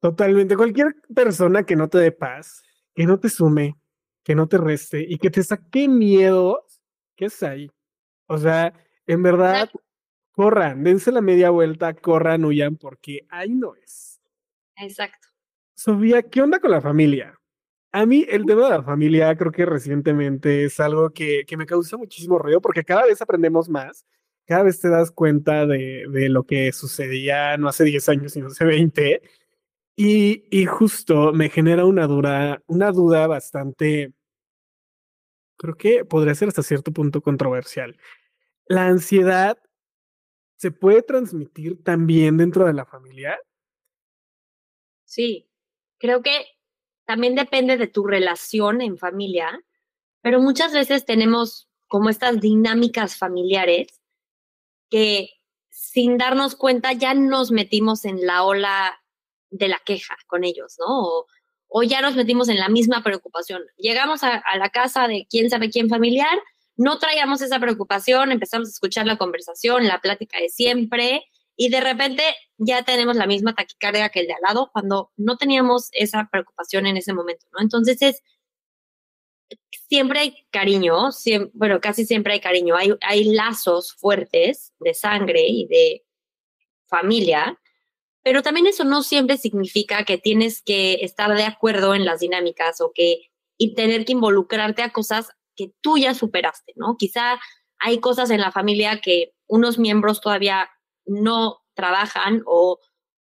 Totalmente. 0.00 0.56
Cualquier 0.56 0.94
persona 1.14 1.64
que 1.64 1.76
no 1.76 1.88
te 1.88 1.98
dé 1.98 2.12
paz, 2.12 2.62
que 2.94 3.06
no 3.06 3.18
te 3.18 3.28
sume, 3.28 3.76
que 4.22 4.34
no 4.34 4.48
te 4.48 4.58
reste 4.58 5.04
y 5.06 5.18
que 5.18 5.30
te 5.30 5.42
saque 5.42 5.88
miedos, 5.88 6.80
¿qué 7.16 7.26
es 7.26 7.42
ahí? 7.42 7.70
O 8.26 8.38
sea, 8.38 8.72
en 9.06 9.22
verdad, 9.22 9.68
corran, 10.32 10.84
dense 10.84 11.10
la 11.10 11.20
media 11.20 11.50
vuelta, 11.50 11.94
corran, 11.94 12.44
huyan, 12.44 12.76
porque 12.76 13.26
ahí 13.30 13.50
no 13.50 13.74
es. 13.74 14.20
Exacto. 14.76 15.28
Sofía, 15.74 16.22
¿qué 16.22 16.42
onda 16.42 16.58
con 16.58 16.70
la 16.70 16.80
familia? 16.80 17.38
A 17.96 18.04
mí 18.04 18.26
el 18.28 18.44
tema 18.44 18.64
de 18.64 18.76
la 18.76 18.82
familia 18.82 19.34
creo 19.36 19.50
que 19.50 19.64
recientemente 19.64 20.64
es 20.64 20.78
algo 20.80 21.10
que, 21.10 21.44
que 21.46 21.56
me 21.56 21.64
causa 21.64 21.96
muchísimo 21.96 22.38
ruido 22.38 22.60
porque 22.60 22.84
cada 22.84 23.06
vez 23.06 23.22
aprendemos 23.22 23.70
más 23.70 24.04
cada 24.46 24.62
vez 24.62 24.80
te 24.80 24.88
das 24.88 25.10
cuenta 25.10 25.66
de, 25.66 26.04
de 26.10 26.28
lo 26.28 26.44
que 26.44 26.72
sucedía 26.72 27.56
no 27.56 27.68
hace 27.68 27.84
10 27.84 28.08
años, 28.08 28.32
sino 28.32 28.46
hace 28.46 28.64
20. 28.64 29.22
Y, 29.96 30.44
y 30.50 30.66
justo 30.66 31.32
me 31.32 31.48
genera 31.48 31.84
una 31.84 32.06
duda, 32.06 32.62
una 32.66 32.92
duda 32.92 33.26
bastante, 33.26 34.12
creo 35.56 35.74
que 35.74 36.04
podría 36.04 36.34
ser 36.34 36.48
hasta 36.48 36.62
cierto 36.62 36.92
punto 36.92 37.22
controversial. 37.22 37.96
¿La 38.66 38.86
ansiedad 38.86 39.58
se 40.56 40.70
puede 40.70 41.02
transmitir 41.02 41.82
también 41.82 42.36
dentro 42.36 42.66
de 42.66 42.74
la 42.74 42.84
familia? 42.84 43.38
Sí, 45.04 45.48
creo 45.98 46.22
que 46.22 46.55
también 47.06 47.34
depende 47.34 47.76
de 47.76 47.86
tu 47.86 48.04
relación 48.04 48.82
en 48.82 48.98
familia, 48.98 49.62
pero 50.20 50.40
muchas 50.40 50.72
veces 50.72 51.04
tenemos 51.06 51.68
como 51.86 52.10
estas 52.10 52.40
dinámicas 52.40 53.16
familiares 53.16 54.00
que 54.90 55.30
sin 55.70 56.18
darnos 56.18 56.56
cuenta 56.56 56.92
ya 56.92 57.14
nos 57.14 57.50
metimos 57.50 58.04
en 58.04 58.26
la 58.26 58.42
ola 58.42 59.00
de 59.50 59.68
la 59.68 59.80
queja 59.84 60.16
con 60.26 60.44
ellos, 60.44 60.76
¿no? 60.78 61.24
O, 61.68 61.82
ya 61.82 62.00
nos 62.00 62.16
metimos 62.16 62.48
en 62.48 62.58
la 62.58 62.68
misma 62.68 63.02
preocupación. 63.02 63.62
Llegamos 63.76 64.22
a, 64.22 64.42
la 64.58 64.70
casa 64.70 65.08
de 65.08 65.26
quién 65.28 65.50
sabe 65.50 65.70
quién 65.70 65.88
familiar, 65.88 66.38
no 66.76 66.98
traíamos 66.98 67.42
esa 67.42 67.58
preocupación, 67.60 68.32
empezamos 68.32 68.68
a 68.68 68.70
escuchar 68.70 69.06
la 69.06 69.18
conversación, 69.18 69.86
la 69.86 70.00
plática 70.00 70.38
de 70.40 70.48
siempre, 70.48 71.24
y 71.56 71.70
de 71.70 71.80
repente 71.80 72.22
ya 72.58 72.82
tenemos 72.84 73.16
la 73.16 73.26
misma 73.26 73.54
taquicardia 73.54 74.10
que 74.10 74.20
el 74.20 74.26
de 74.26 74.34
al 74.34 74.42
lado 74.46 74.70
cuando 74.72 75.10
no 75.16 75.36
teníamos 75.36 75.88
esa 75.92 76.28
preocupación 76.30 76.86
en 76.86 76.96
ese 76.96 77.12
momento, 77.12 77.46
¿no? 77.52 77.60
Entonces 77.60 78.00
es 78.02 78.22
siempre 79.88 80.18
hay 80.20 80.46
cariño, 80.50 81.12
siempre, 81.12 81.50
bueno, 81.54 81.80
casi 81.80 82.04
siempre 82.04 82.34
hay 82.34 82.40
cariño, 82.40 82.76
hay, 82.76 82.92
hay 83.02 83.24
lazos 83.24 83.94
fuertes 83.94 84.72
de 84.80 84.94
sangre 84.94 85.46
y 85.46 85.66
de 85.66 86.04
familia, 86.86 87.58
pero 88.22 88.42
también 88.42 88.66
eso 88.66 88.84
no 88.84 89.02
siempre 89.02 89.36
significa 89.36 90.04
que 90.04 90.18
tienes 90.18 90.62
que 90.62 90.94
estar 91.02 91.34
de 91.34 91.44
acuerdo 91.44 91.94
en 91.94 92.04
las 92.04 92.20
dinámicas 92.20 92.80
o 92.80 92.92
que 92.94 93.30
y 93.58 93.74
tener 93.74 94.04
que 94.04 94.12
involucrarte 94.12 94.82
a 94.82 94.92
cosas 94.92 95.30
que 95.54 95.72
tú 95.80 95.96
ya 95.96 96.14
superaste, 96.14 96.72
¿no? 96.76 96.96
Quizá 96.98 97.38
hay 97.78 98.00
cosas 98.00 98.30
en 98.30 98.40
la 98.40 98.52
familia 98.52 99.00
que 99.00 99.32
unos 99.46 99.78
miembros 99.78 100.20
todavía 100.20 100.68
no 101.06 101.64
trabajan 101.74 102.42
o, 102.46 102.78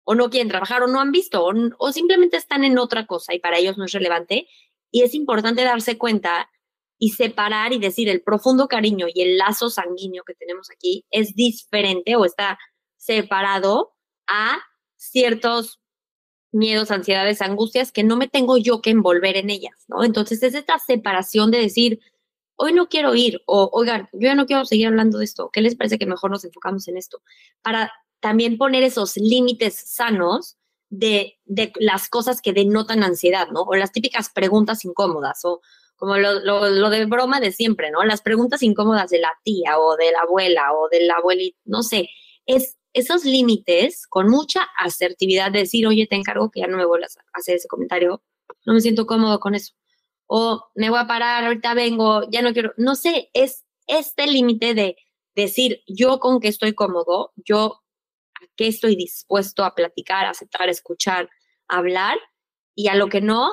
o 0.05 0.15
no 0.15 0.31
quieren 0.31 0.49
trabajar 0.49 0.83
o 0.83 0.87
no 0.87 1.01
han 1.01 1.13
visto 1.13 1.45
o, 1.79 1.93
simplemente 1.93 2.37
están 2.37 2.65
en 2.65 2.79
otra 2.79 3.07
cosa 3.07 3.35
y 3.35 3.41
para 3.41 3.59
ellos 3.59 3.77
no 3.77 3.85
es 3.85 3.93
relevante. 3.93 4.49
Y 4.91 5.03
es 5.03 5.15
importante 5.15 5.65
darse 5.65 5.99
cuenta 5.99 6.49
y 6.99 7.11
separar 7.11 7.73
y 7.73 7.79
decir 7.79 8.09
el 8.09 8.23
profundo 8.23 8.69
cariño 8.69 9.07
y 9.13 9.21
el 9.21 9.37
lazo 9.37 9.69
sanguíneo 9.69 10.23
que 10.25 10.35
tenemos 10.35 10.71
aquí 10.71 11.05
es 11.11 11.35
diferente 11.35 12.17
o 12.17 12.25
está 12.25 12.59
separado 12.97 13.93
a 14.27 14.59
ciertos 14.95 15.81
miedos, 16.53 16.91
ansiedades, 16.91 17.43
angustias 17.43 17.93
que 17.93 18.05
no 18.05 18.17
me 18.17 18.29
tengo 18.29 18.57
yo 18.57 18.81
que 18.81 18.91
envolver 18.91 19.37
en 19.37 19.51
ellas, 19.51 19.85
¿no? 19.89 20.05
Entonces 20.05 20.43
es 20.43 20.55
esta 20.55 20.79
separación 20.79 21.51
de 21.51 21.59
decir, 21.59 22.01
hoy 22.57 22.73
no 22.73 22.89
quiero 22.89 23.15
ir 23.15 23.43
o, 23.47 23.71
oigan, 23.73 24.09
yo 24.13 24.29
ya 24.29 24.35
no 24.35 24.47
quiero 24.47 24.65
seguir 24.65 24.89
hablando 24.89 25.19
de 25.19 25.25
esto, 25.25 25.51
¿qué 25.53 25.61
les 25.61 25.77
parece 25.77 25.99
que 25.99 26.07
mejor 26.07 26.31
nos 26.31 26.45
enfocamos 26.45 26.89
en 26.89 26.97
esto? 26.97 27.23
Para 27.63 27.93
también 28.21 28.59
poner 28.59 28.83
esos 28.83 29.17
límites 29.17 29.75
sanos 29.75 30.57
de, 30.89 31.39
de 31.45 31.73
las 31.79 32.09
cosas 32.09 32.41
que 32.41 32.53
denotan 32.53 33.03
ansiedad, 33.03 33.49
¿no? 33.53 33.63
O 33.63 33.75
las 33.75 33.93
típicas 33.93 34.31
preguntas 34.31 34.85
incómodas 34.85 35.45
o 35.45 35.61
como 35.97 36.17
lo, 36.19 36.41
lo, 36.41 36.91
de 36.91 37.07
broma 37.07 37.41
de 37.41 37.53
siempre, 37.53 37.91
¿no? 37.91 38.05
Las 38.05 38.21
preguntas 38.21 38.63
incómodas 38.63 39.11
de 39.11 39.19
la 39.19 39.33
tía 39.43 39.79
o 39.79 39.97
de 39.97 40.13
la 40.13 40.21
abuela 40.21 40.73
o 40.75 40.89
de 40.91 41.01
la 41.07 41.15
abuelita, 41.15 41.59
no 41.65 41.83
sé, 41.83 42.11
es 42.45 42.77
esos 42.93 43.25
límites 43.25 44.07
con 44.07 44.29
mucha 44.29 44.67
asertividad 44.79 45.51
de 45.51 45.61
decir, 45.61 45.87
oye, 45.87 46.07
te 46.07 46.17
encargo 46.17 46.51
que 46.51 46.61
ya 46.61 46.67
no 46.67 46.79
me 46.79 46.87
vuelvas 46.87 47.19
a 47.19 47.23
hacer 47.35 47.57
ese 47.57 47.69
comentario, 47.69 48.23
no 48.65 48.73
me 48.73 48.81
siento 48.81 49.07
cómodo 49.07 49.39
con 49.39 49.55
eso. 49.55 49.75
O 50.27 50.65
me 50.75 50.91
voy 50.91 50.99
a 50.99 51.07
parar, 51.07 51.45
ahorita 51.45 51.75
vengo, 51.75 52.29
ya 52.31 52.43
no 52.43 52.53
quiero, 52.53 52.73
no 52.77 52.95
sé, 52.95 53.31
es 53.33 53.65
este 53.87 54.27
límite 54.27 54.75
de 54.75 54.97
decir, 55.35 55.83
yo 55.87 56.19
con 56.19 56.41
qué 56.41 56.49
estoy 56.49 56.75
cómodo, 56.75 57.33
yo 57.37 57.83
a 58.35 58.47
qué 58.57 58.67
estoy 58.67 58.97
dispuesto 58.97 59.65
a 59.65 59.75
platicar, 59.75 60.27
aceptar, 60.27 60.69
escuchar, 60.69 61.29
hablar, 61.69 62.19
y 62.75 62.89
a 62.89 62.95
lo 62.95 63.09
que 63.09 63.21
no, 63.21 63.51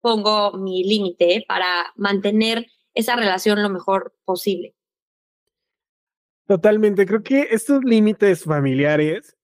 pongo 0.00 0.52
mi 0.58 0.84
límite 0.84 1.44
para 1.48 1.92
mantener 1.96 2.66
esa 2.94 3.16
relación 3.16 3.62
lo 3.62 3.70
mejor 3.70 4.14
posible. 4.24 4.74
Totalmente, 6.46 7.06
creo 7.06 7.22
que 7.22 7.48
estos 7.50 7.82
límites 7.84 8.44
familiares 8.44 9.36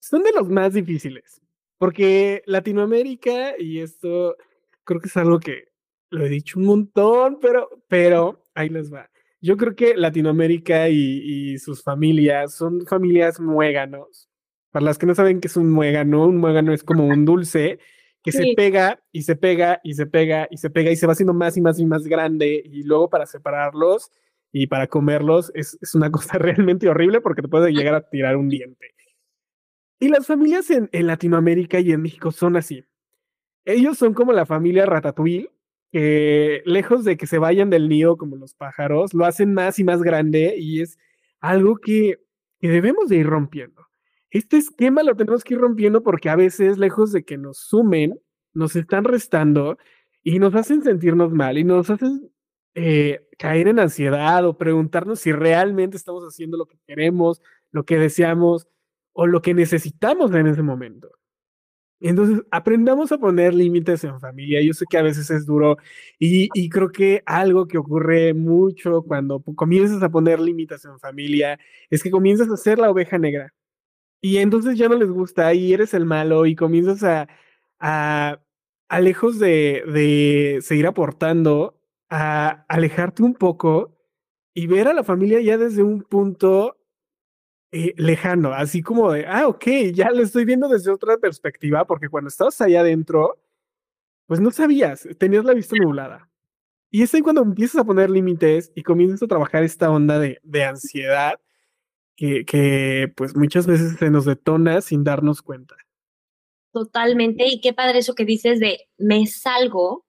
son 0.00 0.22
de 0.22 0.32
los 0.32 0.48
más 0.48 0.74
difíciles, 0.74 1.40
porque 1.78 2.42
Latinoamérica, 2.44 3.54
y 3.58 3.80
esto 3.80 4.36
creo 4.84 5.00
que 5.00 5.08
es 5.08 5.16
algo 5.16 5.38
que 5.40 5.73
lo 6.14 6.24
he 6.26 6.28
dicho 6.28 6.58
un 6.58 6.66
montón, 6.66 7.38
pero, 7.40 7.68
pero 7.88 8.42
ahí 8.54 8.68
les 8.68 8.92
va. 8.92 9.10
Yo 9.40 9.56
creo 9.56 9.74
que 9.74 9.94
Latinoamérica 9.94 10.88
y, 10.88 11.52
y 11.52 11.58
sus 11.58 11.82
familias 11.82 12.54
son 12.54 12.86
familias 12.86 13.40
muéganos. 13.40 14.28
Para 14.70 14.86
las 14.86 14.98
que 14.98 15.06
no 15.06 15.14
saben 15.14 15.40
qué 15.40 15.48
es 15.48 15.56
un 15.56 15.70
muégano, 15.70 16.26
un 16.26 16.38
muégano 16.38 16.72
es 16.72 16.82
como 16.82 17.06
un 17.06 17.24
dulce 17.24 17.78
que 18.22 18.32
sí. 18.32 18.38
se 18.38 18.54
pega 18.56 19.02
y 19.12 19.22
se 19.22 19.36
pega 19.36 19.80
y 19.84 19.94
se 19.94 20.06
pega 20.06 20.48
y 20.50 20.56
se 20.56 20.70
pega 20.70 20.90
y 20.90 20.96
se 20.96 21.06
va 21.06 21.12
haciendo 21.12 21.34
más 21.34 21.56
y 21.58 21.60
más 21.60 21.78
y 21.78 21.84
más 21.84 22.04
grande 22.04 22.62
y 22.64 22.82
luego 22.82 23.10
para 23.10 23.26
separarlos 23.26 24.10
y 24.50 24.66
para 24.66 24.86
comerlos 24.86 25.52
es, 25.54 25.76
es 25.82 25.94
una 25.94 26.10
cosa 26.12 26.38
realmente 26.38 26.88
horrible 26.88 27.20
porque 27.20 27.42
te 27.42 27.48
puede 27.48 27.72
llegar 27.72 27.94
a 27.94 28.08
tirar 28.08 28.36
un 28.36 28.48
diente. 28.48 28.94
Y 30.00 30.08
las 30.08 30.26
familias 30.26 30.70
en, 30.70 30.88
en, 30.92 31.06
Latinoamérica 31.06 31.80
y 31.80 31.92
en 31.92 32.02
México 32.02 32.32
son 32.32 32.56
así. 32.56 32.84
Ellos 33.64 33.98
son 33.98 34.12
como 34.12 34.32
la 34.32 34.46
familia 34.46 34.86
Ratatouille, 34.86 35.50
que 35.94 36.62
lejos 36.66 37.04
de 37.04 37.16
que 37.16 37.26
se 37.26 37.38
vayan 37.38 37.70
del 37.70 37.88
nido 37.88 38.16
como 38.16 38.36
los 38.36 38.54
pájaros, 38.54 39.14
lo 39.14 39.24
hacen 39.24 39.54
más 39.54 39.78
y 39.78 39.84
más 39.84 40.02
grande 40.02 40.56
y 40.58 40.80
es 40.80 40.98
algo 41.40 41.76
que, 41.76 42.18
que 42.60 42.68
debemos 42.68 43.08
de 43.08 43.16
ir 43.16 43.26
rompiendo 43.26 43.84
este 44.34 44.56
esquema 44.56 45.04
lo 45.04 45.14
tenemos 45.16 45.44
que 45.44 45.54
ir 45.54 45.60
rompiendo 45.60 46.02
porque 46.02 46.28
a 46.28 46.34
veces, 46.34 46.76
lejos 46.76 47.12
de 47.12 47.24
que 47.24 47.38
nos 47.38 47.56
sumen, 47.58 48.18
nos 48.52 48.74
están 48.74 49.04
restando 49.04 49.78
y 50.24 50.40
nos 50.40 50.56
hacen 50.56 50.82
sentirnos 50.82 51.32
mal 51.32 51.56
y 51.56 51.62
nos 51.62 51.88
hacen 51.88 52.32
eh, 52.74 53.28
caer 53.38 53.68
en 53.68 53.78
ansiedad 53.78 54.44
o 54.44 54.58
preguntarnos 54.58 55.20
si 55.20 55.30
realmente 55.30 55.96
estamos 55.96 56.24
haciendo 56.24 56.56
lo 56.56 56.66
que 56.66 56.78
queremos, 56.84 57.42
lo 57.70 57.84
que 57.84 57.96
deseamos 57.96 58.66
o 59.12 59.28
lo 59.28 59.40
que 59.40 59.54
necesitamos 59.54 60.34
en 60.34 60.48
ese 60.48 60.62
momento. 60.62 61.12
Entonces, 62.00 62.42
aprendamos 62.50 63.12
a 63.12 63.18
poner 63.18 63.54
límites 63.54 64.04
en 64.04 64.20
familia. 64.20 64.60
Yo 64.62 64.74
sé 64.74 64.84
que 64.88 64.98
a 64.98 65.02
veces 65.02 65.30
es 65.30 65.46
duro 65.46 65.76
y, 66.18 66.48
y, 66.54 66.68
creo 66.68 66.90
que 66.90 67.22
algo 67.26 67.66
que 67.66 67.78
ocurre 67.78 68.34
mucho 68.34 69.02
cuando 69.02 69.42
comienzas 69.56 70.02
a 70.02 70.10
poner 70.10 70.40
límites 70.40 70.84
en 70.84 70.98
familia 70.98 71.58
es 71.90 72.02
que 72.02 72.10
comienzas 72.10 72.48
a 72.50 72.56
ser 72.56 72.78
la 72.78 72.90
oveja 72.90 73.18
negra. 73.18 73.54
Y 74.20 74.38
entonces 74.38 74.78
ya 74.78 74.88
no 74.88 74.96
les 74.96 75.10
gusta 75.10 75.54
y 75.54 75.72
eres 75.72 75.94
el 75.94 76.06
malo 76.06 76.46
y 76.46 76.56
comienzas 76.56 77.02
a, 77.04 77.28
a, 77.80 78.40
a 78.88 79.00
lejos 79.00 79.38
de, 79.38 79.84
de 79.86 80.60
seguir 80.62 80.86
aportando, 80.86 81.80
a 82.10 82.64
alejarte 82.68 83.22
un 83.22 83.34
poco 83.34 83.98
y 84.54 84.66
ver 84.66 84.88
a 84.88 84.94
la 84.94 85.04
familia 85.04 85.40
ya 85.40 85.58
desde 85.58 85.82
un 85.82 86.02
punto 86.02 86.76
eh, 87.76 87.92
lejano, 87.96 88.52
así 88.52 88.82
como 88.82 89.10
de, 89.10 89.26
ah, 89.26 89.48
ok, 89.48 89.64
ya 89.92 90.12
lo 90.12 90.22
estoy 90.22 90.44
viendo 90.44 90.68
desde 90.68 90.92
otra 90.92 91.18
perspectiva, 91.18 91.84
porque 91.84 92.08
cuando 92.08 92.28
estabas 92.28 92.60
allá 92.60 92.82
adentro, 92.82 93.36
pues 94.26 94.38
no 94.38 94.52
sabías, 94.52 95.08
tenías 95.18 95.44
la 95.44 95.54
vista 95.54 95.74
nublada. 95.76 96.30
Y 96.92 97.02
es 97.02 97.12
ahí 97.12 97.20
cuando 97.20 97.42
empiezas 97.42 97.80
a 97.80 97.84
poner 97.84 98.10
límites 98.10 98.70
y 98.76 98.84
comienzas 98.84 99.24
a 99.24 99.26
trabajar 99.26 99.64
esta 99.64 99.90
onda 99.90 100.20
de, 100.20 100.38
de 100.44 100.64
ansiedad 100.64 101.40
que, 102.14 102.44
que 102.44 103.12
pues 103.16 103.34
muchas 103.34 103.66
veces 103.66 103.98
se 103.98 104.08
nos 104.08 104.24
detona 104.24 104.80
sin 104.80 105.02
darnos 105.02 105.42
cuenta. 105.42 105.74
Totalmente, 106.72 107.44
y 107.48 107.60
qué 107.60 107.72
padre 107.72 107.98
eso 107.98 108.14
que 108.14 108.24
dices 108.24 108.60
de 108.60 108.88
me 108.98 109.26
salgo, 109.26 110.06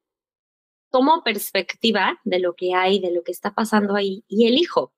tomo 0.92 1.24
perspectiva 1.24 2.20
de 2.26 2.38
lo 2.38 2.54
que 2.54 2.76
hay, 2.76 3.00
de 3.00 3.12
lo 3.12 3.24
que 3.24 3.32
está 3.32 3.56
pasando 3.56 3.96
ahí 3.96 4.24
y 4.28 4.48
elijo. 4.48 4.94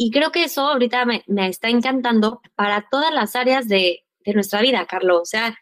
Y 0.00 0.10
creo 0.12 0.30
que 0.30 0.44
eso 0.44 0.62
ahorita 0.62 1.04
me, 1.04 1.24
me 1.26 1.48
está 1.48 1.68
encantando 1.68 2.40
para 2.54 2.88
todas 2.88 3.12
las 3.12 3.34
áreas 3.34 3.68
de, 3.68 4.04
de 4.24 4.32
nuestra 4.32 4.62
vida, 4.62 4.86
Carlos. 4.86 5.20
O 5.22 5.26
sea, 5.26 5.58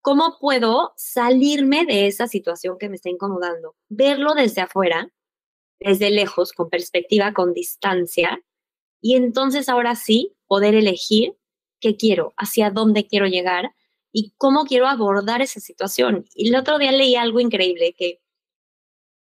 ¿cómo 0.00 0.38
puedo 0.38 0.92
salirme 0.96 1.84
de 1.84 2.06
esa 2.06 2.28
situación 2.28 2.78
que 2.78 2.88
me 2.88 2.94
está 2.94 3.10
incomodando? 3.10 3.74
Verlo 3.88 4.34
desde 4.34 4.60
afuera, 4.60 5.10
desde 5.80 6.10
lejos, 6.10 6.52
con 6.52 6.70
perspectiva, 6.70 7.32
con 7.32 7.52
distancia, 7.52 8.40
y 9.00 9.16
entonces 9.16 9.68
ahora 9.68 9.96
sí 9.96 10.36
poder 10.46 10.74
elegir 10.74 11.36
qué 11.80 11.96
quiero, 11.96 12.34
hacia 12.36 12.70
dónde 12.70 13.06
quiero 13.06 13.26
llegar 13.26 13.72
y 14.12 14.34
cómo 14.36 14.64
quiero 14.64 14.86
abordar 14.86 15.40
esa 15.40 15.60
situación. 15.60 16.26
Y 16.34 16.48
el 16.48 16.56
otro 16.56 16.78
día 16.78 16.92
leí 16.92 17.16
algo 17.16 17.40
increíble 17.40 17.94
que, 17.96 18.20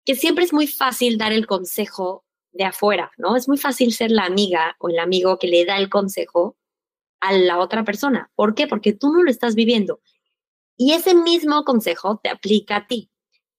que 0.06 0.16
siempre 0.16 0.46
es 0.46 0.54
muy 0.54 0.68
fácil 0.68 1.18
dar 1.18 1.34
el 1.34 1.46
consejo 1.46 2.26
de 2.58 2.66
afuera, 2.66 3.12
¿no? 3.18 3.36
Es 3.36 3.48
muy 3.48 3.58
fácil 3.58 3.94
ser 3.94 4.12
la 4.12 4.26
amiga 4.26 4.76
o 4.80 4.90
el 4.90 5.00
amigo 5.00 5.38
que 5.38 5.48
le 5.48 5.66
da 5.66 5.78
el 5.78 5.90
consejo 5.90 6.58
a 7.20 7.34
la 7.34 7.60
otra 7.60 7.84
persona. 7.84 8.32
¿Por 8.36 8.56
qué? 8.56 8.68
Porque 8.68 8.94
tú 8.94 9.12
no 9.12 9.24
lo 9.24 9.32
estás 9.32 9.56
viviendo. 9.56 10.02
Y 10.76 10.94
ese 10.94 11.16
mismo 11.16 11.64
consejo 11.64 12.20
te 12.22 12.30
aplica 12.30 12.78
a 12.78 12.88
ti. 12.88 13.10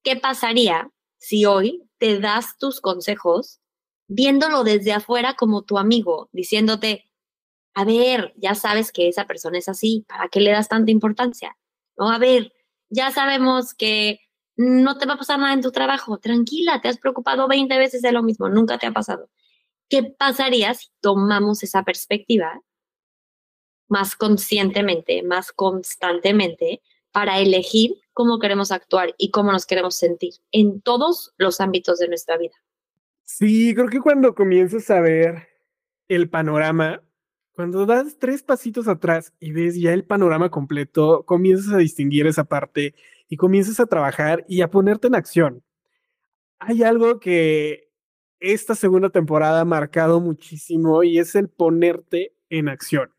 ¿Qué 0.03 0.17
pasaría 0.17 0.91
si 1.17 1.45
hoy 1.45 1.83
te 1.99 2.21
das 2.21 2.57
tus 2.59 2.81
consejos 2.81 3.61
viéndolo 4.09 4.65
desde 4.65 4.93
afuera 4.93 5.35
como 5.35 5.63
tu 5.63 5.79
amigo, 5.79 6.29
diciéndote, 6.33 7.11
a 7.75 7.85
ver, 7.85 8.33
ya 8.37 8.55
sabes 8.55 8.91
que 8.91 9.09
esa 9.09 9.27
persona 9.27 9.59
es 9.59 9.69
así, 9.69 10.05
¿para 10.09 10.29
qué 10.29 10.41
le 10.41 10.51
das 10.51 10.69
tanta 10.69 10.91
importancia? 10.91 11.57
No, 11.97 12.11
a 12.11 12.19
ver, 12.19 12.53
ya 12.89 13.11
sabemos 13.11 13.75
que 13.75 14.21
no 14.59 14.99
te 14.99 15.07
va 15.07 15.15
a 15.15 15.19
pasar 15.19 15.39
nada 15.39 15.55
en 15.55 15.63
tu 15.63 15.71
trabajo, 15.71 16.19
tranquila, 16.19 16.81
te 16.81 16.89
has 16.89 16.99
preocupado 16.99 17.47
20 17.47 17.79
veces 17.79 18.03
de 18.03 18.11
lo 18.11 18.25
mismo, 18.25 18.49
nunca 18.49 18.77
te 18.77 18.87
ha 18.87 18.93
pasado. 18.93 19.31
¿Qué 19.89 20.03
pasaría 20.03 20.75
si 20.75 20.89
tomamos 21.01 21.63
esa 21.63 21.85
perspectiva 21.85 22.61
más 23.87 24.17
conscientemente, 24.17 25.23
más 25.23 25.53
constantemente, 25.53 26.83
para 27.13 27.39
elegir 27.39 27.95
cómo 28.13 28.41
queremos 28.41 28.73
actuar 28.73 29.15
y 29.17 29.31
cómo 29.31 29.53
nos 29.53 29.65
queremos 29.65 29.95
sentir 29.95 30.35
en 30.51 30.83
todos 30.83 31.33
los 31.39 31.61
ámbitos 31.61 32.01
de 32.01 32.09
nuestra 32.09 32.37
vida? 32.37 32.55
Sí, 33.23 33.73
creo 33.77 33.89
que 33.89 34.01
cuando 34.01 34.35
comienzas 34.35 34.91
a 34.91 35.01
ver 35.01 35.49
el 36.09 36.29
panorama, 36.29 37.01
cuando 37.53 37.87
das 37.87 38.19
tres 38.19 38.43
pasitos 38.43 38.89
atrás 38.89 39.33
y 39.39 39.53
ves 39.53 39.81
ya 39.81 39.93
el 39.93 40.05
panorama 40.05 40.51
completo, 40.51 41.25
comienzas 41.27 41.73
a 41.73 41.79
distinguir 41.79 42.27
esa 42.27 42.45
parte 42.45 42.95
y 43.29 43.37
comienzas 43.37 43.81
a 43.81 43.87
trabajar 43.87 44.45
y 44.49 44.63
a 44.63 44.71
ponerte 44.71 45.07
en 45.07 45.15
acción. 45.15 45.63
Hay 46.59 46.83
algo 46.83 47.21
que 47.21 47.91
esta 48.41 48.75
segunda 48.75 49.11
temporada 49.11 49.61
ha 49.61 49.65
marcado 49.65 50.21
muchísimo 50.21 51.03
y 51.03 51.19
es 51.19 51.35
el 51.35 51.49
ponerte 51.49 52.35
en 52.51 52.69
acción. 52.69 53.11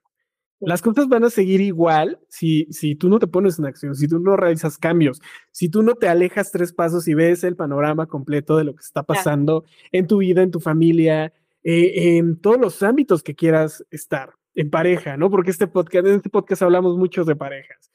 Las 0.62 0.82
cosas 0.82 1.08
van 1.08 1.24
a 1.24 1.30
seguir 1.30 1.62
igual 1.62 2.20
si, 2.28 2.66
si 2.70 2.96
tú 2.96 3.08
no 3.08 3.20
te 3.20 3.28
pones 3.28 3.60
en 3.60 3.66
acción, 3.66 3.96
si 3.96 4.10
tú 4.10 4.20
no 4.20 4.36
realizas 4.36 4.78
cambios, 4.78 5.22
si 5.52 5.70
tú 5.70 5.84
no 5.84 5.96
te 5.96 6.10
alejas 6.10 6.52
tres 6.52 6.74
pasos 6.74 7.08
y 7.08 7.14
ves 7.14 7.46
el 7.46 7.56
panorama 7.56 8.08
completo 8.08 8.58
de 8.58 8.66
lo 8.66 8.76
que 8.76 8.82
está 8.82 9.04
pasando 9.04 9.64
en 9.94 10.08
tu 10.08 10.18
vida, 10.18 10.42
en 10.42 10.52
tu 10.52 10.60
familia, 10.60 11.32
eh, 11.64 12.18
en 12.18 12.42
todos 12.42 12.60
los 12.60 12.84
ámbitos 12.84 13.24
que 13.24 13.36
quieras 13.36 13.86
estar, 13.90 14.34
en 14.54 14.70
pareja, 14.70 15.16
¿no? 15.16 15.30
Porque 15.30 15.52
este 15.52 15.68
podcast, 15.68 16.06
en 16.08 16.16
este 16.16 16.30
podcast 16.30 16.62
hablamos 16.62 16.98
mucho 16.98 17.24
de 17.24 17.38
parejas. 17.38 17.90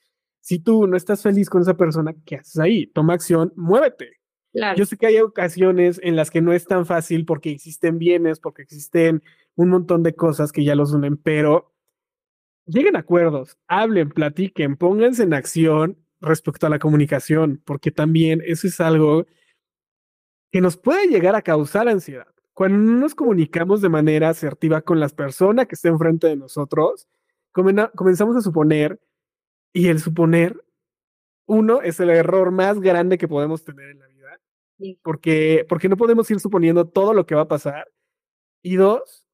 Si 0.45 0.59
tú 0.59 0.87
no 0.87 0.95
estás 0.95 1.23
feliz 1.23 1.49
con 1.49 1.63
esa 1.63 1.75
persona, 1.75 2.15
¿qué 2.27 2.37
haces 2.37 2.59
ahí? 2.59 2.87
Toma 2.87 3.15
acción, 3.15 3.55
muévete. 3.57 4.21
Yo 4.77 4.85
sé 4.85 4.99
que 4.99 5.07
hay 5.07 5.19
ocasiones 5.19 5.99
en 6.03 6.17
las 6.17 6.31
que 6.31 6.43
no 6.43 6.53
es 6.53 6.67
tan 6.67 6.85
fácil 6.85 7.25
porque 7.25 7.51
existen 7.51 7.99
bienes, 7.99 8.41
porque 8.41 8.61
existen 8.61 9.23
un 9.57 9.71
montón 9.71 10.03
de 10.03 10.15
cosas 10.15 10.53
que 10.53 10.63
ya 10.63 10.75
los 10.75 10.93
unen, 10.93 11.17
pero 11.17 11.73
lleguen 12.67 12.95
a 12.95 12.99
acuerdos, 13.01 13.57
hablen, 13.69 14.11
platiquen, 14.11 14.77
pónganse 14.77 15.23
en 15.23 15.33
acción 15.33 15.97
respecto 16.21 16.67
a 16.67 16.71
la 16.71 16.79
comunicación, 16.79 17.63
porque 17.65 17.91
también 17.91 18.43
eso 18.45 18.67
es 18.67 18.81
algo 18.81 19.27
que 20.53 20.61
nos 20.61 20.77
puede 20.77 21.09
llegar 21.09 21.35
a 21.35 21.43
causar 21.43 21.89
ansiedad. 21.89 22.29
Cuando 22.53 22.77
no 22.79 23.01
nos 23.01 23.15
comunicamos 23.15 23.81
de 23.81 23.89
manera 23.89 24.29
asertiva 24.29 24.83
con 24.83 25.01
las 25.01 25.15
personas 25.15 25.67
que 25.67 25.75
estén 25.75 25.95
enfrente 25.95 26.27
de 26.27 26.37
nosotros, 26.37 27.09
comenzamos 27.51 28.37
a 28.37 28.43
suponer, 28.43 29.01
y 29.75 29.89
el 29.89 30.01
suponer, 30.01 30.65
uno, 31.47 31.83
es 31.83 32.01
el 32.01 32.09
error 32.09 32.53
más 32.53 32.81
grande 32.81 33.19
que 33.19 33.29
podemos 33.29 33.65
tener 33.65 33.91
en 33.91 33.99
la 33.99 34.07
vida, 34.07 34.41
porque, 35.03 35.67
porque 35.69 35.89
no 35.89 35.97
podemos 35.97 36.31
ir 36.31 36.41
suponiendo 36.41 36.87
todo 36.87 37.13
lo 37.13 37.27
que 37.27 37.35
va 37.35 37.43
a 37.43 37.49
pasar, 37.49 37.91
y 38.63 38.77
dos, 38.77 39.27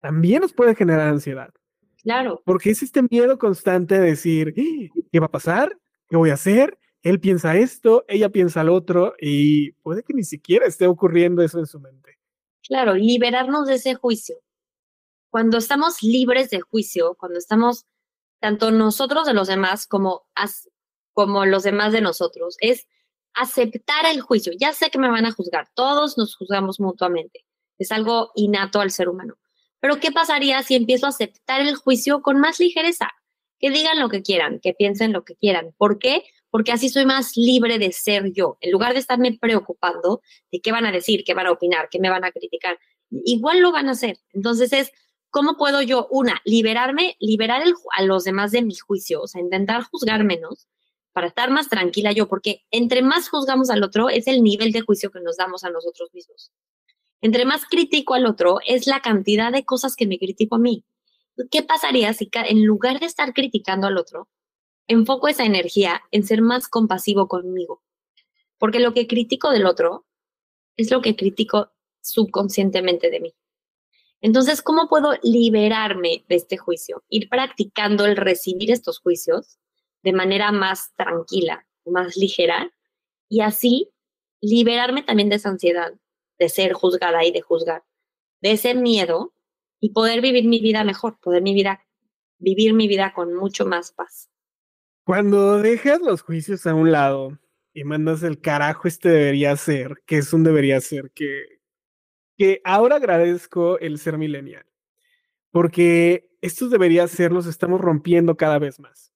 también 0.00 0.42
nos 0.42 0.52
puede 0.52 0.74
generar 0.74 1.08
ansiedad. 1.08 1.54
Claro. 2.02 2.42
Porque 2.44 2.70
es 2.70 2.82
este 2.82 3.02
miedo 3.02 3.38
constante 3.38 3.98
de 3.98 4.10
decir, 4.10 4.54
¿qué 4.54 5.20
va 5.20 5.26
a 5.26 5.30
pasar? 5.30 5.78
¿Qué 6.08 6.16
voy 6.16 6.30
a 6.30 6.34
hacer? 6.34 6.76
Él 7.02 7.20
piensa 7.20 7.56
esto, 7.56 8.04
ella 8.08 8.28
piensa 8.30 8.64
lo 8.64 8.74
otro 8.74 9.14
y 9.20 9.72
puede 9.82 10.02
que 10.02 10.14
ni 10.14 10.24
siquiera 10.24 10.66
esté 10.66 10.86
ocurriendo 10.86 11.42
eso 11.42 11.60
en 11.60 11.66
su 11.66 11.78
mente. 11.78 12.18
Claro, 12.66 12.94
liberarnos 12.94 13.68
de 13.68 13.74
ese 13.74 13.94
juicio. 13.94 14.36
Cuando 15.30 15.58
estamos 15.58 16.02
libres 16.02 16.50
de 16.50 16.60
juicio, 16.60 17.14
cuando 17.14 17.38
estamos 17.38 17.86
tanto 18.40 18.70
nosotros 18.70 19.26
de 19.26 19.34
los 19.34 19.48
demás 19.48 19.86
como, 19.86 20.26
como 21.12 21.46
los 21.46 21.62
demás 21.62 21.92
de 21.92 22.00
nosotros, 22.00 22.56
es 22.60 22.86
aceptar 23.34 24.06
el 24.06 24.20
juicio. 24.20 24.52
Ya 24.58 24.72
sé 24.72 24.90
que 24.90 24.98
me 24.98 25.10
van 25.10 25.26
a 25.26 25.32
juzgar, 25.32 25.68
todos 25.74 26.18
nos 26.18 26.36
juzgamos 26.36 26.80
mutuamente. 26.80 27.44
Es 27.78 27.92
algo 27.92 28.32
innato 28.34 28.80
al 28.80 28.90
ser 28.90 29.08
humano. 29.08 29.36
Pero 29.80 30.00
¿qué 30.00 30.10
pasaría 30.10 30.62
si 30.62 30.74
empiezo 30.74 31.06
a 31.06 31.10
aceptar 31.10 31.60
el 31.60 31.76
juicio 31.76 32.22
con 32.22 32.40
más 32.40 32.58
ligereza? 32.58 33.10
Que 33.60 33.70
digan 33.70 34.00
lo 34.00 34.08
que 34.08 34.22
quieran, 34.22 34.60
que 34.60 34.74
piensen 34.74 35.12
lo 35.12 35.24
que 35.24 35.36
quieran. 35.36 35.72
¿Por 35.76 35.98
qué? 35.98 36.24
Porque 36.50 36.72
así 36.72 36.88
soy 36.88 37.06
más 37.06 37.36
libre 37.36 37.78
de 37.78 37.92
ser 37.92 38.32
yo. 38.32 38.56
En 38.60 38.72
lugar 38.72 38.94
de 38.94 39.00
estarme 39.00 39.36
preocupando 39.40 40.22
de 40.50 40.60
qué 40.60 40.72
van 40.72 40.86
a 40.86 40.92
decir, 40.92 41.22
qué 41.24 41.34
van 41.34 41.46
a 41.46 41.52
opinar, 41.52 41.88
qué 41.90 42.00
me 42.00 42.10
van 42.10 42.24
a 42.24 42.32
criticar, 42.32 42.78
igual 43.10 43.60
lo 43.60 43.70
van 43.70 43.88
a 43.88 43.92
hacer. 43.92 44.18
Entonces 44.32 44.72
es, 44.72 44.92
¿cómo 45.30 45.56
puedo 45.56 45.82
yo, 45.82 46.06
una, 46.10 46.40
liberarme, 46.44 47.16
liberar 47.20 47.62
a 47.96 48.02
los 48.02 48.24
demás 48.24 48.52
de 48.52 48.62
mi 48.62 48.74
juicio, 48.74 49.22
o 49.22 49.26
sea, 49.26 49.40
intentar 49.40 49.82
juzgar 49.84 50.24
menos 50.24 50.66
para 51.12 51.28
estar 51.28 51.50
más 51.50 51.68
tranquila 51.68 52.12
yo? 52.12 52.28
Porque 52.28 52.64
entre 52.70 53.02
más 53.02 53.28
juzgamos 53.28 53.70
al 53.70 53.82
otro 53.82 54.08
es 54.08 54.26
el 54.26 54.42
nivel 54.42 54.72
de 54.72 54.80
juicio 54.80 55.10
que 55.10 55.20
nos 55.20 55.36
damos 55.36 55.64
a 55.64 55.70
nosotros 55.70 56.10
mismos. 56.12 56.52
Entre 57.20 57.44
más 57.44 57.66
critico 57.66 58.14
al 58.14 58.26
otro, 58.26 58.58
es 58.66 58.86
la 58.86 59.00
cantidad 59.00 59.52
de 59.52 59.64
cosas 59.64 59.96
que 59.96 60.06
me 60.06 60.18
critico 60.18 60.56
a 60.56 60.60
mí. 60.60 60.84
¿Qué 61.50 61.62
pasaría 61.62 62.12
si 62.14 62.30
en 62.32 62.64
lugar 62.64 63.00
de 63.00 63.06
estar 63.06 63.32
criticando 63.32 63.86
al 63.86 63.98
otro, 63.98 64.28
enfoco 64.86 65.28
esa 65.28 65.44
energía 65.44 66.02
en 66.10 66.24
ser 66.24 66.42
más 66.42 66.68
compasivo 66.68 67.28
conmigo? 67.28 67.82
Porque 68.58 68.80
lo 68.80 68.94
que 68.94 69.06
critico 69.06 69.50
del 69.50 69.66
otro 69.66 70.06
es 70.76 70.90
lo 70.90 71.02
que 71.02 71.16
critico 71.16 71.72
subconscientemente 72.00 73.10
de 73.10 73.20
mí. 73.20 73.34
Entonces, 74.20 74.62
¿cómo 74.62 74.88
puedo 74.88 75.12
liberarme 75.22 76.24
de 76.28 76.36
este 76.36 76.56
juicio? 76.56 77.04
Ir 77.08 77.28
practicando 77.28 78.04
el 78.04 78.16
recibir 78.16 78.70
estos 78.70 78.98
juicios 78.98 79.58
de 80.02 80.12
manera 80.12 80.50
más 80.52 80.92
tranquila, 80.96 81.66
más 81.84 82.16
ligera, 82.16 82.72
y 83.28 83.40
así 83.40 83.90
liberarme 84.40 85.02
también 85.02 85.28
de 85.28 85.36
esa 85.36 85.50
ansiedad, 85.50 85.92
de 86.38 86.48
ser 86.48 86.72
juzgada 86.72 87.24
y 87.24 87.32
de 87.32 87.42
juzgar, 87.42 87.84
de 88.40 88.52
ese 88.52 88.74
miedo 88.74 89.34
y 89.80 89.90
poder 89.90 90.20
vivir 90.20 90.46
mi 90.46 90.60
vida 90.60 90.84
mejor, 90.84 91.18
poder 91.20 91.42
mi 91.42 91.54
vida, 91.54 91.84
vivir 92.38 92.74
mi 92.74 92.88
vida 92.88 93.12
con 93.14 93.34
mucho 93.34 93.66
más 93.66 93.92
paz. 93.92 94.30
Cuando 95.04 95.58
dejas 95.58 96.00
los 96.00 96.22
juicios 96.22 96.66
a 96.66 96.74
un 96.74 96.92
lado 96.92 97.38
y 97.72 97.84
mandas 97.84 98.22
el 98.22 98.40
carajo 98.40 98.88
este 98.88 99.08
debería 99.08 99.56
ser, 99.56 100.02
que 100.06 100.18
es 100.18 100.32
un 100.32 100.44
debería 100.44 100.80
ser, 100.80 101.10
que, 101.12 101.57
que 102.38 102.60
ahora 102.64 102.96
agradezco 102.96 103.78
el 103.80 103.98
ser 103.98 104.16
millennial, 104.16 104.64
porque 105.50 106.30
estos 106.40 106.70
debería 106.70 107.06
ser 107.08 107.32
los 107.32 107.46
estamos 107.46 107.80
rompiendo 107.80 108.36
cada 108.36 108.58
vez 108.60 108.78
más. 108.78 109.12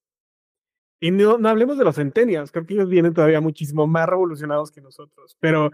Y 1.00 1.10
no, 1.12 1.38
hablemos 1.48 1.78
de 1.78 1.84
los 1.84 1.96
centenias, 1.96 2.52
creo 2.52 2.66
que 2.66 2.74
ellos 2.74 2.88
vienen 2.88 3.14
todavía 3.14 3.40
muchísimo 3.40 3.86
más 3.86 4.08
revolucionados 4.08 4.70
que 4.72 4.80
nosotros, 4.80 5.36
pero 5.40 5.70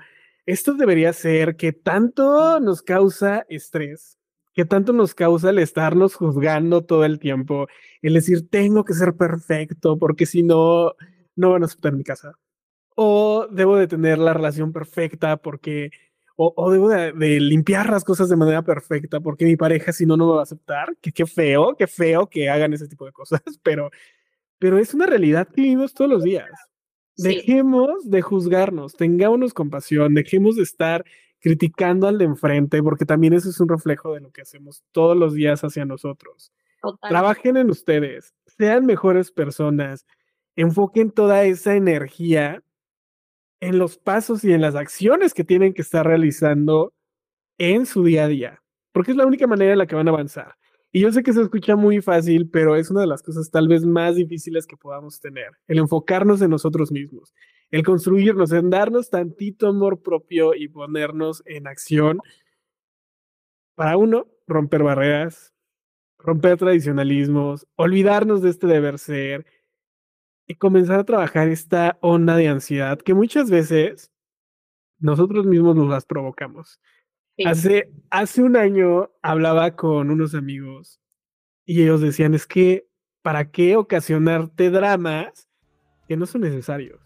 esto 0.47 0.75
debería 0.75 1.13
ser 1.13 1.57
que 1.57 1.73
tanto 1.73 2.61
nos 2.61 2.83
causa 2.83 3.45
estrés, 3.49 4.19
que 4.55 4.65
tanto 4.65 4.93
nos 4.93 5.15
causa 5.15 5.51
el 5.51 5.59
estarnos 5.59 6.15
juzgando 6.15 6.85
todo 6.85 7.05
el 7.05 7.19
tiempo, 7.19 7.67
el 8.03 8.15
decir, 8.15 8.49
tengo 8.51 8.85
que 8.85 8.95
ser 8.95 9.15
perfecto, 9.17 9.99
porque 9.99 10.27
si 10.27 10.43
no, 10.43 10.95
no 11.37 11.53
van 11.53 11.63
a 11.63 11.67
aceptar 11.67 11.93
mi 11.93 12.05
casa. 12.05 12.33
O 12.95 13.47
debo 13.51 13.77
de 13.77 13.87
tener 13.87 14.19
la 14.19 14.35
relación 14.35 14.73
perfecta 14.73 15.37
porque, 15.37 15.91
o, 16.41 16.71
debo 16.71 16.89
de, 16.89 17.41
limpiar 17.41 17.91
las 17.91 18.05
cosas 18.05 18.29
de 18.29 18.37
manera 18.37 18.63
perfecta 18.63 19.19
porque 19.19 19.45
mi 19.45 19.57
pareja 19.57 19.93
si 19.93 20.07
no, 20.07 20.17
no 20.17 20.27
me 20.29 20.33
va 20.35 20.41
a 20.41 20.43
aceptar. 20.45 20.97
Que 21.01 21.11
qué 21.11 21.27
feo, 21.27 21.75
qué 21.77 21.89
feo 21.89 22.29
que 22.29 22.49
hagan 22.49 22.73
ese 22.73 22.87
tipo 22.87 23.05
de 23.05 23.13
cosas, 23.13 23.43
pero, 23.65 23.91
pero 24.59 24.79
es 24.79 24.95
una 24.95 25.07
realidad 25.07 25.49
que 25.49 25.63
vivimos 25.63 25.95
todos 25.95 26.09
los 26.09 26.23
días. 26.23 26.49
Dejemos 27.17 28.09
de 28.09 28.23
juzgarnos, 28.23 28.95
tengámonos 28.95 29.53
compasión, 29.53 30.15
dejemos 30.15 30.55
de 30.55 30.63
estar 30.63 31.05
criticando 31.41 32.07
al 32.07 32.19
de 32.19 32.27
enfrente, 32.27 32.81
porque 32.85 33.05
también 33.05 33.33
eso 33.33 33.51
es 33.51 33.59
un 33.59 33.69
reflejo 33.69 34.15
de 34.15 34.21
lo 34.21 34.31
que 34.31 34.43
hacemos 34.43 34.85
todos 34.93 35.17
los 35.17 35.35
días 35.35 35.65
hacia 35.65 35.85
nosotros. 35.85 36.53
Trabajen 37.09 37.57
en 37.57 37.71
ustedes, 37.71 38.33
sean 38.47 38.87
mejores 38.87 39.33
personas, 39.33 40.07
enfoquen 40.55 41.11
toda 41.11 41.43
esa 41.43 41.75
energía 41.75 42.63
en 43.61 43.79
los 43.79 43.99
pasos 43.99 44.45
y 44.45 44.53
en 44.53 44.61
las 44.61 44.75
acciones 44.75 45.35
que 45.35 45.45
tienen 45.45 45.75
que 45.75 45.83
estar 45.83 46.07
realizando 46.07 46.93
en 47.59 47.87
su 47.87 48.05
día 48.05 48.25
a 48.25 48.29
día, 48.29 48.63
porque 48.93 49.11
es 49.11 49.17
la 49.17 49.27
única 49.27 49.47
manera 49.47 49.73
en 49.73 49.79
la 49.79 49.87
que 49.87 49.97
van 49.97 50.09
a 50.09 50.13
avanzar. 50.13 50.55
Y 50.91 51.01
yo 51.01 51.13
sé 51.13 51.23
que 51.23 51.33
se 51.33 51.43
escucha 51.43 51.77
muy 51.77 52.01
fácil, 52.01 52.49
pero 52.49 52.75
es 52.75 52.91
una 52.91 53.03
de 53.03 53.07
las 53.07 53.23
cosas 53.23 53.51
tal 53.51 53.69
vez 53.69 53.85
más 53.85 54.17
difíciles 54.17 54.67
que 54.67 54.77
podamos 54.77 55.21
tener, 55.21 55.51
el 55.67 55.79
enfocarnos 55.79 56.41
en 56.41 56.51
nosotros 56.51 56.91
mismos, 56.91 57.35
el 57.71 57.83
construirnos, 57.85 58.53
en 58.53 58.71
darnos 58.71 59.11
tantito 59.11 59.69
amor 59.69 60.01
propio 60.03 60.55
y 60.55 60.69
ponernos 60.69 61.43
en 61.45 61.67
acción 61.67 62.21
para 63.75 63.97
uno, 63.97 64.29
romper 64.47 64.83
barreras, 64.83 65.53
romper 66.19 66.57
tradicionalismos, 66.57 67.67
olvidarnos 67.77 68.43
de 68.43 68.51
este 68.51 68.67
deber 68.67 68.99
ser 68.99 69.47
y 70.49 70.55
comenzar 70.55 70.99
a 70.99 71.05
trabajar 71.05 71.49
esta 71.49 71.99
onda 72.01 72.35
de 72.35 72.49
ansiedad 72.49 72.99
que 72.99 73.13
muchas 73.13 73.51
veces 73.51 74.11
nosotros 74.99 75.47
mismos 75.47 75.77
nos 75.77 75.89
las 75.89 76.07
provocamos. 76.07 76.81
Hace, 77.45 77.93
hace 78.11 78.43
un 78.43 78.57
año 78.57 79.11
hablaba 79.23 79.77
con 79.77 80.11
unos 80.11 80.35
amigos 80.35 81.01
y 81.65 81.83
ellos 81.83 82.01
decían, 82.01 82.35
es 82.35 82.47
que, 82.47 82.89
¿para 83.23 83.51
qué 83.51 83.77
ocasionarte 83.77 84.71
dramas 84.71 85.49
que 86.09 86.17
no 86.17 86.27
son 86.27 86.41
necesarios? 86.41 86.99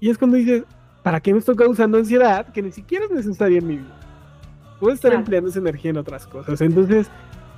Y 0.00 0.10
es 0.10 0.18
cuando 0.18 0.38
dices, 0.38 0.64
¿para 1.02 1.20
qué 1.20 1.32
me 1.32 1.38
estoy 1.38 1.54
causando 1.54 1.98
ansiedad 1.98 2.50
que 2.50 2.62
ni 2.62 2.72
siquiera 2.72 3.04
es 3.04 3.10
necesaria 3.10 3.58
en 3.58 3.66
mi 3.66 3.76
vida? 3.76 4.00
Puedo 4.80 4.94
estar 4.94 5.12
empleando 5.12 5.50
esa 5.50 5.60
energía 5.60 5.90
en 5.90 5.98
otras 5.98 6.26
cosas. 6.26 6.60
Entonces, 6.60 7.08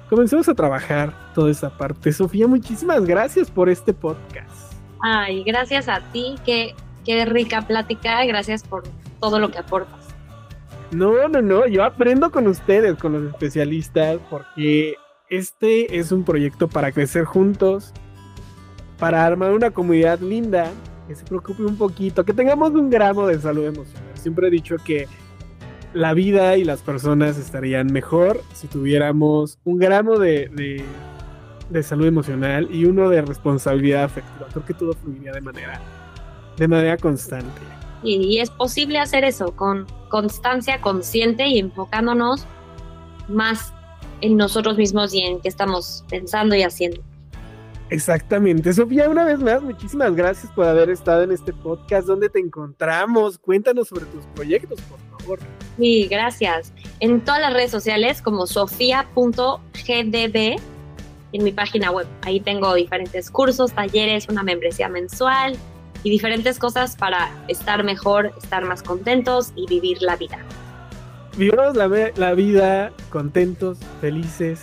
comencemos 0.09 0.49
a 0.49 0.55
trabajar 0.55 1.33
toda 1.35 1.51
esa 1.51 1.77
parte. 1.77 2.13
Sofía, 2.13 2.47
muchísimas 2.47 3.05
gracias 3.05 3.51
por 3.51 3.69
este 3.69 3.93
podcast. 3.93 4.73
Ay, 5.01 5.45
gracias 5.45 5.89
a 5.89 6.01
ti, 6.13 6.37
qué, 6.45 6.75
qué 7.05 7.25
rica 7.25 7.63
plática, 7.63 8.25
gracias 8.25 8.63
por 8.63 8.85
todo 9.21 9.39
lo 9.39 9.51
que 9.51 9.59
aportas. 9.59 10.07
No, 10.91 11.29
no, 11.29 11.43
no, 11.43 11.67
yo 11.67 11.85
aprendo 11.85 12.31
con 12.31 12.47
ustedes, 12.47 12.97
con 12.97 13.13
los 13.13 13.33
especialistas, 13.33 14.19
porque 14.31 14.95
este 15.29 15.99
es 15.99 16.13
un 16.13 16.25
proyecto 16.25 16.69
para 16.69 16.93
crecer 16.93 17.25
juntos, 17.25 17.93
para 18.99 19.27
armar 19.27 19.53
una 19.53 19.71
comunidad 19.71 20.21
linda, 20.21 20.71
que 21.09 21.15
se 21.15 21.25
preocupe 21.25 21.63
un 21.65 21.77
poquito, 21.77 22.25
que 22.25 22.33
tengamos 22.33 22.71
un 22.71 22.91
gramo 22.91 23.27
de 23.27 23.39
salud 23.39 23.67
emocional. 23.67 24.13
Siempre 24.15 24.49
he 24.49 24.51
dicho 24.51 24.77
que 24.85 25.09
la 25.95 26.15
vida 26.15 26.57
y 26.57 26.65
las 26.65 26.83
personas 26.83 27.39
estarían 27.39 27.93
mejor 27.93 28.43
si 28.55 28.67
tuviéramos 28.67 29.59
un 29.65 29.79
gramo 29.79 30.19
de, 30.19 30.49
de, 30.49 30.85
de 31.71 31.83
salud 31.83 32.07
emocional 32.07 32.69
y 32.71 32.85
uno 32.85 33.09
de 33.09 33.23
responsabilidad 33.23 34.05
afectiva. 34.05 34.47
Creo 34.51 34.65
que 34.65 34.75
todo 34.75 34.93
fluiría 34.95 35.33
de 35.33 35.41
manera, 35.41 35.81
de 36.57 36.69
manera 36.69 36.97
constante. 36.97 37.61
Y, 38.03 38.39
es 38.39 38.51
posible 38.51 38.99
hacer 38.99 39.25
eso 39.25 39.57
con 39.57 39.87
constancia 40.09 40.81
consciente 40.81 41.47
y 41.47 41.59
enfocándonos 41.59 42.47
más 43.29 43.73
en 44.21 44.37
nosotros 44.37 44.77
mismos 44.77 45.13
y 45.13 45.21
en 45.21 45.41
qué 45.41 45.49
estamos 45.49 46.05
pensando 46.09 46.55
y 46.55 46.63
haciendo. 46.63 47.03
Exactamente. 47.91 48.73
Sofía, 48.73 49.09
una 49.09 49.25
vez 49.25 49.39
más, 49.41 49.63
muchísimas 49.63 50.15
gracias 50.15 50.53
por 50.53 50.67
haber 50.67 50.91
estado 50.91 51.23
en 51.23 51.33
este 51.33 51.53
podcast. 51.53 52.07
¿Dónde 52.07 52.29
te 52.29 52.39
encontramos? 52.39 53.39
Cuéntanos 53.39 53.89
sobre 53.89 54.07
tus 54.07 54.25
proyectos, 54.27 54.81
por 54.83 55.16
favor. 55.27 55.39
Sí, 55.79 56.09
gracias. 56.09 56.73
En 57.01 57.21
todas 57.21 57.41
las 57.41 57.53
redes 57.53 57.71
sociales 57.71 58.23
como 58.23 58.47
sofía.gdb 58.47 59.61
en 61.33 61.45
mi 61.45 61.53
página 61.53 61.91
web. 61.91 62.07
Ahí 62.23 62.41
tengo 62.41 62.75
diferentes 62.75 63.31
cursos, 63.31 63.73
talleres, 63.73 64.29
una 64.29 64.43
membresía 64.43 64.89
mensual 64.89 65.57
y 66.03 66.11
diferentes 66.11 66.59
cosas 66.59 66.97
para 66.97 67.31
estar 67.49 67.85
mejor, 67.85 68.33
estar 68.43 68.65
más 68.65 68.83
contentos 68.83 69.53
y 69.57 69.67
vivir 69.67 70.01
la 70.03 70.17
vida. 70.17 70.39
Vivamos 71.37 71.77
la, 71.77 71.89
la 72.17 72.35
vida 72.35 72.93
contentos, 73.11 73.79
felices 74.01 74.63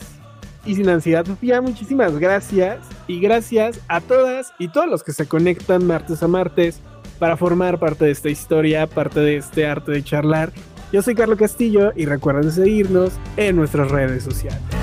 y 0.65 0.75
sin 0.75 0.89
ansiedad. 0.89 1.25
Sofía, 1.25 1.61
muchísimas 1.61 2.17
gracias 2.17 2.79
y 3.07 3.19
gracias 3.19 3.79
a 3.87 4.01
todas 4.01 4.53
y 4.57 4.69
todos 4.69 4.87
los 4.87 5.03
que 5.03 5.13
se 5.13 5.27
conectan 5.27 5.85
martes 5.85 6.23
a 6.23 6.27
martes 6.27 6.81
para 7.23 7.37
formar 7.37 7.79
parte 7.79 8.03
de 8.03 8.11
esta 8.11 8.29
historia, 8.29 8.85
parte 8.85 9.21
de 9.21 9.37
este 9.37 9.65
arte 9.65 9.93
de 9.93 10.03
charlar. 10.03 10.51
Yo 10.91 11.01
soy 11.01 11.15
Carlos 11.15 11.39
Castillo 11.39 11.93
y 11.95 12.05
recuerden 12.05 12.51
seguirnos 12.51 13.13
en 13.37 13.55
nuestras 13.55 13.89
redes 13.91 14.25
sociales. 14.25 14.82